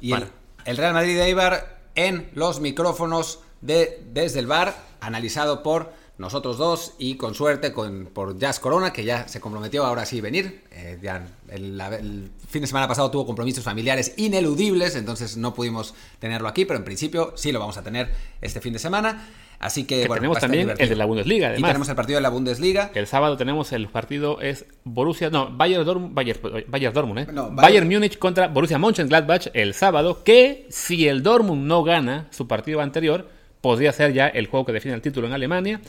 Y 0.00 0.14
el, 0.14 0.76
Real 0.76 0.94
Madrid 0.94 1.16
de 1.16 1.26
Eibar 1.26 1.78
en 1.94 2.30
los 2.34 2.60
micrófonos 2.60 3.40
de 3.60 4.02
Desde 4.12 4.40
el 4.40 4.46
Bar, 4.46 4.74
analizado 5.00 5.62
por 5.62 5.92
nosotros 6.20 6.58
dos 6.58 6.94
y 6.98 7.14
con 7.14 7.34
suerte 7.34 7.72
con, 7.72 8.04
por 8.04 8.38
Jazz 8.38 8.60
Corona, 8.60 8.92
que 8.92 9.04
ya 9.04 9.26
se 9.26 9.40
comprometió 9.40 9.86
ahora 9.86 10.04
sí 10.04 10.20
venir. 10.20 10.60
Eh, 10.70 10.98
ya 11.02 11.26
el, 11.48 12.30
fin 12.46 12.60
de 12.60 12.66
semana 12.66 12.86
pasado 12.86 13.10
tuvo 13.10 13.24
compromisos 13.24 13.64
familiares 13.64 14.12
ineludibles, 14.18 14.96
entonces 14.96 15.38
no 15.38 15.54
pudimos 15.54 15.94
tenerlo 16.18 16.46
aquí, 16.46 16.66
pero 16.66 16.78
en 16.78 16.84
principio 16.84 17.32
sí 17.36 17.52
lo 17.52 17.58
vamos 17.58 17.78
a 17.78 17.82
tener 17.82 18.10
este 18.42 18.60
fin 18.60 18.74
de 18.74 18.78
semana. 18.78 19.28
Así 19.60 19.84
que, 19.84 20.06
bueno, 20.06 20.16
tenemos 20.16 20.38
también 20.38 20.72
el 20.76 20.88
de 20.90 20.96
la 20.96 21.06
Bundesliga, 21.06 21.48
además. 21.48 21.68
Y 21.68 21.72
tenemos 21.72 21.88
el 21.88 21.96
partido 21.96 22.16
de 22.18 22.22
la 22.22 22.28
Bundesliga. 22.28 22.90
El 22.94 23.06
sábado 23.06 23.38
tenemos 23.38 23.72
el 23.72 23.88
partido 23.88 24.42
es 24.42 24.66
Borussia, 24.84 25.30
no, 25.30 25.50
Bayern 25.50 25.86
Dortmund, 25.86 26.14
Bayern, 26.14 26.94
Dortmund, 26.94 27.20
¿eh? 27.20 27.26
Bayern, 27.26 27.56
Bayern 27.56 27.88
Múnich 27.88 28.18
contra 28.18 28.48
Borussia 28.48 28.78
Mönchengladbach 28.78 29.48
el 29.54 29.72
sábado, 29.72 30.22
que 30.22 30.66
si 30.68 31.08
el 31.08 31.22
Dortmund 31.22 31.66
no 31.66 31.82
gana 31.82 32.28
su 32.30 32.46
partido 32.46 32.82
anterior, 32.82 33.28
podría 33.62 33.92
ser 33.92 34.12
ya 34.12 34.28
el 34.28 34.46
juego 34.46 34.66
que 34.66 34.72
define 34.72 34.94
el 34.94 35.02
título 35.02 35.26
en 35.26 35.32
Alemania. 35.32 35.80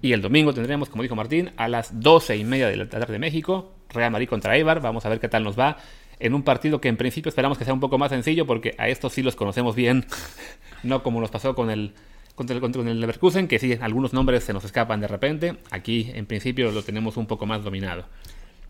Y 0.00 0.12
el 0.12 0.22
domingo 0.22 0.52
tendremos, 0.54 0.88
como 0.88 1.02
dijo 1.02 1.16
Martín, 1.16 1.50
a 1.56 1.68
las 1.68 2.00
12 2.00 2.36
y 2.36 2.44
media 2.44 2.68
de 2.68 2.76
la 2.76 2.88
tarde 2.88 3.12
de 3.12 3.18
México, 3.18 3.72
Real 3.90 4.10
Madrid 4.10 4.28
contra 4.28 4.56
Eibar. 4.56 4.80
Vamos 4.80 5.04
a 5.06 5.08
ver 5.08 5.20
qué 5.20 5.28
tal 5.28 5.44
nos 5.44 5.58
va 5.58 5.78
en 6.20 6.34
un 6.34 6.42
partido 6.42 6.80
que 6.80 6.88
en 6.88 6.96
principio 6.96 7.28
esperamos 7.28 7.58
que 7.58 7.64
sea 7.64 7.74
un 7.74 7.80
poco 7.80 7.98
más 7.98 8.10
sencillo 8.10 8.46
porque 8.46 8.74
a 8.78 8.88
estos 8.88 9.12
sí 9.12 9.22
los 9.22 9.36
conocemos 9.36 9.74
bien, 9.74 10.06
no 10.82 11.02
como 11.02 11.20
nos 11.20 11.30
pasó 11.30 11.54
con 11.54 11.70
el 11.70 11.94
contra 12.34 12.54
el, 12.54 12.60
contra 12.60 12.82
el 12.82 13.00
Leverkusen, 13.00 13.48
que 13.48 13.58
sí, 13.58 13.76
algunos 13.80 14.12
nombres 14.12 14.44
se 14.44 14.52
nos 14.52 14.64
escapan 14.64 15.00
de 15.00 15.08
repente. 15.08 15.56
Aquí, 15.72 16.12
en 16.14 16.24
principio, 16.24 16.70
lo 16.70 16.84
tenemos 16.84 17.16
un 17.16 17.26
poco 17.26 17.46
más 17.46 17.64
dominado. 17.64 18.04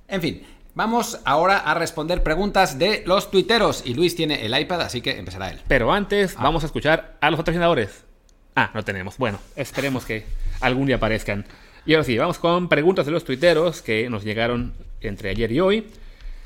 En 0.08 0.22
fin, 0.22 0.42
vamos 0.74 1.20
ahora 1.26 1.58
a 1.58 1.74
responder 1.74 2.22
preguntas 2.22 2.78
de 2.78 3.02
los 3.04 3.30
tuiteros. 3.30 3.82
Y 3.84 3.92
Luis 3.92 4.16
tiene 4.16 4.46
el 4.46 4.58
iPad, 4.58 4.80
así 4.80 5.02
que 5.02 5.18
empezará 5.18 5.50
él. 5.50 5.60
Pero 5.68 5.92
antes, 5.92 6.34
ah. 6.38 6.44
vamos 6.44 6.62
a 6.62 6.66
escuchar 6.66 7.18
a 7.20 7.30
los 7.30 7.36
patrocinadores. 7.36 8.06
Ah, 8.54 8.70
no 8.74 8.84
tenemos. 8.84 9.18
Bueno, 9.18 9.38
esperemos 9.56 10.04
que 10.04 10.24
algún 10.60 10.86
día 10.86 10.96
aparezcan. 10.96 11.44
Y 11.86 11.94
ahora 11.94 12.04
sí, 12.04 12.18
vamos 12.18 12.38
con 12.38 12.68
preguntas 12.68 13.06
de 13.06 13.12
los 13.12 13.24
tuiteros 13.24 13.82
que 13.82 14.10
nos 14.10 14.24
llegaron 14.24 14.74
entre 15.00 15.30
ayer 15.30 15.50
y 15.52 15.60
hoy. 15.60 15.86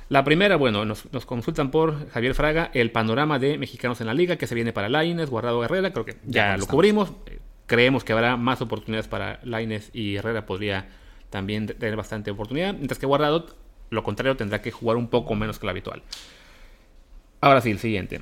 La 0.08 0.24
primera, 0.24 0.56
bueno, 0.56 0.84
nos, 0.84 1.06
consultan 1.24 1.70
por 1.70 2.10
Javier 2.10 2.34
Fraga 2.34 2.70
el 2.74 2.90
panorama 2.90 3.38
de 3.38 3.56
mexicanos 3.56 4.00
en 4.02 4.06
la 4.06 4.14
liga 4.14 4.36
que 4.36 4.46
se 4.46 4.54
viene 4.54 4.72
para 4.72 4.90
Laines, 4.90 5.30
Guardado 5.30 5.64
Herrera, 5.64 5.92
creo 5.92 6.04
que 6.04 6.16
ya, 6.26 6.56
lo 6.58 6.66
cubrimos. 6.66 7.12
Creemos 7.66 8.04
que 8.04 8.12
habrá 8.12 8.36
más 8.36 8.60
oportunidades 8.60 9.08
para 9.08 9.40
Laines 9.42 9.88
y 9.94 10.16
Herrera 10.16 10.44
podría 10.44 10.88
también 11.30 11.66
tener 11.66 11.96
bastante 11.96 12.30
oportunidad, 12.30 12.74
mientras 12.74 12.98
que 12.98 13.06
Guardado, 13.06 13.46
lo 13.88 14.02
contrario, 14.02 14.36
tendrá 14.36 14.60
que 14.60 14.70
jugar 14.70 14.98
un 14.98 15.08
poco 15.08 15.34
menos 15.34 15.58
que 15.58 15.64
lo 15.64 15.70
habitual. 15.70 16.02
Ahora 17.40 17.62
sí, 17.62 17.70
el 17.70 17.78
siguiente. 17.78 18.20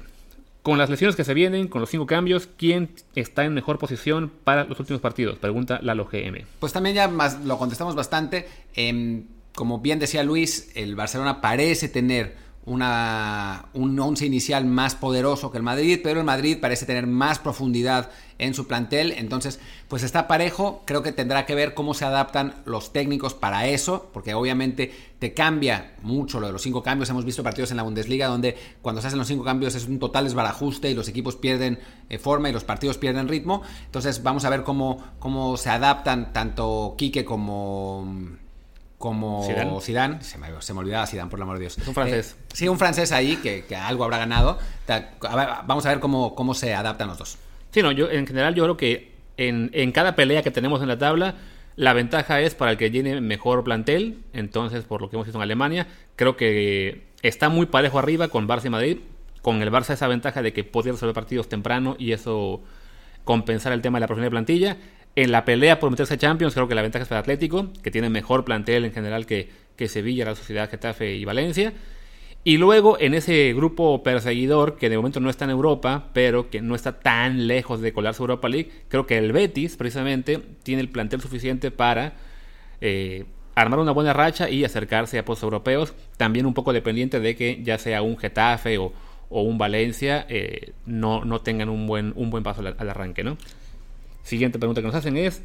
Con 0.62 0.76
las 0.76 0.90
lesiones 0.90 1.16
que 1.16 1.24
se 1.24 1.32
vienen, 1.32 1.68
con 1.68 1.80
los 1.80 1.88
cinco 1.88 2.06
cambios, 2.06 2.48
¿quién 2.58 2.90
está 3.14 3.44
en 3.44 3.54
mejor 3.54 3.78
posición 3.78 4.30
para 4.44 4.64
los 4.64 4.78
últimos 4.78 5.00
partidos? 5.00 5.38
Pregunta 5.38 5.80
Lalo 5.82 6.04
GM. 6.04 6.44
Pues 6.58 6.72
también 6.72 6.94
ya 6.94 7.08
más, 7.08 7.42
lo 7.44 7.56
contestamos 7.56 7.94
bastante. 7.94 8.46
Eh, 8.74 9.22
como 9.54 9.80
bien 9.80 9.98
decía 9.98 10.22
Luis, 10.22 10.70
el 10.74 10.96
Barcelona 10.96 11.40
parece 11.40 11.88
tener 11.88 12.36
una, 12.66 13.66
un 13.72 13.98
once 13.98 14.26
inicial 14.26 14.66
más 14.66 14.94
poderoso 14.94 15.50
que 15.50 15.58
el 15.58 15.64
Madrid, 15.64 16.00
pero 16.02 16.20
el 16.20 16.26
Madrid 16.26 16.58
parece 16.60 16.84
tener 16.84 17.06
más 17.06 17.38
profundidad 17.38 18.10
en 18.38 18.54
su 18.54 18.66
plantel, 18.66 19.12
entonces 19.12 19.60
pues 19.88 20.02
está 20.02 20.28
parejo, 20.28 20.82
creo 20.86 21.02
que 21.02 21.12
tendrá 21.12 21.46
que 21.46 21.54
ver 21.54 21.74
cómo 21.74 21.94
se 21.94 22.04
adaptan 22.04 22.54
los 22.64 22.92
técnicos 22.92 23.34
para 23.34 23.66
eso, 23.66 24.10
porque 24.12 24.34
obviamente 24.34 24.92
te 25.18 25.34
cambia 25.34 25.94
mucho 26.02 26.40
lo 26.40 26.46
de 26.46 26.52
los 26.52 26.62
cinco 26.62 26.82
cambios, 26.82 27.10
hemos 27.10 27.24
visto 27.24 27.42
partidos 27.42 27.70
en 27.70 27.78
la 27.78 27.82
Bundesliga 27.82 28.28
donde 28.28 28.56
cuando 28.82 29.00
se 29.00 29.08
hacen 29.08 29.18
los 29.18 29.28
cinco 29.28 29.44
cambios 29.44 29.74
es 29.74 29.86
un 29.86 29.98
total 29.98 30.24
desbarajuste 30.24 30.90
y 30.90 30.94
los 30.94 31.08
equipos 31.08 31.36
pierden 31.36 31.78
eh, 32.08 32.18
forma 32.18 32.48
y 32.48 32.52
los 32.52 32.64
partidos 32.64 32.98
pierden 32.98 33.28
ritmo, 33.28 33.62
entonces 33.86 34.22
vamos 34.22 34.44
a 34.44 34.50
ver 34.50 34.64
cómo, 34.64 35.02
cómo 35.18 35.56
se 35.56 35.70
adaptan 35.70 36.32
tanto 36.32 36.94
Quique 36.96 37.24
como 37.24 38.38
como 39.00 39.42
Zidane, 39.80 40.22
Se, 40.22 40.36
me, 40.36 40.48
se, 40.60 40.74
me, 40.74 40.80
olvidaba 40.80 41.06
Zidane, 41.06 41.30
por 41.30 41.38
el 41.38 41.44
amor 41.44 41.56
de 41.56 41.62
Dios. 41.62 41.78
un 41.86 41.94
francés. 41.94 42.36
Eh, 42.38 42.44
sí, 42.52 42.68
un 42.68 42.78
francés 42.78 43.12
ahí 43.12 43.36
que, 43.38 43.64
algo 43.74 44.04
habrá 44.04 44.18
ganado. 44.18 44.58
vamos 45.66 45.86
a 45.86 45.88
ver 45.88 46.00
cómo, 46.00 46.34
cómo 46.34 46.52
se 46.52 46.74
adaptan 46.74 47.08
los 47.08 47.16
dos. 47.16 47.38
Sí, 47.70 47.80
no, 47.82 47.92
yo 47.92 48.10
en 48.10 48.26
general 48.26 48.54
yo 48.54 48.64
creo 48.64 48.76
que 48.76 49.14
en, 49.38 49.70
en, 49.72 49.92
cada 49.92 50.16
pelea 50.16 50.42
que 50.42 50.50
tenemos 50.50 50.82
en 50.82 50.88
la 50.88 50.98
tabla, 50.98 51.36
la 51.76 51.94
ventaja 51.94 52.42
es 52.42 52.54
para 52.54 52.72
el 52.72 52.76
que 52.76 52.90
tiene 52.90 53.22
mejor 53.22 53.64
plantel. 53.64 54.18
Entonces, 54.34 54.84
por 54.84 55.00
lo 55.00 55.08
que 55.08 55.16
hemos 55.16 55.26
visto 55.26 55.38
en 55.38 55.44
Alemania, 55.44 55.86
creo 56.14 56.36
que 56.36 57.06
está 57.22 57.48
muy 57.48 57.64
parejo 57.64 57.98
arriba 57.98 58.28
con 58.28 58.46
Barça 58.46 58.66
y 58.66 58.70
Madrid. 58.70 58.98
Con 59.40 59.62
el 59.62 59.72
Barça 59.72 59.94
esa 59.94 60.08
ventaja 60.08 60.42
de 60.42 60.52
que 60.52 60.62
podría 60.62 60.92
resolver 60.92 61.14
partidos 61.14 61.48
temprano 61.48 61.96
y 61.98 62.12
eso 62.12 62.60
compensar 63.24 63.72
el 63.72 63.80
tema 63.80 63.98
de 63.98 64.06
la 64.06 64.14
de 64.14 64.30
plantilla. 64.30 64.76
En 65.16 65.32
la 65.32 65.44
pelea 65.44 65.80
por 65.80 65.90
meterse 65.90 66.14
a 66.14 66.18
Champions, 66.18 66.54
creo 66.54 66.68
que 66.68 66.74
la 66.74 66.82
ventaja 66.82 67.02
es 67.02 67.08
para 67.08 67.20
Atlético, 67.20 67.72
que 67.82 67.90
tiene 67.90 68.10
mejor 68.10 68.44
plantel 68.44 68.84
en 68.84 68.92
general 68.92 69.26
que, 69.26 69.50
que 69.76 69.88
Sevilla, 69.88 70.24
la 70.24 70.36
Sociedad 70.36 70.70
Getafe 70.70 71.14
y 71.14 71.24
Valencia. 71.24 71.72
Y 72.42 72.56
luego 72.56 72.98
en 72.98 73.12
ese 73.12 73.52
grupo 73.52 74.02
perseguidor, 74.02 74.76
que 74.76 74.88
de 74.88 74.96
momento 74.96 75.20
no 75.20 75.28
está 75.28 75.44
en 75.44 75.50
Europa, 75.50 76.08
pero 76.14 76.48
que 76.48 76.62
no 76.62 76.74
está 76.74 77.00
tan 77.00 77.46
lejos 77.46 77.82
de 77.82 77.92
colarse 77.92 78.22
Europa 78.22 78.48
League, 78.48 78.70
creo 78.88 79.06
que 79.06 79.18
el 79.18 79.32
Betis, 79.32 79.76
precisamente, 79.76 80.40
tiene 80.62 80.80
el 80.80 80.88
plantel 80.88 81.20
suficiente 81.20 81.70
para 81.70 82.14
eh, 82.80 83.26
armar 83.54 83.80
una 83.80 83.92
buena 83.92 84.14
racha 84.14 84.48
y 84.48 84.64
acercarse 84.64 85.18
a 85.18 85.24
postos 85.24 85.44
europeos. 85.44 85.92
También 86.16 86.46
un 86.46 86.54
poco 86.54 86.72
dependiente 86.72 87.20
de 87.20 87.36
que 87.36 87.60
ya 87.62 87.76
sea 87.76 88.00
un 88.00 88.16
Getafe 88.16 88.78
o, 88.78 88.92
un 89.28 89.58
Valencia, 89.58 90.24
eh, 90.28 90.72
no, 90.86 91.24
no 91.26 91.40
tengan 91.40 91.68
un 91.68 91.86
buen, 91.86 92.12
un 92.16 92.30
buen 92.30 92.42
paso 92.42 92.62
al 92.62 92.88
arranque, 92.88 93.22
¿no? 93.22 93.36
Siguiente 94.22 94.58
pregunta 94.58 94.80
que 94.80 94.86
nos 94.86 94.96
hacen 94.96 95.16
es, 95.16 95.42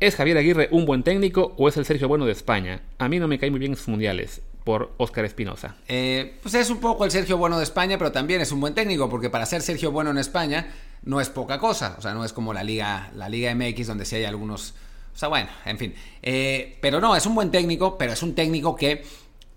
¿es 0.00 0.16
Javier 0.16 0.38
Aguirre 0.38 0.68
un 0.70 0.86
buen 0.86 1.02
técnico 1.02 1.54
o 1.56 1.68
es 1.68 1.76
el 1.76 1.84
Sergio 1.84 2.08
Bueno 2.08 2.26
de 2.26 2.32
España? 2.32 2.82
A 2.98 3.08
mí 3.08 3.18
no 3.18 3.28
me 3.28 3.38
cae 3.38 3.50
muy 3.50 3.60
bien 3.60 3.72
en 3.72 3.76
sus 3.76 3.88
mundiales. 3.88 4.42
Por 4.64 4.94
Óscar 4.96 5.26
Espinosa. 5.26 5.76
Eh, 5.88 6.38
pues 6.40 6.54
es 6.54 6.70
un 6.70 6.80
poco 6.80 7.04
el 7.04 7.10
Sergio 7.10 7.36
Bueno 7.36 7.58
de 7.58 7.64
España, 7.64 7.98
pero 7.98 8.12
también 8.12 8.40
es 8.40 8.50
un 8.50 8.60
buen 8.60 8.74
técnico, 8.74 9.10
porque 9.10 9.28
para 9.28 9.44
ser 9.44 9.60
Sergio 9.60 9.92
Bueno 9.92 10.10
en 10.10 10.16
España 10.16 10.72
no 11.02 11.20
es 11.20 11.28
poca 11.28 11.58
cosa. 11.58 11.96
O 11.98 12.00
sea, 12.00 12.14
no 12.14 12.24
es 12.24 12.32
como 12.32 12.54
la 12.54 12.64
Liga, 12.64 13.10
la 13.14 13.28
Liga 13.28 13.54
MX, 13.54 13.88
donde 13.88 14.06
sí 14.06 14.16
hay 14.16 14.24
algunos. 14.24 14.74
O 15.14 15.18
sea, 15.18 15.28
bueno, 15.28 15.50
en 15.66 15.76
fin. 15.76 15.94
Eh, 16.22 16.78
pero 16.80 16.98
no, 16.98 17.14
es 17.14 17.26
un 17.26 17.34
buen 17.34 17.50
técnico, 17.50 17.98
pero 17.98 18.14
es 18.14 18.22
un 18.22 18.34
técnico 18.34 18.74
que 18.74 19.04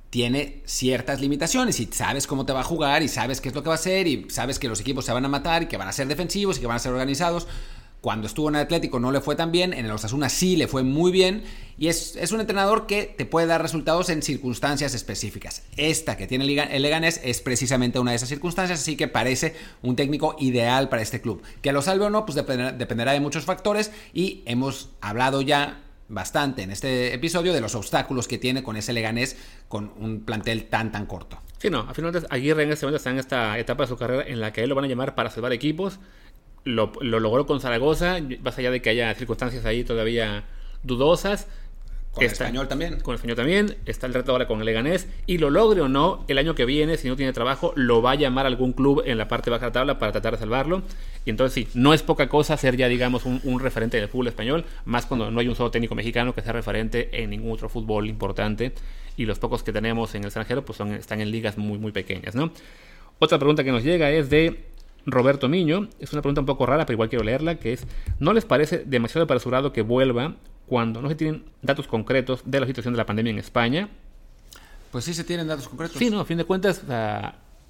tiene 0.10 0.62
ciertas 0.66 1.20
limitaciones 1.20 1.80
y 1.80 1.86
sabes 1.88 2.28
cómo 2.28 2.46
te 2.46 2.54
va 2.54 2.62
a 2.62 2.63
jugar 2.63 3.04
y 3.04 3.08
sabes 3.08 3.42
qué 3.42 3.50
es 3.50 3.56
lo 3.56 3.62
que 3.62 3.70
va 3.70 3.76
a 3.76 3.78
hacer 3.78 4.08
y 4.08 4.28
sabes 4.30 4.58
que 4.58 4.68
los 4.68 4.80
equipos 4.80 5.06
se 5.06 5.12
van 5.12 5.26
a 5.26 5.28
matar 5.28 5.63
y 5.63 5.66
que 5.68 5.78
van 5.78 5.88
a 5.88 5.92
ser 5.92 6.08
defensivos 6.08 6.58
y 6.58 6.62
que 6.62 6.68
van 6.68 6.78
a 6.78 6.80
ser 6.80 6.92
organizados. 6.92 7.48
Cuando 8.08 8.28
estuvo 8.28 8.48
en 8.48 8.56
el 8.56 8.62
Atlético 8.62 9.02
no 9.02 9.12
le 9.12 9.20
fue 9.20 9.36
tan 9.36 9.52
bien, 9.52 9.74
en 9.74 9.84
el 9.84 9.91
Osasuna 9.91 10.30
sí 10.30 10.56
le 10.56 10.70
fue 10.70 10.82
muy 10.82 11.12
bien 11.12 11.43
y 11.78 11.89
es, 11.89 12.15
un 12.32 12.39
entrenador 12.39 12.88
que 12.88 13.04
te 13.04 13.26
puede 13.26 13.48
dar 13.48 13.62
resultados 13.62 14.08
en 14.08 14.22
circunstancias 14.22 14.93
específicas. 14.93 15.63
Esta 15.76 16.15
que 16.15 16.26
tiene 16.26 16.46
el 16.46 16.82
Leganés 16.82 17.20
es 17.26 17.41
precisamente 17.41 18.00
una 18.00 18.12
de 18.12 18.15
esas 18.15 18.30
circunstancias, 18.30 18.80
así 18.80 18.96
que 18.96 19.10
parece 19.10 19.56
un 19.82 19.98
técnico 19.98 20.38
ideal 20.39 20.88
para 20.88 21.02
este 21.02 21.20
club. 21.20 21.41
Que 21.62 21.74
lo 21.74 21.82
salve 21.82 22.06
o 22.06 22.10
no, 22.10 22.26
pues 22.26 22.38
dependerá 22.38 23.12
de 23.12 23.20
muchos 23.20 23.43
factores 23.43 23.91
y 24.13 24.41
hemos 24.46 24.91
hablado 25.02 25.41
ya 25.41 25.84
bastante 26.08 26.62
en 26.62 26.72
este 26.72 27.13
episodio 27.13 27.52
de 27.52 27.60
los 27.60 27.76
obstáculos 27.76 28.30
que 28.30 28.38
tiene 28.38 28.63
con 28.63 28.78
ese 28.78 28.93
Leganés 28.93 29.36
con 29.67 29.91
un 29.98 30.22
plantel 30.22 30.70
tan 30.70 30.93
tan 30.93 31.08
corto. 31.08 31.41
Sí, 31.58 31.70
no, 31.70 31.80
a 31.80 31.93
final 31.93 32.13
de 32.13 32.26
Aguirre 32.30 32.63
en 32.63 32.72
este 32.72 32.86
momento 32.86 32.98
está 32.98 33.10
en 33.10 33.20
esta 33.20 33.60
etapa 33.60 33.84
de 33.84 33.88
su 33.89 33.98
carrera 33.98 34.24
en 34.26 34.39
la 34.39 34.54
que 34.54 34.63
él 34.63 34.70
lo 34.70 34.76
van 34.76 34.86
a 34.86 34.88
llamar 34.88 35.13
para 35.13 35.30
salvar 35.30 35.52
equipos 35.52 36.00
lo, 36.67 36.91
logró 37.01 37.45
con 37.45 37.60
Zaragoza, 37.62 38.17
más 38.41 38.58
allá 38.58 38.71
de 38.71 38.82
que 38.82 38.89
haya 38.89 39.13
circunstancias 39.15 39.65
ahí 39.65 39.84
todavía 39.84 40.43
dudosas. 40.84 41.47
Con 42.12 42.25
el 42.25 42.32
español 42.32 42.67
también. 42.67 42.99
Con 42.99 43.13
el 43.13 43.17
español 43.17 43.38
también. 43.38 43.77
Está 43.86 44.08
el 44.08 44.13
reto 44.13 44.32
ahora 44.32 44.47
con 44.47 44.60
el 44.60 44.65
Leganés. 44.65 45.08
Y 45.27 45.38
lo 45.38 45.51
logre 45.51 45.82
o 45.82 45.88
no, 45.88 46.25
el 46.27 46.39
año 46.39 46.56
que 46.56 46.65
viene, 46.65 46.97
si 46.97 47.08
no 47.08 47.15
tiene 47.15 47.32
trabajo, 47.32 47.73
lo 47.75 48.01
va 48.01 48.12
a 48.12 48.15
llamar 48.15 48.47
algún 48.47 48.73
club 48.73 49.03
en 49.06 49.19
la 49.19 49.27
parte 49.27 49.51
baja 49.51 49.65
de 49.65 49.69
la 49.69 49.73
tabla 49.73 49.99
para 49.99 50.12
tratar 50.12 50.34
de 50.34 50.39
salvarlo. 50.39 50.82
Y 51.25 51.30
entonces 51.30 51.53
sí, 51.53 51.67
no 51.75 51.93
es 51.93 52.01
poca 52.01 52.27
cosa 52.27 52.58
ser 52.58 52.75
ya, 52.75 52.88
digamos, 52.88 53.25
un, 53.25 53.60
referente 53.60 53.97
del 53.97 54.10
fútbol 54.10 54.27
español, 54.27 54.65
más 54.86 55.06
cuando 55.06 55.30
no 55.30 55.39
hay 55.39 55.47
un 55.47 55.56
solo 55.56 55.69
técnico 55.71 55.93
mexicano 55.93 56.34
que 56.34 56.41
sea 56.41 56.53
referente 56.53 57.10
en 57.21 57.30
ningún 57.30 57.51
otro 57.51 57.69
fútbol 57.69 58.08
importante. 58.08 58.73
Y 59.15 59.25
los 59.25 59.38
pocos 59.38 59.63
que 59.63 59.71
tenemos 59.71 60.13
en 60.15 60.21
el 60.21 60.27
extranjero, 60.27 60.65
pues 60.65 60.77
son, 60.77 60.93
están 60.93 61.21
en 61.21 61.30
ligas 61.32 61.58
muy, 61.58 61.77
muy 61.77 61.91
pequeñas, 61.91 62.34
¿no? 62.36 62.51
Otra 63.19 63.38
pregunta 63.38 63.63
que 63.63 63.71
nos 63.71 63.84
llega 63.84 64.12
es 64.12 64.30
de 64.30 64.67
Roberto 65.08 65.48
Miño. 65.50 65.88
Es 66.00 66.13
una 66.13 66.22
pregunta 66.22 66.41
un 66.41 66.46
poco 66.46 66.65
rara, 66.65 66.86
pero 66.86 66.96
igual 66.96 67.10
quiero 67.10 67.24
leerla, 67.24 67.56
que 67.56 67.74
es, 67.74 67.88
¿no 68.20 68.34
les 68.34 68.46
parece 68.46 68.84
demasiado 68.86 69.24
apresurado 69.24 69.74
que 69.74 69.82
vuelva 69.82 70.36
cuando 70.67 71.02
no 71.02 71.10
se 71.10 71.15
tienen 71.15 71.46
datos 71.62 71.88
concretos 71.88 72.41
de 72.46 72.60
la 72.60 72.67
situación 72.67 72.93
de 72.93 72.98
la 72.98 73.06
pandemia 73.06 73.32
en 73.32 73.39
España? 73.39 73.89
Pues 74.91 75.06
sí 75.06 75.13
se 75.13 75.24
tienen 75.24 75.48
datos 75.48 75.67
concretos. 75.67 75.98
Sí, 75.98 76.10
no, 76.10 76.20
a 76.20 76.26
fin 76.26 76.38
de 76.38 76.43
cuentas, 76.43 76.84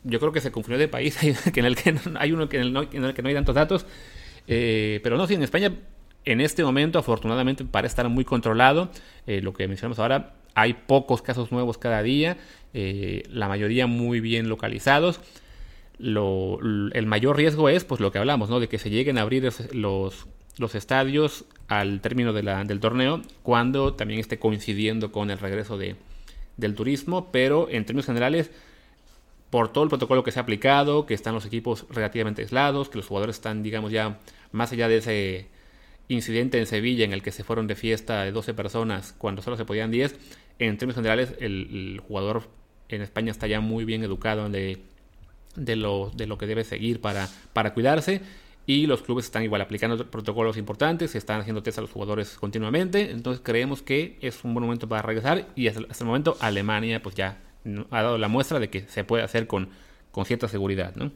yo 0.03 0.19
creo 0.19 0.31
que 0.31 0.41
se 0.41 0.51
confundió 0.51 0.79
de 0.79 0.87
país, 0.87 1.17
que 1.53 1.59
en 1.59 1.65
el 1.65 1.75
que 1.75 1.95
hay 2.19 2.31
uno 2.31 2.49
que 2.49 2.59
en 2.59 2.75
el, 2.75 3.13
que 3.13 3.21
no 3.21 3.29
hay 3.29 3.35
tantos 3.35 3.55
datos. 3.55 3.85
Eh, 4.47 4.99
pero 5.03 5.15
no, 5.15 5.27
sí, 5.27 5.35
en 5.35 5.43
España 5.43 5.73
en 6.25 6.41
este 6.41 6.63
momento 6.63 6.99
afortunadamente 6.99 7.63
parece 7.63 7.93
estar 7.93 8.09
muy 8.09 8.25
controlado. 8.25 8.89
Eh, 9.27 9.41
lo 9.41 9.53
que 9.53 9.67
mencionamos 9.67 9.99
ahora, 9.99 10.33
hay 10.55 10.73
pocos 10.73 11.21
casos 11.21 11.51
nuevos 11.51 11.77
cada 11.77 12.01
día, 12.01 12.37
eh, 12.73 13.23
la 13.29 13.47
mayoría 13.47 13.85
muy 13.85 14.19
bien 14.21 14.49
localizados 14.49 15.19
lo, 15.99 16.59
el 16.61 17.05
mayor 17.05 17.37
riesgo 17.37 17.69
es 17.69 17.83
pues 17.83 18.01
lo 18.01 18.11
que 18.11 18.19
hablamos, 18.19 18.49
¿no? 18.49 18.59
De 18.59 18.69
que 18.69 18.77
se 18.77 18.89
lleguen 18.89 19.17
a 19.17 19.21
abrir 19.21 19.51
los, 19.73 20.27
los 20.57 20.75
estadios 20.75 21.45
al 21.67 22.01
término 22.01 22.33
de 22.33 22.43
la, 22.43 22.63
del 22.63 22.79
torneo 22.79 23.21
cuando 23.43 23.93
también 23.93 24.19
esté 24.19 24.39
coincidiendo 24.39 25.11
con 25.11 25.31
el 25.31 25.39
regreso 25.39 25.77
de, 25.77 25.95
del 26.57 26.75
turismo, 26.75 27.31
pero 27.31 27.67
en 27.69 27.85
términos 27.85 28.05
generales, 28.05 28.51
por 29.49 29.71
todo 29.71 29.83
el 29.83 29.89
protocolo 29.89 30.23
que 30.23 30.31
se 30.31 30.39
ha 30.39 30.43
aplicado, 30.43 31.05
que 31.05 31.13
están 31.13 31.33
los 31.33 31.45
equipos 31.45 31.85
relativamente 31.89 32.41
aislados, 32.41 32.89
que 32.89 32.97
los 32.97 33.07
jugadores 33.07 33.37
están, 33.37 33.63
digamos, 33.63 33.91
ya 33.91 34.19
más 34.51 34.71
allá 34.71 34.87
de 34.87 34.97
ese 34.97 35.47
incidente 36.09 36.57
en 36.59 36.67
Sevilla 36.67 37.05
en 37.05 37.13
el 37.13 37.21
que 37.21 37.31
se 37.31 37.43
fueron 37.43 37.67
de 37.67 37.75
fiesta 37.75 38.23
de 38.23 38.31
12 38.31 38.53
personas 38.53 39.13
cuando 39.17 39.41
solo 39.41 39.57
se 39.57 39.65
podían 39.65 39.91
10, 39.91 40.15
en 40.59 40.77
términos 40.77 40.95
generales 40.95 41.33
el, 41.39 41.67
el 41.95 41.99
jugador 41.99 42.43
en 42.89 43.01
España 43.01 43.31
está 43.31 43.47
ya 43.47 43.59
muy 43.59 43.83
bien 43.83 44.03
educado 44.03 44.49
de 44.49 44.79
de 45.57 45.75
lo, 45.75 46.11
de 46.15 46.27
lo 46.27 46.37
que 46.37 46.47
debe 46.47 46.63
seguir 46.63 47.01
para, 47.01 47.27
para 47.51 47.73
cuidarse. 47.73 48.21
Y 48.65 48.85
los 48.85 49.01
clubes 49.01 49.25
están 49.25 49.43
igual 49.43 49.61
aplicando 49.61 50.09
protocolos 50.09 50.57
importantes, 50.57 51.15
están 51.15 51.39
haciendo 51.41 51.63
test 51.63 51.77
a 51.77 51.81
los 51.81 51.91
jugadores 51.91 52.37
continuamente. 52.37 53.11
Entonces 53.11 53.41
creemos 53.43 53.81
que 53.81 54.17
es 54.21 54.43
un 54.43 54.53
buen 54.53 54.65
momento 54.65 54.87
para 54.87 55.01
regresar. 55.01 55.47
Y 55.55 55.67
hasta, 55.67 55.81
el 55.81 56.05
momento 56.05 56.37
Alemania 56.39 57.01
pues 57.01 57.15
ya 57.15 57.39
ha 57.91 58.01
dado 58.01 58.17
la 58.17 58.27
muestra 58.27 58.59
de 58.59 58.69
que 58.69 58.81
se 58.87 59.03
puede 59.03 59.23
hacer 59.23 59.47
con, 59.47 59.69
con 60.11 60.25
cierta 60.25 60.47
seguridad. 60.47 60.95
¿no? 60.95 61.11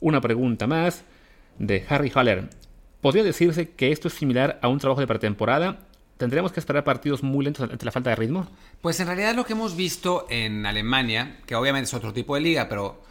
Una 0.00 0.20
pregunta 0.20 0.66
más 0.66 1.04
de 1.58 1.84
Harry 1.88 2.12
Haller. 2.14 2.48
¿Podría 3.00 3.24
decirse 3.24 3.70
que 3.70 3.90
esto 3.90 4.06
es 4.06 4.14
similar 4.14 4.60
a 4.62 4.68
un 4.68 4.78
trabajo 4.78 5.00
de 5.00 5.08
pretemporada? 5.08 5.80
¿Tendríamos 6.16 6.52
que 6.52 6.60
esperar 6.60 6.84
partidos 6.84 7.24
muy 7.24 7.44
lentos 7.44 7.68
ante 7.68 7.84
la 7.84 7.90
falta 7.90 8.10
de 8.10 8.16
ritmo? 8.16 8.46
Pues 8.80 9.00
en 9.00 9.08
realidad 9.08 9.34
lo 9.34 9.44
que 9.44 9.54
hemos 9.54 9.74
visto 9.74 10.26
en 10.30 10.64
Alemania, 10.66 11.40
que 11.46 11.56
obviamente 11.56 11.86
es 11.88 11.94
otro 11.94 12.12
tipo 12.12 12.36
de 12.36 12.42
liga, 12.42 12.68
pero, 12.68 13.02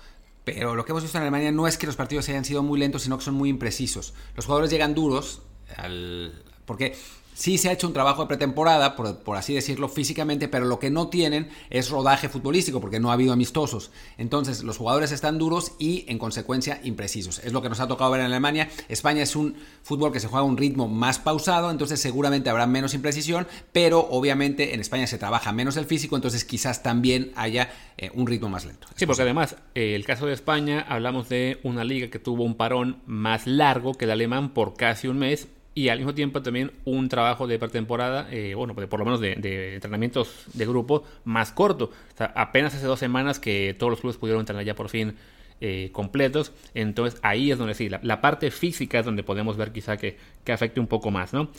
pero 0.44 0.76
lo 0.76 0.86
que 0.86 0.92
hemos 0.92 1.04
visto 1.04 1.18
en 1.18 1.24
Alemania 1.24 1.52
no 1.52 1.68
es 1.68 1.78
que 1.78 1.86
los 1.86 1.96
partidos 1.96 2.28
hayan 2.30 2.46
sido 2.46 2.64
muy 2.64 2.80
lentos, 2.80 3.04
sino 3.04 3.18
que 3.18 3.24
son 3.24 3.36
muy 3.36 3.50
imprecisos. 3.50 4.14
Los 4.36 4.46
jugadores 4.46 4.72
llegan 4.72 4.96
duros, 4.96 5.42
al, 5.78 6.44
porque 6.66 6.96
Sí 7.42 7.58
se 7.58 7.70
ha 7.70 7.72
hecho 7.72 7.88
un 7.88 7.94
trabajo 7.94 8.22
de 8.22 8.28
pretemporada, 8.28 8.96
por, 8.96 9.36
así 9.36 9.56
decirlo, 9.56 9.90
físicamente, 9.90 10.48
pero 10.48 10.66
lo 10.66 10.78
que 10.78 10.92
no 10.92 11.08
tienen 11.08 11.50
es 11.72 11.90
rodaje 11.90 12.30
futbolístico, 12.30 12.80
porque 12.80 13.00
no 13.00 13.10
ha 13.10 13.14
habido 13.14 13.34
amistosos. 13.34 13.90
Entonces, 14.20 14.62
los 14.62 14.78
jugadores 14.78 15.12
están 15.12 15.40
duros 15.40 15.72
y, 15.80 16.06
en 16.08 16.20
consecuencia, 16.20 16.80
imprecisos. 16.84 17.40
Es 17.40 17.52
lo 17.52 17.64
que 17.64 17.70
nos 17.70 17.80
ha 17.80 17.88
tocado 17.88 18.12
ver 18.12 18.20
en 18.20 18.28
Alemania. 18.28 18.70
España 18.90 19.24
es 19.24 19.36
un 19.36 19.56
fútbol 19.82 20.12
que 20.12 20.20
se 20.20 20.28
juega 20.28 20.42
a 20.42 20.48
un 20.48 20.56
ritmo 20.56 20.88
más 20.88 21.18
pausado, 21.18 21.72
entonces 21.72 22.00
seguramente 22.00 22.52
habrá 22.52 22.68
menos 22.68 22.94
imprecisión, 22.94 23.48
pero 23.72 24.08
obviamente 24.12 24.76
en 24.76 24.80
España 24.80 25.08
se 25.08 25.18
trabaja 25.18 25.52
menos 25.52 25.78
el 25.78 25.86
físico, 25.86 26.16
entonces 26.16 26.46
quizás 26.46 26.84
también 26.84 27.32
haya 27.36 27.72
eh, 27.98 28.12
un 28.14 28.28
ritmo 28.28 28.50
más 28.50 28.66
lento. 28.66 28.88
Sí, 28.96 29.08
porque 29.08 29.24
además, 29.24 29.56
eh, 29.74 29.96
el 29.96 30.06
caso 30.06 30.28
de 30.28 30.34
España, 30.34 30.86
hablamos 30.88 31.28
de 31.28 31.60
una 31.64 31.86
liga 31.86 32.12
que 32.12 32.20
tuvo 32.20 32.44
un 32.44 32.54
parón 32.54 33.02
más 33.08 33.48
largo 33.48 33.96
que 33.96 34.06
el 34.06 34.12
alemán 34.12 34.54
por 34.54 34.76
casi 34.76 35.08
un 35.08 35.18
mes 35.18 35.48
y 35.74 35.90
al 35.90 36.00
mismo 36.00 36.14
tiempo 36.14 36.42
también 36.42 36.72
un 36.84 37.08
trabajo 37.08 37.48
de 37.48 37.58
pretemporada, 37.58 38.28
eh, 38.30 38.56
bueno, 38.56 38.76
por 38.76 39.00
lo 39.00 39.06
menos 39.06 39.22
de, 39.22 39.74
entrenamientos 39.74 40.46
de 40.54 40.66
grupo 40.66 41.04
más 41.24 41.52
corto. 41.52 41.92
Apenas 42.18 42.76
hace 42.76 42.86
dos 42.86 43.00
semanas 43.00 43.40
que 43.40 43.76
todos 43.78 43.92
los 43.92 44.02
clubes 44.02 44.18
pudieron 44.18 44.42
entrenar 44.42 44.66
ya 44.66 44.76
por 44.76 44.90
fin 44.90 45.16
eh, 45.62 45.90
completos. 45.94 46.52
Entonces 46.74 47.20
ahí 47.24 47.52
es 47.52 47.58
donde 47.58 47.74
sí, 47.74 47.88
la, 47.90 48.22
parte 48.22 48.52
física 48.52 49.00
es 49.00 49.06
donde 49.06 49.24
podemos 49.24 49.56
ver 49.56 49.72
quizá 49.72 49.96
que, 49.96 50.18
que 50.44 50.52
afecte 50.52 50.80
un 50.82 50.88
poco 50.88 51.10
más, 51.10 51.34
¿no? 51.34 51.50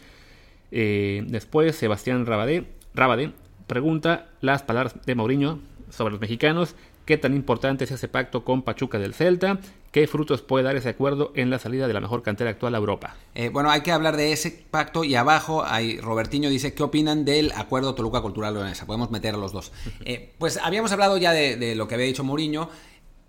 Eh, 0.71 1.25
después 1.27 1.77
Sebastián 1.77 2.27
Rabadé, 2.27 2.65
Rabadé 2.95 3.33
pregunta 3.67 4.29
las 4.41 4.63
palabras 4.63 4.95
de 5.07 5.15
Mourinho 5.15 5.59
sobre 5.91 6.13
los 6.13 6.21
mexicanos 6.21 6.75
qué 7.05 7.19
tan 7.19 7.35
importante 7.35 7.85
es 7.85 7.91
ese 7.91 8.09
pacto 8.09 8.45
con 8.45 8.63
Pachuca 8.63 8.99
del 8.99 9.15
Celta, 9.15 9.59
qué 9.91 10.07
frutos 10.07 10.43
puede 10.43 10.65
dar 10.65 10.77
ese 10.77 10.91
acuerdo 10.91 11.33
en 11.35 11.51
la 11.51 11.59
salida 11.59 11.87
de 11.87 11.95
la 11.95 12.01
mejor 12.01 12.23
cantera 12.23 12.51
actual 12.51 12.75
a 12.75 12.79
Europa. 12.79 13.17
Eh, 13.35 13.49
bueno, 13.49 13.71
hay 13.71 13.83
que 13.83 13.93
hablar 13.93 14.17
de 14.17 14.33
ese 14.33 14.51
pacto 14.71 15.05
y 15.05 15.15
abajo 15.15 15.65
hay 15.65 15.99
Robertiño 16.01 16.49
dice 16.49 16.75
qué 16.75 16.83
opinan 16.83 17.25
del 17.25 17.53
acuerdo 17.53 17.95
Toluca 17.95 18.21
Cultural 18.21 18.55
Leonesa. 18.55 18.87
Podemos 18.87 19.11
meter 19.11 19.35
a 19.35 19.39
los 19.39 19.53
dos. 19.53 19.73
Eh, 20.05 20.33
pues 20.39 20.57
habíamos 20.57 20.91
hablado 20.91 21.17
ya 21.17 21.33
de, 21.33 21.77
lo 21.77 21.87
que 21.87 21.95
había 21.95 22.07
dicho 22.07 22.25
Mourinho. 22.25 22.69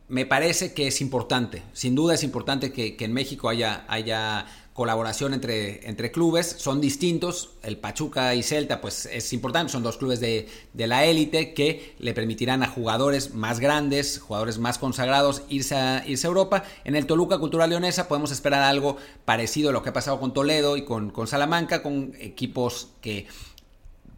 Me 0.08 0.26
parece 0.26 0.74
que 0.74 0.88
es 0.88 1.02
importante, 1.02 1.62
sin 1.74 1.94
duda 1.94 2.16
es 2.16 2.24
importante 2.24 2.72
que, 2.72 2.96
que 2.96 3.06
en 3.06 3.14
México 3.14 3.48
haya, 3.48 3.86
haya 3.88 4.48
colaboración 4.74 5.34
entre, 5.34 5.88
entre 5.88 6.12
clubes, 6.12 6.56
son 6.58 6.82
distintos, 6.82 7.52
el 7.62 7.78
Pachuca 7.78 8.34
y 8.34 8.42
Celta 8.42 8.82
pues 8.82 9.06
es 9.06 9.32
importante, 9.32 9.72
son 9.72 9.84
dos 9.84 9.98
clubes 9.98 10.20
de, 10.20 10.48
la 10.74 11.06
élite 11.06 11.54
que 11.54 11.96
le 12.00 12.14
permitirán 12.14 12.64
a 12.64 12.68
jugadores 12.68 13.36
más 13.36 13.60
grandes, 13.60 14.20
jugadores 14.20 14.58
más 14.58 14.80
consagrados 14.80 15.44
irse 15.48 15.76
a, 15.76 16.04
irse 16.08 16.26
Europa. 16.26 16.64
En 16.86 16.96
el 16.96 17.06
Toluca 17.06 17.38
Cultural 17.38 17.70
Leonesa 17.70 18.08
podemos 18.08 18.32
esperar 18.32 18.64
algo 18.64 18.98
parecido 19.26 19.70
a 19.70 19.74
lo 19.74 19.84
que 19.84 19.90
ha 19.90 19.94
pasado 19.94 20.20
con 20.20 20.34
Toledo 20.34 20.76
y 20.76 20.84
con, 20.84 21.12
con 21.12 21.28
Salamanca, 21.28 21.84
con 21.84 22.14
equipos 22.20 22.90
que 23.02 23.28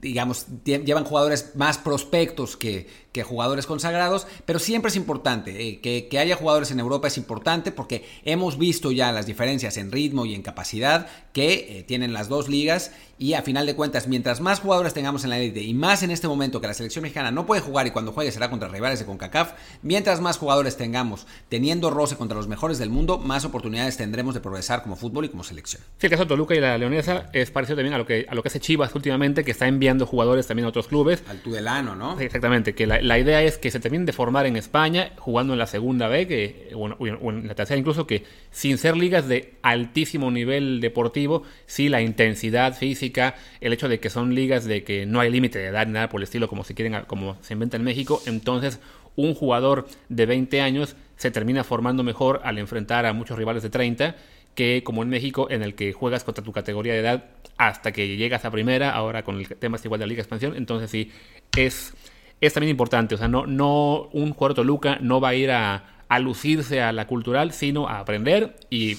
digamos, 0.06 0.46
llevan 0.64 1.04
jugadores 1.04 1.54
más 1.56 1.80
prospectos 1.80 2.56
que, 2.56 3.06
jugadores 3.24 3.66
consagrados, 3.66 4.28
pero 4.46 4.60
siempre 4.60 4.90
es 4.90 4.98
importante, 4.98 5.70
eh, 5.70 5.80
que, 5.80 6.10
que, 6.10 6.20
haya 6.20 6.36
jugadores 6.36 6.72
en 6.72 6.82
Europa 6.82 7.08
es 7.08 7.18
importante 7.18 7.72
porque 7.72 8.06
hemos 8.26 8.58
visto 8.58 8.92
ya 8.92 9.14
las 9.14 9.26
diferencias 9.26 9.78
en 9.78 9.90
ritmo 9.90 10.26
y 10.26 10.36
en 10.36 10.42
capacidad 10.42 11.08
que 11.32 11.80
eh, 11.80 11.84
tienen 11.84 12.12
las 12.12 12.28
dos 12.28 12.50
ligas 12.50 12.92
y 13.18 13.34
a 13.34 13.42
final 13.42 13.66
de 13.66 13.76
cuentas, 13.76 14.10
mientras 14.10 14.42
más 14.42 14.60
jugadores 14.60 14.94
tengamos 14.94 15.24
en 15.24 15.30
la 15.30 15.40
élite 15.40 15.62
y 15.62 15.74
más 15.74 16.04
en 16.04 16.12
este 16.12 16.28
momento 16.28 16.60
que 16.60 16.68
la 16.68 16.74
selección 16.74 17.04
mexicana 17.04 17.32
no 17.32 17.46
puede 17.46 17.62
jugar 17.62 17.88
y 17.88 17.92
cuando 17.92 18.12
juegue 18.12 18.34
será 18.34 18.50
contra 18.50 18.68
rivales 18.68 19.00
de 19.00 19.06
CONCACAF, 19.06 19.54
mientras 19.82 20.20
más 20.20 20.38
jugadores 20.38 20.76
tengamos 20.76 21.26
teniendo 21.48 21.90
roce 21.90 22.18
contra 22.18 22.36
los 22.36 22.50
mejores 22.50 22.78
del 22.78 22.90
mundo, 22.90 23.18
más 23.18 23.46
oportunidades 23.46 23.96
tendremos 23.96 24.34
de 24.34 24.42
progresar 24.42 24.84
como 24.84 24.98
fútbol 24.98 25.24
y 25.24 25.30
como 25.30 25.46
selección. 25.46 25.82
Sí, 25.98 26.08
el 26.08 26.10
caso 26.10 26.24
de 26.24 26.30
Toluca 26.30 26.54
y 26.54 26.60
la 26.60 26.78
Leonesa 26.78 27.30
es 27.32 27.50
parecido 27.52 27.78
también 27.78 27.94
a 27.94 27.98
lo 27.98 28.06
que, 28.06 28.26
a 28.28 28.36
lo 28.36 28.44
que 28.44 28.50
hace 28.50 28.60
Chivas 28.60 28.94
últimamente, 28.94 29.46
que 29.46 29.52
está 29.52 29.68
enviando 29.68 29.95
jugadores 30.04 30.48
también 30.48 30.66
a 30.66 30.70
otros 30.70 30.88
clubes. 30.88 31.24
Al 31.30 31.40
Tudelano, 31.40 31.96
¿no? 31.96 32.20
Exactamente, 32.20 32.76
que 32.76 32.86
la, 32.86 33.02
la, 33.02 33.18
idea 33.18 33.42
es 33.42 33.58
que 33.58 33.72
se 33.72 33.80
terminen 33.80 34.06
de 34.06 34.12
formar 34.12 34.46
en 34.46 34.58
España, 34.58 35.14
jugando 35.18 35.54
en 35.54 35.60
la 35.60 35.68
segunda 35.68 36.10
B, 36.10 36.28
que, 36.28 36.72
o, 36.76 37.08
en 37.08 37.48
la 37.48 37.56
tercera 37.56 37.80
incluso, 37.80 38.06
que 38.06 38.24
sin 38.52 38.78
ser 38.78 38.98
ligas 38.98 39.28
de 39.28 39.54
altísimo 39.62 40.30
nivel 40.32 40.82
deportivo, 40.82 41.44
sí 41.66 41.88
la 41.88 42.02
intensidad 42.02 42.76
física, 42.76 43.36
el 43.62 43.72
hecho 43.72 43.88
de 43.88 44.00
que 44.00 44.10
son 44.10 44.36
ligas 44.36 44.66
de 44.66 44.84
que 44.84 45.06
no 45.06 45.22
hay 45.22 45.32
límite 45.32 45.60
de 45.60 45.68
edad 45.68 45.88
nada 45.88 46.10
por 46.10 46.20
el 46.20 46.24
estilo 46.24 46.48
como 46.48 46.64
se 46.64 46.74
quieren, 46.74 47.04
como 47.08 47.38
se 47.42 47.54
inventa 47.54 47.78
en 47.78 47.84
México, 47.84 48.22
entonces 48.26 48.80
un 49.16 49.34
jugador 49.34 49.88
de 50.10 50.26
20 50.26 50.62
años 50.62 50.96
se 51.16 51.32
termina 51.32 51.64
formando 51.64 52.04
mejor 52.04 52.42
al 52.44 52.58
enfrentar 52.58 53.06
a 53.06 53.14
muchos 53.14 53.38
rivales 53.38 53.64
de 53.64 53.70
30 53.70 54.16
que 54.56 54.84
como 54.84 55.04
en 55.04 55.10
México 55.10 55.48
en 55.52 55.62
el 55.62 55.76
que 55.76 55.94
juegas 55.94 56.24
contra 56.24 56.44
tu 56.44 56.52
categoría 56.52 56.94
de 56.94 57.00
edad 57.00 57.26
hasta 57.58 57.92
que 57.92 58.18
llegas 58.18 58.46
a 58.46 58.52
primera, 58.52 58.92
ahora 58.92 59.24
con 59.24 59.38
el 59.38 59.48
tema 59.48 59.78
igual 59.84 60.00
de 60.00 60.06
la 60.06 60.10
Liga 60.10 60.22
Expansión, 60.22 60.56
entonces 60.56 60.90
sí, 60.90 61.12
es, 61.56 61.94
es 62.42 62.54
también 62.54 62.72
importante, 62.72 63.16
o 63.16 63.18
sea, 63.18 63.28
no, 63.28 63.46
no 63.46 64.10
un 64.14 64.34
jugador 64.34 64.56
Toluca 64.56 64.98
no 65.02 65.22
va 65.22 65.30
a 65.30 65.36
ir 65.36 65.52
a, 65.52 65.84
lucirse 66.20 66.82
a 66.82 66.94
la 66.94 67.08
cultural, 67.08 67.52
sino 67.52 67.90
a 67.90 68.00
aprender 68.00 68.56
y 68.70 68.98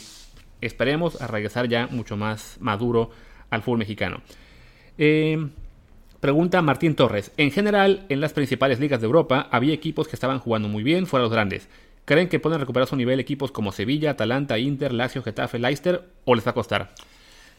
esperemos 0.60 1.20
a 1.22 1.26
regresar 1.26 1.66
ya 1.68 1.86
mucho 1.86 2.16
más 2.16 2.58
maduro 2.60 3.10
al 3.48 3.62
fútbol 3.62 3.78
mexicano. 3.78 4.20
Eh, 4.98 5.48
pregunta 6.20 6.60
Martín 6.60 6.94
Torres. 6.94 7.32
En 7.38 7.50
general, 7.50 8.04
en 8.10 8.20
las 8.20 8.34
principales 8.34 8.80
ligas 8.80 9.00
de 9.00 9.06
Europa 9.06 9.48
había 9.50 9.72
equipos 9.72 10.08
que 10.08 10.16
estaban 10.16 10.40
jugando 10.40 10.68
muy 10.68 10.82
bien 10.82 11.06
fuera 11.06 11.22
los 11.22 11.32
grandes. 11.32 11.68
¿Creen 12.06 12.30
que 12.30 12.40
pueden 12.40 12.58
recuperar 12.58 12.88
su 12.88 12.96
nivel 12.96 13.20
equipos 13.20 13.52
como 13.52 13.72
Sevilla, 13.72 14.12
Atalanta, 14.12 14.58
Inter, 14.58 14.94
Lazio, 14.94 15.22
Getafe, 15.22 15.58
Leicester 15.58 16.08
o 16.24 16.34
les 16.34 16.46
va 16.46 16.52
a 16.52 16.54
costar? 16.54 16.94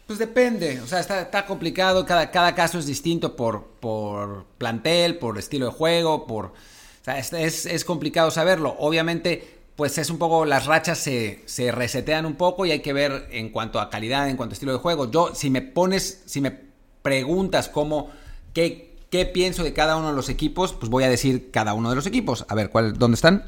Pues 0.07 0.17
depende, 0.17 0.81
o 0.81 0.87
sea, 0.87 1.01
está, 1.01 1.45
complicado, 1.45 2.05
cada, 2.05 2.31
cada, 2.31 2.55
caso 2.55 2.79
es 2.79 2.87
distinto 2.87 3.35
por, 3.35 3.67
por 3.79 4.45
plantel, 4.57 5.17
por 5.17 5.37
estilo 5.37 5.67
de 5.67 5.71
juego, 5.73 6.25
por... 6.25 6.45
O 6.45 6.53
sea, 7.03 7.19
es, 7.19 7.65
es 7.65 7.85
complicado 7.85 8.31
saberlo. 8.31 8.75
Obviamente 8.79 9.57
pues 9.77 9.95
es 9.99 10.09
un 10.09 10.17
poco, 10.17 10.43
las 10.43 10.65
rachas 10.65 10.97
se, 10.97 11.43
se, 11.45 11.71
resetean 11.71 12.25
un 12.25 12.33
poco 12.33 12.65
y 12.65 12.71
hay 12.71 12.79
que 12.79 12.93
ver 12.93 13.27
en 13.29 13.49
cuanto 13.49 13.79
a 13.79 13.91
calidad, 13.91 14.27
en 14.27 14.35
cuanto 14.35 14.53
a 14.53 14.55
estilo 14.55 14.73
de 14.73 14.79
juego. 14.79 15.11
Yo, 15.11 15.35
si 15.35 15.51
me 15.51 15.61
pones, 15.61 16.23
si 16.25 16.41
me 16.41 16.59
preguntas 17.03 17.69
cómo, 17.69 18.09
qué, 18.53 18.95
qué 19.11 19.27
pienso 19.27 19.63
de 19.63 19.73
cada 19.73 19.95
uno 19.95 20.09
de 20.09 20.15
los 20.15 20.29
equipos, 20.29 20.73
pues 20.73 20.89
voy 20.89 21.03
a 21.03 21.09
decir 21.09 21.51
cada 21.51 21.75
uno 21.75 21.91
de 21.91 21.95
los 21.95 22.07
equipos. 22.07 22.43
A 22.49 22.55
ver, 22.55 22.71
¿cuál, 22.71 22.97
¿dónde 22.97 23.15
están? 23.15 23.45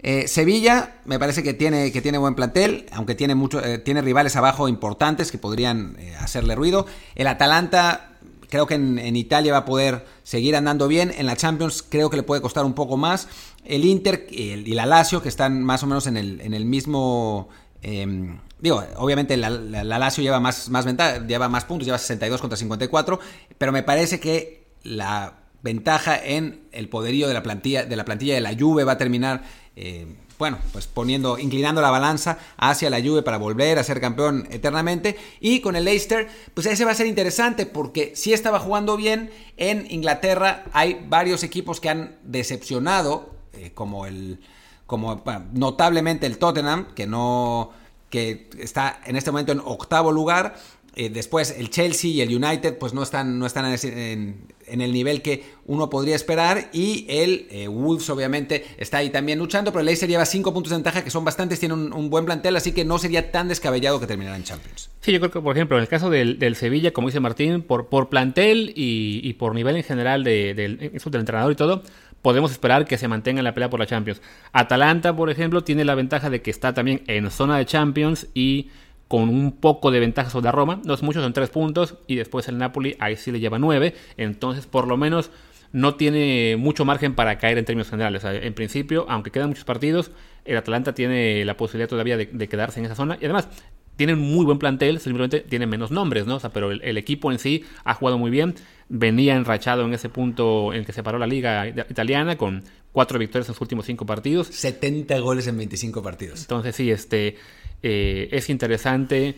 Eh, 0.00 0.28
Sevilla 0.28 1.00
me 1.04 1.18
parece 1.18 1.42
que 1.42 1.54
tiene, 1.54 1.90
que 1.90 2.00
tiene 2.00 2.18
buen 2.18 2.34
plantel, 2.34 2.86
aunque 2.92 3.14
tiene, 3.14 3.34
mucho, 3.34 3.64
eh, 3.64 3.78
tiene 3.78 4.00
rivales 4.00 4.36
abajo 4.36 4.68
importantes 4.68 5.32
que 5.32 5.38
podrían 5.38 5.96
eh, 5.98 6.14
hacerle 6.20 6.54
ruido. 6.54 6.86
El 7.16 7.26
Atalanta 7.26 8.12
creo 8.48 8.66
que 8.66 8.74
en, 8.74 9.16
Italia 9.16 9.52
va 9.52 9.58
a 9.58 9.64
poder 9.64 10.06
seguir 10.22 10.56
andando 10.56 10.88
bien. 10.88 11.12
En 11.16 11.26
la 11.26 11.36
Champions 11.36 11.84
creo 11.86 12.10
que 12.10 12.16
le 12.16 12.22
puede 12.22 12.40
costar 12.40 12.64
un 12.64 12.74
poco 12.74 12.96
más. 12.96 13.28
El 13.64 13.84
Inter 13.84 14.26
y 14.30 14.72
la 14.72 14.86
Lazio, 14.86 15.20
que 15.20 15.28
están 15.28 15.62
más 15.62 15.82
o 15.82 15.86
menos 15.86 16.06
en 16.06 16.16
el, 16.16 16.40
en 16.40 16.54
el 16.54 16.64
mismo... 16.64 17.48
Em, 17.82 18.40
digo, 18.58 18.82
obviamente 18.96 19.36
la, 19.36 19.50
Lazio 19.50 20.22
lleva 20.22 20.40
más, 20.40 20.68
más, 20.70 20.84
ventaja, 20.84 21.26
lleva 21.26 21.48
más 21.48 21.64
puntos, 21.64 21.86
lleva 21.86 21.98
62 21.98 22.40
contra 22.40 22.56
54, 22.56 23.20
pero 23.56 23.72
me 23.72 23.82
parece 23.82 24.18
que 24.18 24.68
la 24.82 25.34
ventaja 25.62 26.16
en 26.16 26.62
el 26.72 26.88
poderío 26.88 27.28
de 27.28 27.34
la 27.34 27.42
plantilla 27.42 27.84
de 27.84 27.96
la, 27.96 28.04
plantilla 28.04 28.34
de 28.34 28.40
la 28.40 28.56
Juve 28.58 28.84
va 28.84 28.92
a 28.92 28.98
terminar... 28.98 29.42
Eh, 29.80 30.06
bueno, 30.40 30.58
pues 30.72 30.88
poniendo, 30.88 31.38
inclinando 31.38 31.80
la 31.80 31.90
balanza 31.90 32.38
hacia 32.56 32.90
la 32.90 33.00
Juve 33.00 33.22
para 33.22 33.38
volver 33.38 33.78
a 33.78 33.84
ser 33.84 34.00
campeón 34.00 34.48
eternamente. 34.50 35.16
Y 35.40 35.60
con 35.60 35.76
el 35.76 35.84
Leicester, 35.84 36.28
pues 36.54 36.66
ese 36.66 36.84
va 36.84 36.90
a 36.90 36.94
ser 36.96 37.06
interesante 37.06 37.64
porque 37.64 38.12
si 38.16 38.32
estaba 38.32 38.58
jugando 38.58 38.96
bien 38.96 39.30
en 39.56 39.86
Inglaterra, 39.90 40.64
hay 40.72 41.04
varios 41.08 41.44
equipos 41.44 41.80
que 41.80 41.90
han 41.90 42.16
decepcionado, 42.24 43.30
eh, 43.52 43.70
como 43.72 44.06
el, 44.06 44.40
como 44.86 45.22
notablemente 45.52 46.26
el 46.26 46.38
Tottenham, 46.38 46.92
que 46.94 47.06
no, 47.06 47.70
que 48.10 48.50
está 48.58 49.00
en 49.06 49.14
este 49.14 49.30
momento 49.30 49.52
en 49.52 49.60
octavo 49.60 50.10
lugar. 50.10 50.56
Eh, 50.96 51.10
después 51.10 51.54
el 51.56 51.70
Chelsea 51.70 52.10
y 52.10 52.20
el 52.20 52.34
United 52.34 52.76
pues 52.78 52.92
no 52.92 53.04
están, 53.04 53.38
no 53.38 53.46
están 53.46 53.64
en, 53.66 54.48
el 54.80 54.92
nivel 54.92 55.22
que 55.22 55.44
uno 55.66 55.90
podría 55.90 56.16
esperar 56.16 56.70
y 56.72 57.06
el 57.08 57.46
eh, 57.50 57.68
Wolves 57.68 58.08
obviamente 58.10 58.64
está 58.78 58.98
ahí 58.98 59.10
también 59.10 59.38
luchando, 59.38 59.70
pero 59.70 59.80
el 59.80 59.86
Leicester 59.86 60.08
lleva 60.08 60.24
5 60.24 60.52
puntos 60.52 60.70
de 60.70 60.76
ventaja 60.76 61.04
que 61.04 61.10
son 61.10 61.24
bastantes, 61.24 61.60
tiene 61.60 61.74
un, 61.74 62.10
buen 62.10 62.24
plantel, 62.24 62.56
así 62.56 62.72
que 62.72 62.84
no 62.84 62.98
sería 62.98 63.30
tan 63.30 63.48
descabellado 63.48 64.00
que 64.00 64.06
terminara 64.06 64.36
en 64.36 64.44
Champions. 64.44 64.90
Sí, 65.00 65.12
yo 65.12 65.20
creo 65.20 65.30
que 65.30 65.40
por 65.40 65.56
ejemplo 65.56 65.76
en 65.76 65.82
el 65.82 65.88
caso 65.88 66.10
del, 66.10 66.56
Sevilla, 66.56 66.92
como 66.92 67.08
dice 67.08 67.20
Martín, 67.20 67.62
por, 67.62 67.88
por 67.88 68.08
plantel 68.08 68.72
y, 68.74 69.32
por 69.34 69.54
nivel 69.54 69.76
en 69.76 69.84
general 69.84 70.24
del, 70.24 70.56
del 70.56 71.00
entrenador 71.14 71.52
y 71.52 71.56
todo, 71.56 71.82
podemos 72.22 72.50
esperar 72.50 72.86
que 72.86 72.98
se 72.98 73.08
mantenga 73.08 73.40
en 73.40 73.44
la 73.44 73.54
pelea 73.54 73.70
por 73.70 73.80
la 73.80 73.86
Champions. 73.86 74.20
Atalanta, 74.52 75.14
por 75.14 75.30
ejemplo, 75.30 75.62
tiene 75.64 75.84
la 75.84 75.94
ventaja 75.94 76.30
de 76.30 76.42
que 76.42 76.50
está 76.50 76.74
también 76.74 77.02
en 77.06 77.30
zona 77.30 77.58
de 77.58 77.66
Champions 77.66 78.26
y 78.34 78.70
con 79.08 79.30
un 79.30 79.52
poco 79.52 79.90
de 79.90 80.00
ventaja 80.00 80.30
sobre 80.30 80.44
la 80.44 80.52
Roma. 80.52 80.80
No 80.84 80.94
es 80.94 81.02
mucho, 81.02 81.20
son 81.20 81.32
tres 81.32 81.50
puntos. 81.50 81.96
Y 82.06 82.16
después 82.16 82.46
el 82.48 82.58
Napoli, 82.58 82.96
ahí 83.00 83.16
sí 83.16 83.32
le 83.32 83.40
lleva 83.40 83.58
nueve. 83.58 83.94
Entonces, 84.16 84.66
por 84.66 84.86
lo 84.86 84.96
menos, 84.96 85.30
no 85.72 85.94
tiene 85.96 86.56
mucho 86.58 86.84
margen 86.84 87.14
para 87.14 87.38
caer 87.38 87.58
en 87.58 87.64
términos 87.64 87.90
generales. 87.90 88.22
en 88.24 88.54
principio, 88.54 89.06
aunque 89.08 89.30
quedan 89.30 89.48
muchos 89.48 89.64
partidos, 89.64 90.10
el 90.44 90.56
Atalanta 90.56 90.94
tiene 90.94 91.44
la 91.44 91.56
posibilidad 91.56 91.88
todavía 91.88 92.16
de, 92.16 92.48
quedarse 92.48 92.80
en 92.80 92.86
esa 92.86 92.94
zona. 92.94 93.18
Y 93.20 93.24
además, 93.24 93.48
tiene 93.96 94.12
un 94.14 94.20
muy 94.20 94.44
buen 94.44 94.58
plantel, 94.58 95.00
simplemente 95.00 95.40
tiene 95.40 95.66
menos 95.66 95.90
nombres, 95.90 96.26
¿no? 96.26 96.36
O 96.36 96.40
sea, 96.40 96.50
pero 96.50 96.70
el, 96.70 96.96
equipo 96.96 97.32
en 97.32 97.38
sí 97.38 97.64
ha 97.84 97.94
jugado 97.94 98.16
muy 98.16 98.30
bien. 98.30 98.54
Venía 98.88 99.34
enrachado 99.34 99.84
en 99.84 99.92
ese 99.92 100.08
punto 100.08 100.72
en 100.72 100.80
el 100.80 100.86
que 100.86 100.92
se 100.92 101.02
paró 101.02 101.18
la 101.18 101.26
liga 101.26 101.68
italiana 101.68 102.36
con 102.36 102.62
cuatro 102.98 103.16
victorias 103.16 103.48
en 103.48 103.54
sus 103.54 103.60
últimos 103.60 103.86
cinco 103.86 104.04
partidos. 104.06 104.48
70 104.48 105.20
goles 105.20 105.46
en 105.46 105.56
25 105.56 106.02
partidos. 106.02 106.40
Entonces, 106.40 106.74
sí, 106.74 106.90
este 106.90 107.36
eh, 107.80 108.28
es 108.32 108.50
interesante 108.50 109.36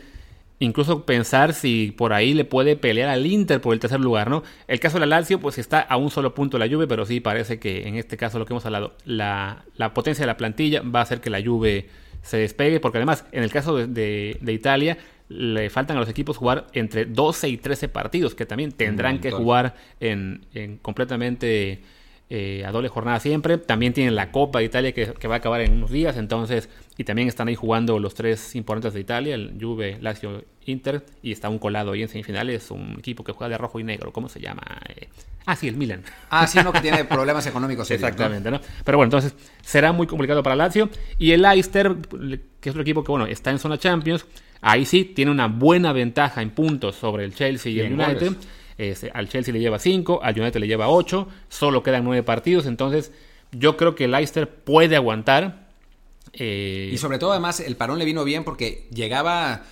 incluso 0.60 1.04
pensar 1.04 1.52
si 1.52 1.92
por 1.94 2.14
ahí 2.14 2.32
le 2.32 2.46
puede 2.46 2.76
pelear 2.76 3.10
al 3.10 3.26
Inter 3.26 3.60
por 3.60 3.74
el 3.74 3.78
tercer 3.78 4.00
lugar, 4.00 4.30
¿no? 4.30 4.44
El 4.66 4.80
caso 4.80 4.98
de 4.98 5.00
la 5.00 5.18
Lazio, 5.18 5.40
pues 5.40 5.58
está 5.58 5.78
a 5.78 5.98
un 5.98 6.10
solo 6.10 6.34
punto 6.34 6.56
la 6.56 6.66
Juve, 6.70 6.86
pero 6.86 7.04
sí 7.04 7.20
parece 7.20 7.58
que 7.58 7.86
en 7.86 7.96
este 7.96 8.16
caso 8.16 8.38
lo 8.38 8.46
que 8.46 8.54
hemos 8.54 8.64
hablado, 8.64 8.94
la, 9.04 9.66
potencia 9.92 10.22
de 10.22 10.28
la 10.28 10.38
plantilla 10.38 10.80
va 10.80 11.00
a 11.00 11.02
hacer 11.02 11.20
que 11.20 11.28
la 11.28 11.42
Juve 11.42 11.90
se 12.22 12.38
despegue, 12.38 12.80
porque 12.80 12.96
además, 12.96 13.26
en 13.30 13.42
el 13.42 13.50
caso 13.50 13.76
de, 13.76 14.38
Italia, 14.46 14.96
le 15.28 15.68
faltan 15.68 15.98
a 15.98 16.00
los 16.00 16.08
equipos 16.08 16.38
jugar 16.38 16.66
entre 16.72 17.04
12 17.04 17.46
y 17.50 17.58
13 17.58 17.88
partidos, 17.88 18.34
que 18.34 18.46
también 18.46 18.72
tendrán 18.72 19.20
que 19.20 19.30
jugar 19.30 19.74
en, 20.00 20.46
en 20.54 20.78
completamente 20.78 21.82
eh, 22.32 22.64
a 22.64 22.70
doble 22.70 22.88
jornada 22.88 23.18
siempre. 23.18 23.58
También 23.58 23.92
tienen 23.92 24.14
la 24.14 24.30
Copa 24.30 24.60
de 24.60 24.66
Italia 24.66 24.92
que, 24.92 25.26
va 25.26 25.34
a 25.34 25.38
acabar 25.38 25.62
en 25.62 25.72
unos 25.72 25.90
días, 25.90 26.16
entonces, 26.16 26.68
y 26.96 27.02
también 27.02 27.26
están 27.26 27.48
ahí 27.48 27.56
jugando 27.56 27.98
los 27.98 28.14
tres 28.14 28.54
importantes 28.54 28.94
de 28.94 29.00
Italia, 29.00 29.34
el 29.34 29.56
Juve, 29.60 29.98
Lazio, 30.00 30.44
Inter, 30.64 31.04
y 31.22 31.32
está 31.32 31.48
un 31.48 31.58
colado 31.58 31.90
ahí 31.90 32.02
en 32.02 32.08
semifinales, 32.08 32.70
un 32.70 32.94
equipo 33.00 33.24
que 33.24 33.32
juega 33.32 33.48
de 33.48 33.58
rojo 33.58 33.80
y 33.80 33.82
negro, 33.82 34.12
¿cómo 34.12 34.28
se 34.28 34.38
llama? 34.38 34.62
Eh, 34.88 35.08
ah, 35.44 35.56
sí, 35.56 35.66
el 35.66 35.76
Milan. 35.76 36.04
Ah, 36.30 36.46
sí, 36.46 36.60
uno 36.60 36.72
que 36.72 36.80
tiene 36.80 37.04
problemas 37.04 37.44
económicos. 37.48 37.90
Exactamente, 37.90 38.48
¿no? 38.48 38.60
Pero 38.84 38.98
bueno, 38.98 39.08
entonces 39.08 39.34
será 39.62 39.90
muy 39.90 40.06
complicado 40.06 40.40
para 40.44 40.54
Lazio. 40.54 40.88
Y 41.18 41.32
el 41.32 41.42
Leicester, 41.42 41.96
que 42.60 42.68
es 42.68 42.70
otro 42.70 42.82
equipo 42.82 43.02
que, 43.02 43.10
bueno, 43.10 43.26
está 43.26 43.50
en 43.50 43.58
zona 43.58 43.76
Champions, 43.76 44.24
ahí 44.60 44.84
sí 44.84 45.04
tiene 45.04 45.32
una 45.32 45.48
buena 45.48 45.92
ventaja 45.92 46.42
en 46.42 46.50
puntos 46.50 46.94
sobre 46.94 47.24
el 47.24 47.34
Chelsea 47.34 47.72
y, 47.72 47.80
el 47.80 47.92
United 47.92 48.36
al 49.12 49.28
Chelsea 49.28 49.52
le 49.52 49.60
lleva 49.60 49.78
5, 49.78 50.20
al 50.22 50.38
United 50.38 50.60
le 50.60 50.66
lleva 50.66 50.88
8, 50.88 51.28
solo 51.48 51.82
quedan 51.82 52.04
9 52.04 52.22
partidos, 52.22 52.66
entonces 52.66 53.12
yo 53.52 53.76
creo 53.76 53.94
que 53.94 54.08
Leicester 54.08 54.48
puede 54.48 54.96
aguantar. 54.96 55.68
Eh, 56.32 56.90
y 56.92 56.98
sobre 56.98 57.18
todo 57.18 57.32
además 57.32 57.60
el 57.60 57.76
parón 57.76 57.98
le 57.98 58.04
vino 58.04 58.24
bien 58.24 58.44
porque 58.44 58.88
llegaba 58.92 59.64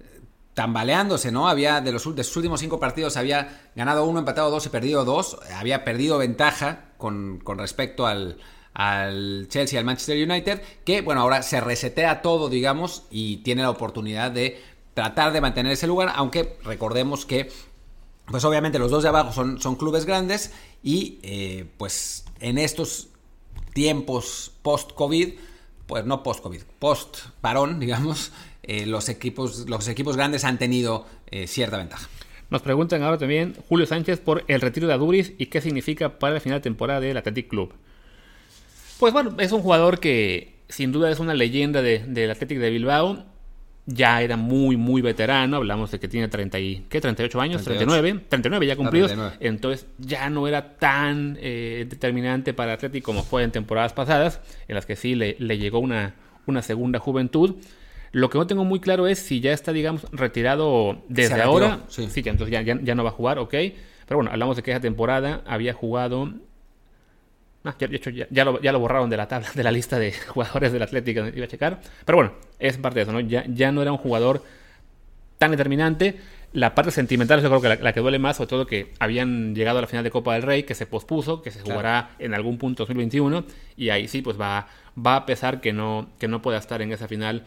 eh, 0.00 0.20
tambaleándose, 0.54 1.30
¿no? 1.30 1.48
Había 1.48 1.80
de, 1.80 1.92
los, 1.92 2.02
sus 2.02 2.36
últimos 2.36 2.60
5 2.60 2.80
partidos 2.80 3.16
había 3.16 3.68
ganado 3.74 4.04
uno, 4.04 4.18
empatado 4.18 4.50
dos 4.50 4.66
y 4.66 4.70
perdido 4.70 5.04
dos, 5.04 5.38
había 5.54 5.84
perdido 5.84 6.18
ventaja 6.18 6.92
con, 6.96 7.40
respecto 7.58 8.06
al, 8.06 8.38
al 8.72 9.46
Chelsea 9.48 9.78
al 9.78 9.84
Manchester 9.84 10.28
United, 10.28 10.62
que 10.84 11.02
bueno, 11.02 11.20
ahora 11.20 11.42
se 11.42 11.60
resetea 11.60 12.22
todo, 12.22 12.48
digamos, 12.48 13.04
y 13.10 13.38
tiene 13.38 13.62
la 13.62 13.70
oportunidad 13.70 14.30
de 14.30 14.60
tratar 14.94 15.34
de 15.34 15.42
mantener 15.42 15.72
ese 15.72 15.86
lugar, 15.86 16.10
aunque 16.14 16.56
recordemos 16.64 17.26
que 17.26 17.50
pues 18.30 18.44
obviamente 18.44 18.78
los 18.78 18.90
dos 18.90 19.02
de 19.02 19.08
abajo 19.08 19.32
son, 19.32 19.60
son 19.60 19.76
clubes 19.76 20.04
grandes 20.04 20.52
y 20.82 21.18
eh, 21.22 21.66
pues 21.78 22.24
en 22.40 22.58
estos 22.58 23.08
tiempos 23.72 24.52
post-COVID, 24.62 25.34
pues 25.86 26.04
no 26.04 26.22
post-COVID, 26.22 26.62
post-parón, 26.78 27.80
digamos, 27.80 28.32
eh, 28.62 28.86
los, 28.86 29.08
equipos, 29.08 29.68
los 29.68 29.86
equipos 29.88 30.16
grandes 30.16 30.44
han 30.44 30.58
tenido 30.58 31.06
eh, 31.30 31.46
cierta 31.46 31.76
ventaja. 31.76 32.08
Nos 32.50 32.62
preguntan 32.62 33.02
ahora 33.02 33.18
también 33.18 33.56
Julio 33.68 33.86
Sánchez 33.86 34.20
por 34.20 34.44
el 34.46 34.60
retiro 34.60 34.86
de 34.86 34.94
Aduris 34.94 35.32
y 35.38 35.46
qué 35.46 35.60
significa 35.60 36.18
para 36.18 36.34
la 36.34 36.40
final 36.40 36.58
de 36.58 36.62
temporada 36.62 37.00
del 37.00 37.16
Athletic 37.16 37.48
Club. 37.48 37.74
Pues 38.98 39.12
bueno, 39.12 39.34
es 39.38 39.52
un 39.52 39.62
jugador 39.62 39.98
que 39.98 40.56
sin 40.68 40.92
duda 40.92 41.10
es 41.10 41.18
una 41.18 41.34
leyenda 41.34 41.82
del 41.82 42.30
Athletic 42.30 42.58
de 42.58 42.70
Bilbao 42.70 43.24
ya 43.86 44.20
era 44.20 44.36
muy, 44.36 44.76
muy 44.76 45.00
veterano. 45.00 45.56
Hablamos 45.56 45.90
de 45.92 46.00
que 46.00 46.08
tiene 46.08 46.28
30 46.28 46.58
y, 46.58 46.86
¿qué? 46.88 47.00
38 47.00 47.40
años, 47.40 47.62
39, 47.62 48.24
39 48.28 48.66
ya 48.66 48.76
cumplidos. 48.76 49.14
Entonces 49.40 49.86
ya 49.98 50.28
no 50.28 50.48
era 50.48 50.76
tan 50.76 51.38
eh, 51.40 51.86
determinante 51.88 52.52
para 52.52 52.74
Atlético 52.74 53.06
como 53.06 53.22
fue 53.22 53.44
en 53.44 53.52
temporadas 53.52 53.92
pasadas, 53.92 54.40
en 54.66 54.74
las 54.74 54.84
que 54.86 54.96
sí 54.96 55.14
le, 55.14 55.34
llegó 55.58 55.78
una, 55.78 56.14
una 56.46 56.62
segunda 56.62 56.98
juventud. 56.98 57.56
Lo 58.10 58.30
que 58.30 58.38
no 58.38 58.46
tengo 58.46 58.64
muy 58.64 58.80
claro 58.80 59.06
es 59.06 59.18
si 59.18 59.40
ya 59.40 59.52
está, 59.52 59.72
digamos, 59.72 60.06
retirado 60.10 61.04
desde 61.08 61.40
ahora. 61.40 61.80
Sí, 61.88 62.08
entonces 62.24 62.50
ya, 62.50 62.62
ya, 62.62 62.94
no 62.94 63.04
va 63.04 63.10
a 63.10 63.12
jugar, 63.12 63.38
ok. 63.38 63.50
Pero 64.06 64.18
bueno, 64.18 64.30
hablamos 64.30 64.56
de 64.56 64.62
que 64.62 64.70
esa 64.70 64.80
temporada 64.80 65.42
había 65.46 65.72
jugado 65.72 66.32
Ah, 67.66 67.74
ya, 67.80 67.88
de 67.88 67.96
hecho, 67.96 68.10
ya, 68.10 68.44
lo, 68.44 68.78
borraron 68.78 69.10
de 69.10 69.16
la 69.16 69.26
tabla, 69.26 69.48
de 69.52 69.64
la 69.64 69.72
lista 69.72 69.98
de 69.98 70.12
jugadores 70.28 70.72
del 70.72 70.82
Atlético, 70.82 71.26
iba 71.34 71.44
a 71.44 71.48
checar. 71.48 71.80
Pero 72.04 72.16
bueno, 72.16 72.32
es 72.60 72.78
parte 72.78 73.00
de 73.00 73.02
eso, 73.02 73.12
¿no? 73.12 73.18
Ya, 73.20 73.44
ya 73.48 73.72
no 73.72 73.82
era 73.82 73.90
un 73.90 73.98
jugador 73.98 74.44
tan 75.38 75.50
determinante. 75.50 76.16
La 76.52 76.76
parte 76.76 76.92
sentimental 76.92 77.42
yo 77.42 77.48
creo 77.48 77.60
que 77.60 77.82
la, 77.82 77.92
que 77.92 78.00
duele 78.00 78.20
más, 78.20 78.36
sobre 78.36 78.48
todo 78.48 78.66
que 78.66 78.94
habían 79.00 79.54
llegado 79.54 79.78
a 79.78 79.80
la 79.80 79.88
final 79.88 80.04
de 80.04 80.10
Copa 80.12 80.34
del 80.34 80.42
Rey, 80.42 80.62
que 80.62 80.74
se 80.74 80.86
pospuso, 80.86 81.42
que 81.42 81.50
se 81.50 81.60
jugará 81.60 82.10
en 82.20 82.34
algún 82.34 82.56
punto 82.56 82.84
2021, 82.84 83.44
y 83.76 83.90
ahí 83.90 84.06
sí, 84.06 84.22
pues 84.22 84.40
va, 84.40 84.68
va 84.96 85.16
a 85.16 85.26
pesar 85.26 85.60
que 85.60 85.72
no, 85.72 86.08
que 86.18 86.28
no 86.28 86.40
pueda 86.40 86.58
estar 86.58 86.80
en 86.80 86.92
esa 86.92 87.08
final, 87.08 87.44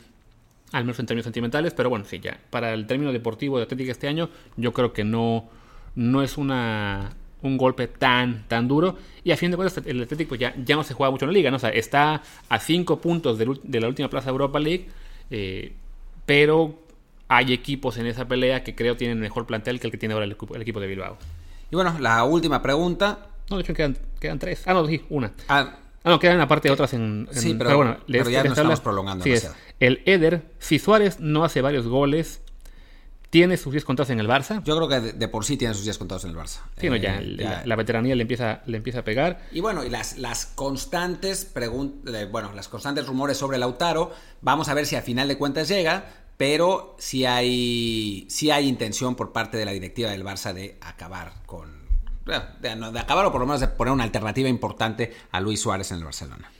al 0.74 0.84
menos 0.84 0.99
en 0.99 1.05
términos 1.05 1.24
sentimentales, 1.24 1.74
pero 1.74 1.89
bueno, 1.89 2.03
sí, 2.05 2.20
ya, 2.20 2.38
para 2.49 2.74
el 2.74 2.86
término 2.88 3.13
deportivo 3.13 3.57
de 3.57 3.63
Atlético 3.63 3.89
este 3.89 4.09
año, 4.09 4.30
yo 4.57 4.74
creo 4.74 4.91
que 4.91 5.05
no, 5.05 5.49
no 5.95 6.22
es 6.22 6.38
una 6.38 7.13
un 7.41 7.57
golpe 7.57 7.87
tan, 7.87 8.47
tan 8.47 8.67
duro. 8.67 8.97
Y 9.23 9.31
a 9.31 9.37
fin 9.37 9.51
de 9.51 9.57
cuentas, 9.57 9.83
el 9.85 10.01
Atlético 10.01 10.35
ya, 10.35 10.53
ya 10.63 10.75
no 10.75 10.83
se 10.83 10.93
juega 10.93 11.11
mucho 11.11 11.25
en 11.25 11.31
la 11.31 11.33
liga, 11.33 11.51
¿no? 11.51 11.57
O 11.57 11.59
sea, 11.59 11.69
está 11.69 12.21
a 12.49 12.59
5 12.59 12.99
puntos 12.99 13.37
de, 13.37 13.79
la 13.79 13.87
última 13.87 14.09
plaza 14.09 14.25
de 14.25 14.31
Europa 14.31 14.59
League, 14.59 14.87
eh, 15.29 15.73
pero 16.25 16.79
hay 17.27 17.53
equipos 17.53 17.97
en 17.97 18.07
esa 18.07 18.27
pelea 18.27 18.63
que 18.63 18.75
creo 18.75 18.97
tienen 18.97 19.19
mejor 19.19 19.45
plantel 19.45 19.79
que 19.79 19.87
el 19.87 19.91
que 19.91 19.97
tiene 19.97 20.13
ahora 20.13 20.25
el, 20.25 20.31
equipo 20.31 20.79
de 20.79 20.87
Bilbao. 20.87 21.17
Y 21.71 21.75
bueno, 21.75 21.95
la 21.99 22.23
última 22.23 22.61
pregunta. 22.61 23.27
No, 23.49 23.57
de 23.57 23.63
hecho 23.63 23.73
quedan, 23.73 23.97
quedan 24.19 24.39
tres. 24.39 24.63
Ah, 24.65 24.73
no, 24.73 24.85
sí, 24.87 25.01
una. 25.09 25.31
Ah, 25.47 25.77
ah 26.03 26.09
no, 26.09 26.19
quedan 26.19 26.41
aparte 26.41 26.69
otras 26.71 26.93
en, 26.93 27.27
Sí, 27.31 27.55
pero, 27.57 27.77
bueno, 27.77 27.97
ya 28.07 28.43
nos 28.43 28.57
estamos 28.57 28.81
prolongando. 28.81 29.23
Sí, 29.23 29.33
el 29.79 30.01
Eder, 30.05 30.43
si 30.59 30.79
Suárez 30.79 31.19
no 31.19 31.43
hace 31.43 31.61
varios 31.61 31.87
goles, 31.87 32.41
tiene 33.30 33.57
sus 33.57 33.71
10 33.71 33.86
contados 33.86 34.09
en 34.09 34.19
el 34.19 34.27
Barça. 34.27 34.63
Yo 34.63 34.75
creo 34.75 34.88
que 34.88 35.13
de, 35.13 35.27
por 35.27 35.45
sí 35.45 35.57
tiene 35.57 35.73
sus 35.73 35.84
10 35.84 35.97
contados 35.97 36.23
en 36.23 36.32
el 36.32 36.36
Barça. 36.36 36.61
Sí, 36.77 36.89
no, 36.89 36.95
ya, 36.95 37.19
eh, 37.19 37.61
la, 37.65 37.75
veteranía 37.75 38.15
le 38.15 38.23
empieza, 38.23 38.61
le 38.65 38.77
empieza 38.77 38.99
a 38.99 39.03
pegar. 39.03 39.45
Y 39.51 39.59
bueno, 39.59 39.84
y 39.84 39.89
las, 39.89 40.17
las 40.17 40.47
constantes 40.47 41.51
bueno, 42.32 42.53
las 42.53 42.67
constantes 42.67 43.05
rumores 43.05 43.38
sobre 43.38 43.57
Lautaro, 43.57 44.11
vamos 44.41 44.69
a 44.69 44.73
ver 44.73 44.86
si 44.86 44.95
a 44.95 45.01
final 45.01 45.27
de 45.27 45.38
cuentas 45.38 45.67
llega, 45.67 46.05
pero 46.38 46.95
si 46.97 47.25
hay, 47.25 48.25
si 48.30 48.49
hay 48.49 48.67
intención 48.67 49.15
por 49.15 49.32
parte 49.32 49.57
de 49.57 49.65
la 49.65 49.71
directiva 49.71 50.09
del 50.09 50.23
Barça 50.23 50.53
de 50.53 50.77
acabar 50.82 51.34
con... 51.45 51.77
De, 52.25 52.75
de 52.75 52.99
acabar 52.99 53.25
o 53.25 53.32
por 53.32 53.41
lo 53.41 53.47
menos 53.47 53.59
de 53.59 53.67
poner 53.67 53.91
una 53.91 54.03
alternativa 54.03 54.47
importante 54.49 55.13
a 55.32 55.41
Luis 55.41 55.61
Suárez 55.61 55.91
en 55.91 55.97
el 55.97 56.03
Barcelona. 56.03 56.51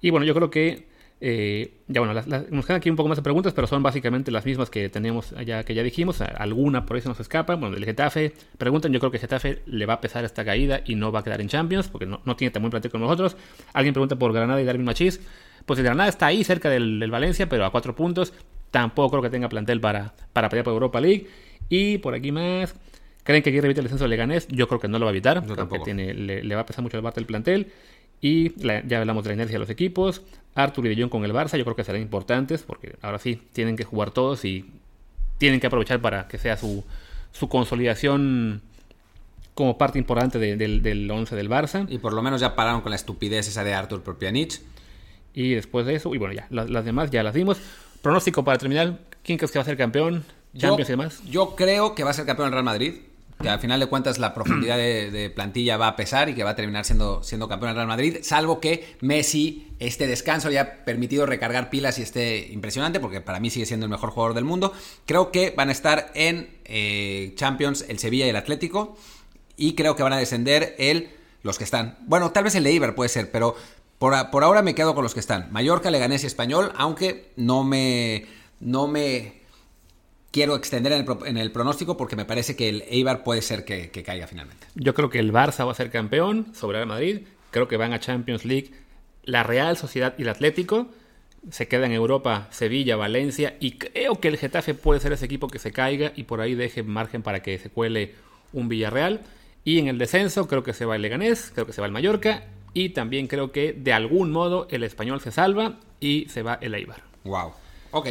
Y 0.00 0.10
bueno, 0.10 0.24
yo 0.24 0.34
creo 0.34 0.50
que 0.50 0.89
eh, 1.22 1.82
ya 1.86 2.00
bueno, 2.00 2.14
nos 2.14 2.64
quedan 2.64 2.78
aquí 2.78 2.88
un 2.88 2.96
poco 2.96 3.10
más 3.10 3.18
de 3.18 3.22
preguntas, 3.22 3.52
pero 3.52 3.66
son 3.66 3.82
básicamente 3.82 4.30
las 4.30 4.46
mismas 4.46 4.70
que 4.70 4.88
tenemos 4.88 5.34
allá, 5.34 5.64
que 5.64 5.74
ya 5.74 5.82
dijimos. 5.82 6.20
Alguna 6.22 6.86
por 6.86 6.96
ahí 6.96 7.02
se 7.02 7.08
nos 7.08 7.20
escapa. 7.20 7.56
Bueno, 7.56 7.74
del 7.74 7.84
Getafe 7.84 8.32
preguntan, 8.56 8.92
yo 8.92 9.00
creo 9.00 9.10
que 9.10 9.18
Getafe 9.18 9.62
le 9.66 9.84
va 9.84 9.94
a 9.94 10.00
pesar 10.00 10.24
esta 10.24 10.44
caída 10.44 10.80
y 10.86 10.94
no 10.94 11.12
va 11.12 11.20
a 11.20 11.22
quedar 11.22 11.40
en 11.42 11.48
Champions, 11.48 11.88
porque 11.88 12.06
no, 12.06 12.20
tiene 12.36 12.50
tan 12.50 12.62
buen 12.62 12.70
plantel 12.70 12.90
con 12.90 13.02
nosotros. 13.02 13.36
Alguien 13.74 13.92
pregunta 13.92 14.16
por 14.16 14.32
Granada 14.32 14.62
y 14.62 14.64
Darwin 14.64 14.84
Machís. 14.84 15.20
Pues 15.66 15.78
el 15.78 15.84
Granada 15.84 16.08
está 16.08 16.26
ahí 16.26 16.42
cerca 16.42 16.70
del, 16.70 17.10
Valencia, 17.10 17.48
pero 17.48 17.66
a 17.66 17.70
cuatro 17.70 17.94
puntos. 17.94 18.32
Tampoco 18.70 19.10
creo 19.10 19.22
que 19.22 19.30
tenga 19.30 19.48
plantel 19.48 19.80
para, 19.80 20.14
para 20.32 20.48
pelear 20.48 20.64
por 20.64 20.72
Europa 20.72 21.00
League. 21.00 21.26
Y 21.68 21.98
por 21.98 22.14
aquí 22.14 22.32
más. 22.32 22.74
¿Creen 23.22 23.42
que 23.42 23.50
quiere 23.50 23.66
evitar 23.66 23.82
el 23.82 23.84
descenso 23.84 24.04
de 24.04 24.08
Leganés? 24.08 24.48
Yo 24.48 24.66
creo 24.66 24.80
que 24.80 24.88
no 24.88 24.98
lo 24.98 25.04
va 25.04 25.10
a 25.10 25.12
evitar. 25.12 25.44
porque 25.44 25.80
tiene, 25.80 26.14
le, 26.14 26.54
va 26.54 26.62
a 26.62 26.66
pesar 26.66 26.82
mucho 26.82 26.96
el 26.96 27.02
parte 27.02 27.20
del 27.20 27.26
plantel. 27.26 27.70
Y 28.20 28.52
ya 28.60 28.98
hablamos 28.98 29.24
de 29.24 29.30
la 29.30 29.34
inercia 29.34 29.54
de 29.54 29.60
los 29.60 29.70
equipos. 29.70 30.22
Arthur 30.54 30.86
y 30.86 30.94
De 30.94 31.02
Jong 31.02 31.10
con 31.10 31.24
el 31.24 31.32
Barça, 31.32 31.56
yo 31.56 31.64
creo 31.64 31.76
que 31.76 31.84
serán 31.84 32.02
importantes 32.02 32.62
porque 32.62 32.96
ahora 33.02 33.18
sí 33.18 33.40
tienen 33.52 33.76
que 33.76 33.84
jugar 33.84 34.10
todos 34.10 34.44
y 34.44 34.70
tienen 35.38 35.60
que 35.60 35.68
aprovechar 35.68 36.00
para 36.00 36.28
que 36.28 36.38
sea 36.38 36.56
su, 36.56 36.84
su 37.32 37.48
consolidación 37.48 38.62
como 39.54 39.78
parte 39.78 39.98
importante 39.98 40.38
del, 40.38 40.82
del 40.82 41.10
11 41.10 41.36
del 41.36 41.48
Barça. 41.48 41.86
Y 41.88 41.98
por 41.98 42.12
lo 42.12 42.22
menos 42.22 42.40
ya 42.40 42.54
pararon 42.54 42.80
con 42.80 42.90
la 42.90 42.96
estupidez 42.96 43.48
esa 43.48 43.64
de 43.64 43.74
Arthur 43.74 44.02
por 44.02 44.18
Pjanic. 44.18 44.60
Y 45.34 45.54
después 45.54 45.86
de 45.86 45.94
eso, 45.94 46.14
y 46.14 46.18
bueno, 46.18 46.34
ya, 46.34 46.46
las, 46.50 46.84
demás 46.84 47.10
ya 47.10 47.22
las 47.22 47.34
dimos. 47.34 47.58
Pronóstico 48.02 48.44
para 48.44 48.58
terminar, 48.58 48.98
¿quién 49.22 49.38
crees 49.38 49.52
que 49.52 49.58
va 49.58 49.62
a 49.62 49.66
ser 49.66 49.76
campeón? 49.76 50.24
Champions 50.56 50.88
yo, 50.88 50.94
y 50.94 50.96
demás. 50.96 51.22
Yo 51.30 51.54
creo 51.56 51.94
que 51.94 52.02
va 52.02 52.10
a 52.10 52.14
ser 52.14 52.26
campeón 52.26 52.46
el 52.48 52.52
Real 52.52 52.64
Madrid. 52.64 52.94
Que 53.40 53.48
al 53.48 53.58
final 53.58 53.80
de 53.80 53.86
cuentas 53.86 54.18
la 54.18 54.34
profundidad 54.34 54.76
de, 54.76 55.32
plantilla 55.34 55.76
va 55.76 55.88
a 55.88 55.96
pesar 55.96 56.28
y 56.28 56.34
que 56.34 56.44
va 56.44 56.50
a 56.50 56.56
terminar 56.56 56.84
siendo, 56.84 57.22
siendo 57.22 57.48
campeón 57.48 57.70
del 57.70 57.76
Real 57.76 57.88
Madrid, 57.88 58.18
salvo 58.22 58.60
que 58.60 58.96
Messi, 59.00 59.68
este 59.78 60.06
descanso 60.06 60.50
ya 60.50 60.60
ha 60.60 60.84
permitido 60.84 61.24
recargar 61.26 61.70
pilas 61.70 61.98
y 61.98 62.02
esté 62.02 62.48
impresionante, 62.52 63.00
porque 63.00 63.20
para 63.20 63.40
mí 63.40 63.50
sigue 63.50 63.66
siendo 63.66 63.86
el 63.86 63.90
mejor 63.90 64.10
jugador 64.10 64.34
del 64.34 64.44
mundo. 64.44 64.72
Creo 65.06 65.32
que 65.32 65.50
van 65.56 65.70
a 65.70 65.72
estar 65.72 66.10
en 66.14 66.50
eh, 66.64 67.32
Champions 67.36 67.84
el 67.88 67.98
Sevilla 67.98 68.26
y 68.26 68.30
el 68.30 68.36
Atlético, 68.36 68.96
y 69.56 69.74
creo 69.74 69.96
que 69.96 70.02
van 70.02 70.12
a 70.12 70.18
descender 70.18 70.74
el, 70.78 71.10
los 71.42 71.56
que 71.56 71.64
están. 71.64 71.98
Bueno, 72.06 72.32
tal 72.32 72.44
vez 72.44 72.54
el 72.54 72.64
de 72.64 72.72
Iber 72.72 72.94
puede 72.94 73.08
ser, 73.08 73.30
pero 73.30 73.56
por, 73.98 74.30
por 74.30 74.44
ahora 74.44 74.62
me 74.62 74.74
quedo 74.74 74.94
con 74.94 75.02
los 75.02 75.14
que 75.14 75.20
están. 75.20 75.48
Mallorca, 75.50 75.90
Leganés 75.90 76.24
y 76.24 76.26
Español, 76.26 76.72
aunque 76.76 77.30
no 77.36 77.64
me... 77.64 78.26
No 78.60 78.86
me 78.86 79.39
quiero 80.30 80.56
extender 80.56 80.92
en 80.92 81.36
el, 81.36 81.52
pronóstico 81.52 81.96
porque 81.96 82.16
me 82.16 82.24
parece 82.24 82.56
que 82.56 82.68
el 82.68 82.84
Eibar 82.88 83.22
puede 83.24 83.42
ser 83.42 83.64
que, 83.64 83.90
caiga 84.04 84.26
finalmente. 84.26 84.66
Yo 84.74 84.94
creo 84.94 85.10
que 85.10 85.18
el 85.18 85.32
Barça 85.32 85.66
va 85.66 85.72
a 85.72 85.74
ser 85.74 85.90
campeón 85.90 86.54
sobre 86.54 86.80
el 86.80 86.86
Madrid. 86.86 87.20
Creo 87.50 87.68
que 87.68 87.76
van 87.76 87.92
a 87.92 88.00
Champions 88.00 88.44
League 88.44 88.70
la 89.24 89.42
Real 89.42 89.76
Sociedad 89.76 90.14
y 90.18 90.22
el 90.22 90.28
Atlético. 90.28 90.88
Se 91.50 91.68
queda 91.68 91.86
en 91.86 91.92
Europa 91.92 92.48
Sevilla, 92.50 92.96
Valencia 92.96 93.56
y 93.60 93.72
creo 93.72 94.20
que 94.20 94.28
el 94.28 94.36
Getafe 94.36 94.74
puede 94.74 95.00
ser 95.00 95.12
ese 95.12 95.24
equipo 95.24 95.48
que 95.48 95.58
se 95.58 95.72
caiga 95.72 96.12
y 96.14 96.24
por 96.24 96.40
ahí 96.40 96.54
deje 96.54 96.82
margen 96.82 97.22
para 97.22 97.42
que 97.42 97.58
se 97.58 97.70
cuele 97.70 98.14
un 98.52 98.68
Villarreal. 98.68 99.20
Y 99.64 99.78
en 99.78 99.88
el 99.88 99.98
descenso 99.98 100.48
creo 100.48 100.62
que 100.62 100.72
se 100.72 100.84
va 100.84 100.96
el 100.96 101.02
Leganés, 101.02 101.50
creo 101.54 101.66
que 101.66 101.72
se 101.72 101.80
va 101.80 101.86
el 101.86 101.92
Mallorca 101.92 102.44
y 102.72 102.90
también 102.90 103.26
creo 103.26 103.52
que 103.52 103.72
de 103.72 103.92
algún 103.92 104.30
modo 104.32 104.68
el 104.70 104.82
Español 104.82 105.20
se 105.20 105.32
salva 105.32 105.78
y 105.98 106.26
se 106.28 106.42
va 106.42 106.58
el 106.60 106.74
Eibar. 106.74 107.02
Wow. 107.24 107.52
Ok. 107.90 108.08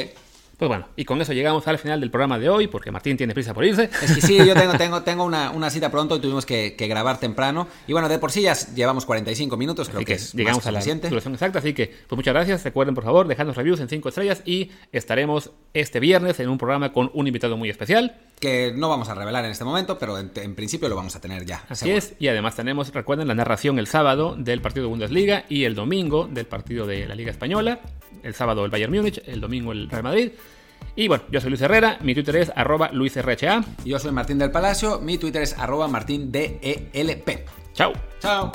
Pues 0.59 0.67
bueno, 0.67 0.89
y 0.97 1.05
con 1.05 1.21
eso 1.21 1.31
llegamos 1.31 1.65
al 1.69 1.77
final 1.77 2.01
del 2.01 2.11
programa 2.11 2.37
de 2.37 2.49
hoy, 2.49 2.67
porque 2.67 2.91
Martín 2.91 3.15
tiene 3.15 3.33
prisa 3.33 3.53
por 3.53 3.63
irse. 3.63 3.89
Es 4.03 4.11
que 4.11 4.19
sí, 4.19 4.35
yo 4.45 4.53
tengo, 4.55 4.73
tengo, 4.77 5.03
tengo 5.03 5.23
una, 5.23 5.69
cita 5.69 5.89
pronto 5.89 6.17
y 6.17 6.19
tuvimos 6.19 6.45
que, 6.45 6.75
grabar 6.77 7.17
temprano. 7.17 7.69
Y 7.87 7.93
bueno, 7.93 8.09
de 8.09 8.19
por 8.19 8.29
sí 8.29 8.41
ya 8.41 8.53
llevamos 8.75 9.05
45 9.05 9.55
minutos, 9.55 9.87
creo 9.87 10.03
que, 10.03 10.15
es 10.15 10.33
llegamos 10.33 10.67
a 10.67 10.71
la 10.71 10.81
duración 10.81 11.33
exacta. 11.33 11.59
Así 11.59 11.73
que, 11.73 11.87
pues 12.09 12.17
muchas 12.17 12.33
gracias. 12.33 12.65
Recuerden, 12.65 12.93
por 12.93 13.05
favor, 13.05 13.29
dejarnos 13.29 13.55
reviews 13.55 13.79
en 13.79 13.87
5 13.87 14.09
estrellas 14.09 14.41
y 14.43 14.71
estaremos 14.91 15.51
este 15.73 16.01
viernes 16.01 16.41
en 16.41 16.49
un 16.49 16.57
programa 16.57 16.91
con 16.91 17.09
un 17.13 17.25
invitado 17.25 17.55
muy 17.55 17.69
especial. 17.69 18.17
Que 18.39 18.73
no 18.73 18.87
vamos 18.87 19.09
a 19.09 19.15
revelar 19.15 19.43
en 19.45 19.51
este 19.51 19.65
momento, 19.65 19.97
pero 19.97 20.17
en, 20.17 20.55
principio 20.55 20.87
lo 20.87 20.95
vamos 20.95 21.15
a 21.15 21.21
tener 21.21 21.45
ya. 21.45 21.65
Así 21.67 21.91
es, 21.91 22.13
y 22.19 22.29
además 22.29 22.55
tenemos, 22.55 22.93
recuerden, 22.93 23.27
la 23.27 23.35
narración 23.35 23.79
el 23.79 23.87
sábado 23.87 24.35
del 24.37 24.61
partido 24.61 24.85
de 24.85 24.89
Bundesliga 24.89 25.45
y 25.49 25.65
el 25.65 25.75
domingo 25.75 26.27
del 26.27 26.45
partido 26.45 26.87
de 26.87 27.07
la 27.07 27.15
Liga 27.15 27.31
Española. 27.31 27.79
El 28.23 28.33
sábado 28.33 28.63
el 28.65 28.71
Bayern 28.71 28.93
Múnich, 28.93 29.21
el 29.25 29.41
domingo 29.41 29.71
el 29.71 29.89
Real 29.89 30.03
Madrid. 30.03 30.31
Y 30.95 31.07
bueno, 31.07 31.23
yo 31.31 31.39
soy 31.41 31.49
Luis 31.49 31.61
Herrera, 31.61 31.97
mi 32.01 32.13
Twitter 32.13 32.37
es 32.37 32.51
arroba 32.55 32.89
luisrha. 32.91 33.63
Yo 33.85 33.99
soy 33.99 34.11
Martín 34.11 34.37
del 34.37 34.51
Palacio, 34.51 34.99
mi 34.99 35.17
Twitter 35.17 35.41
es 35.41 35.57
arroba 35.57 35.87
martindelp. 35.87 37.47
Chao. 37.73 37.93
Chao. 38.19 38.51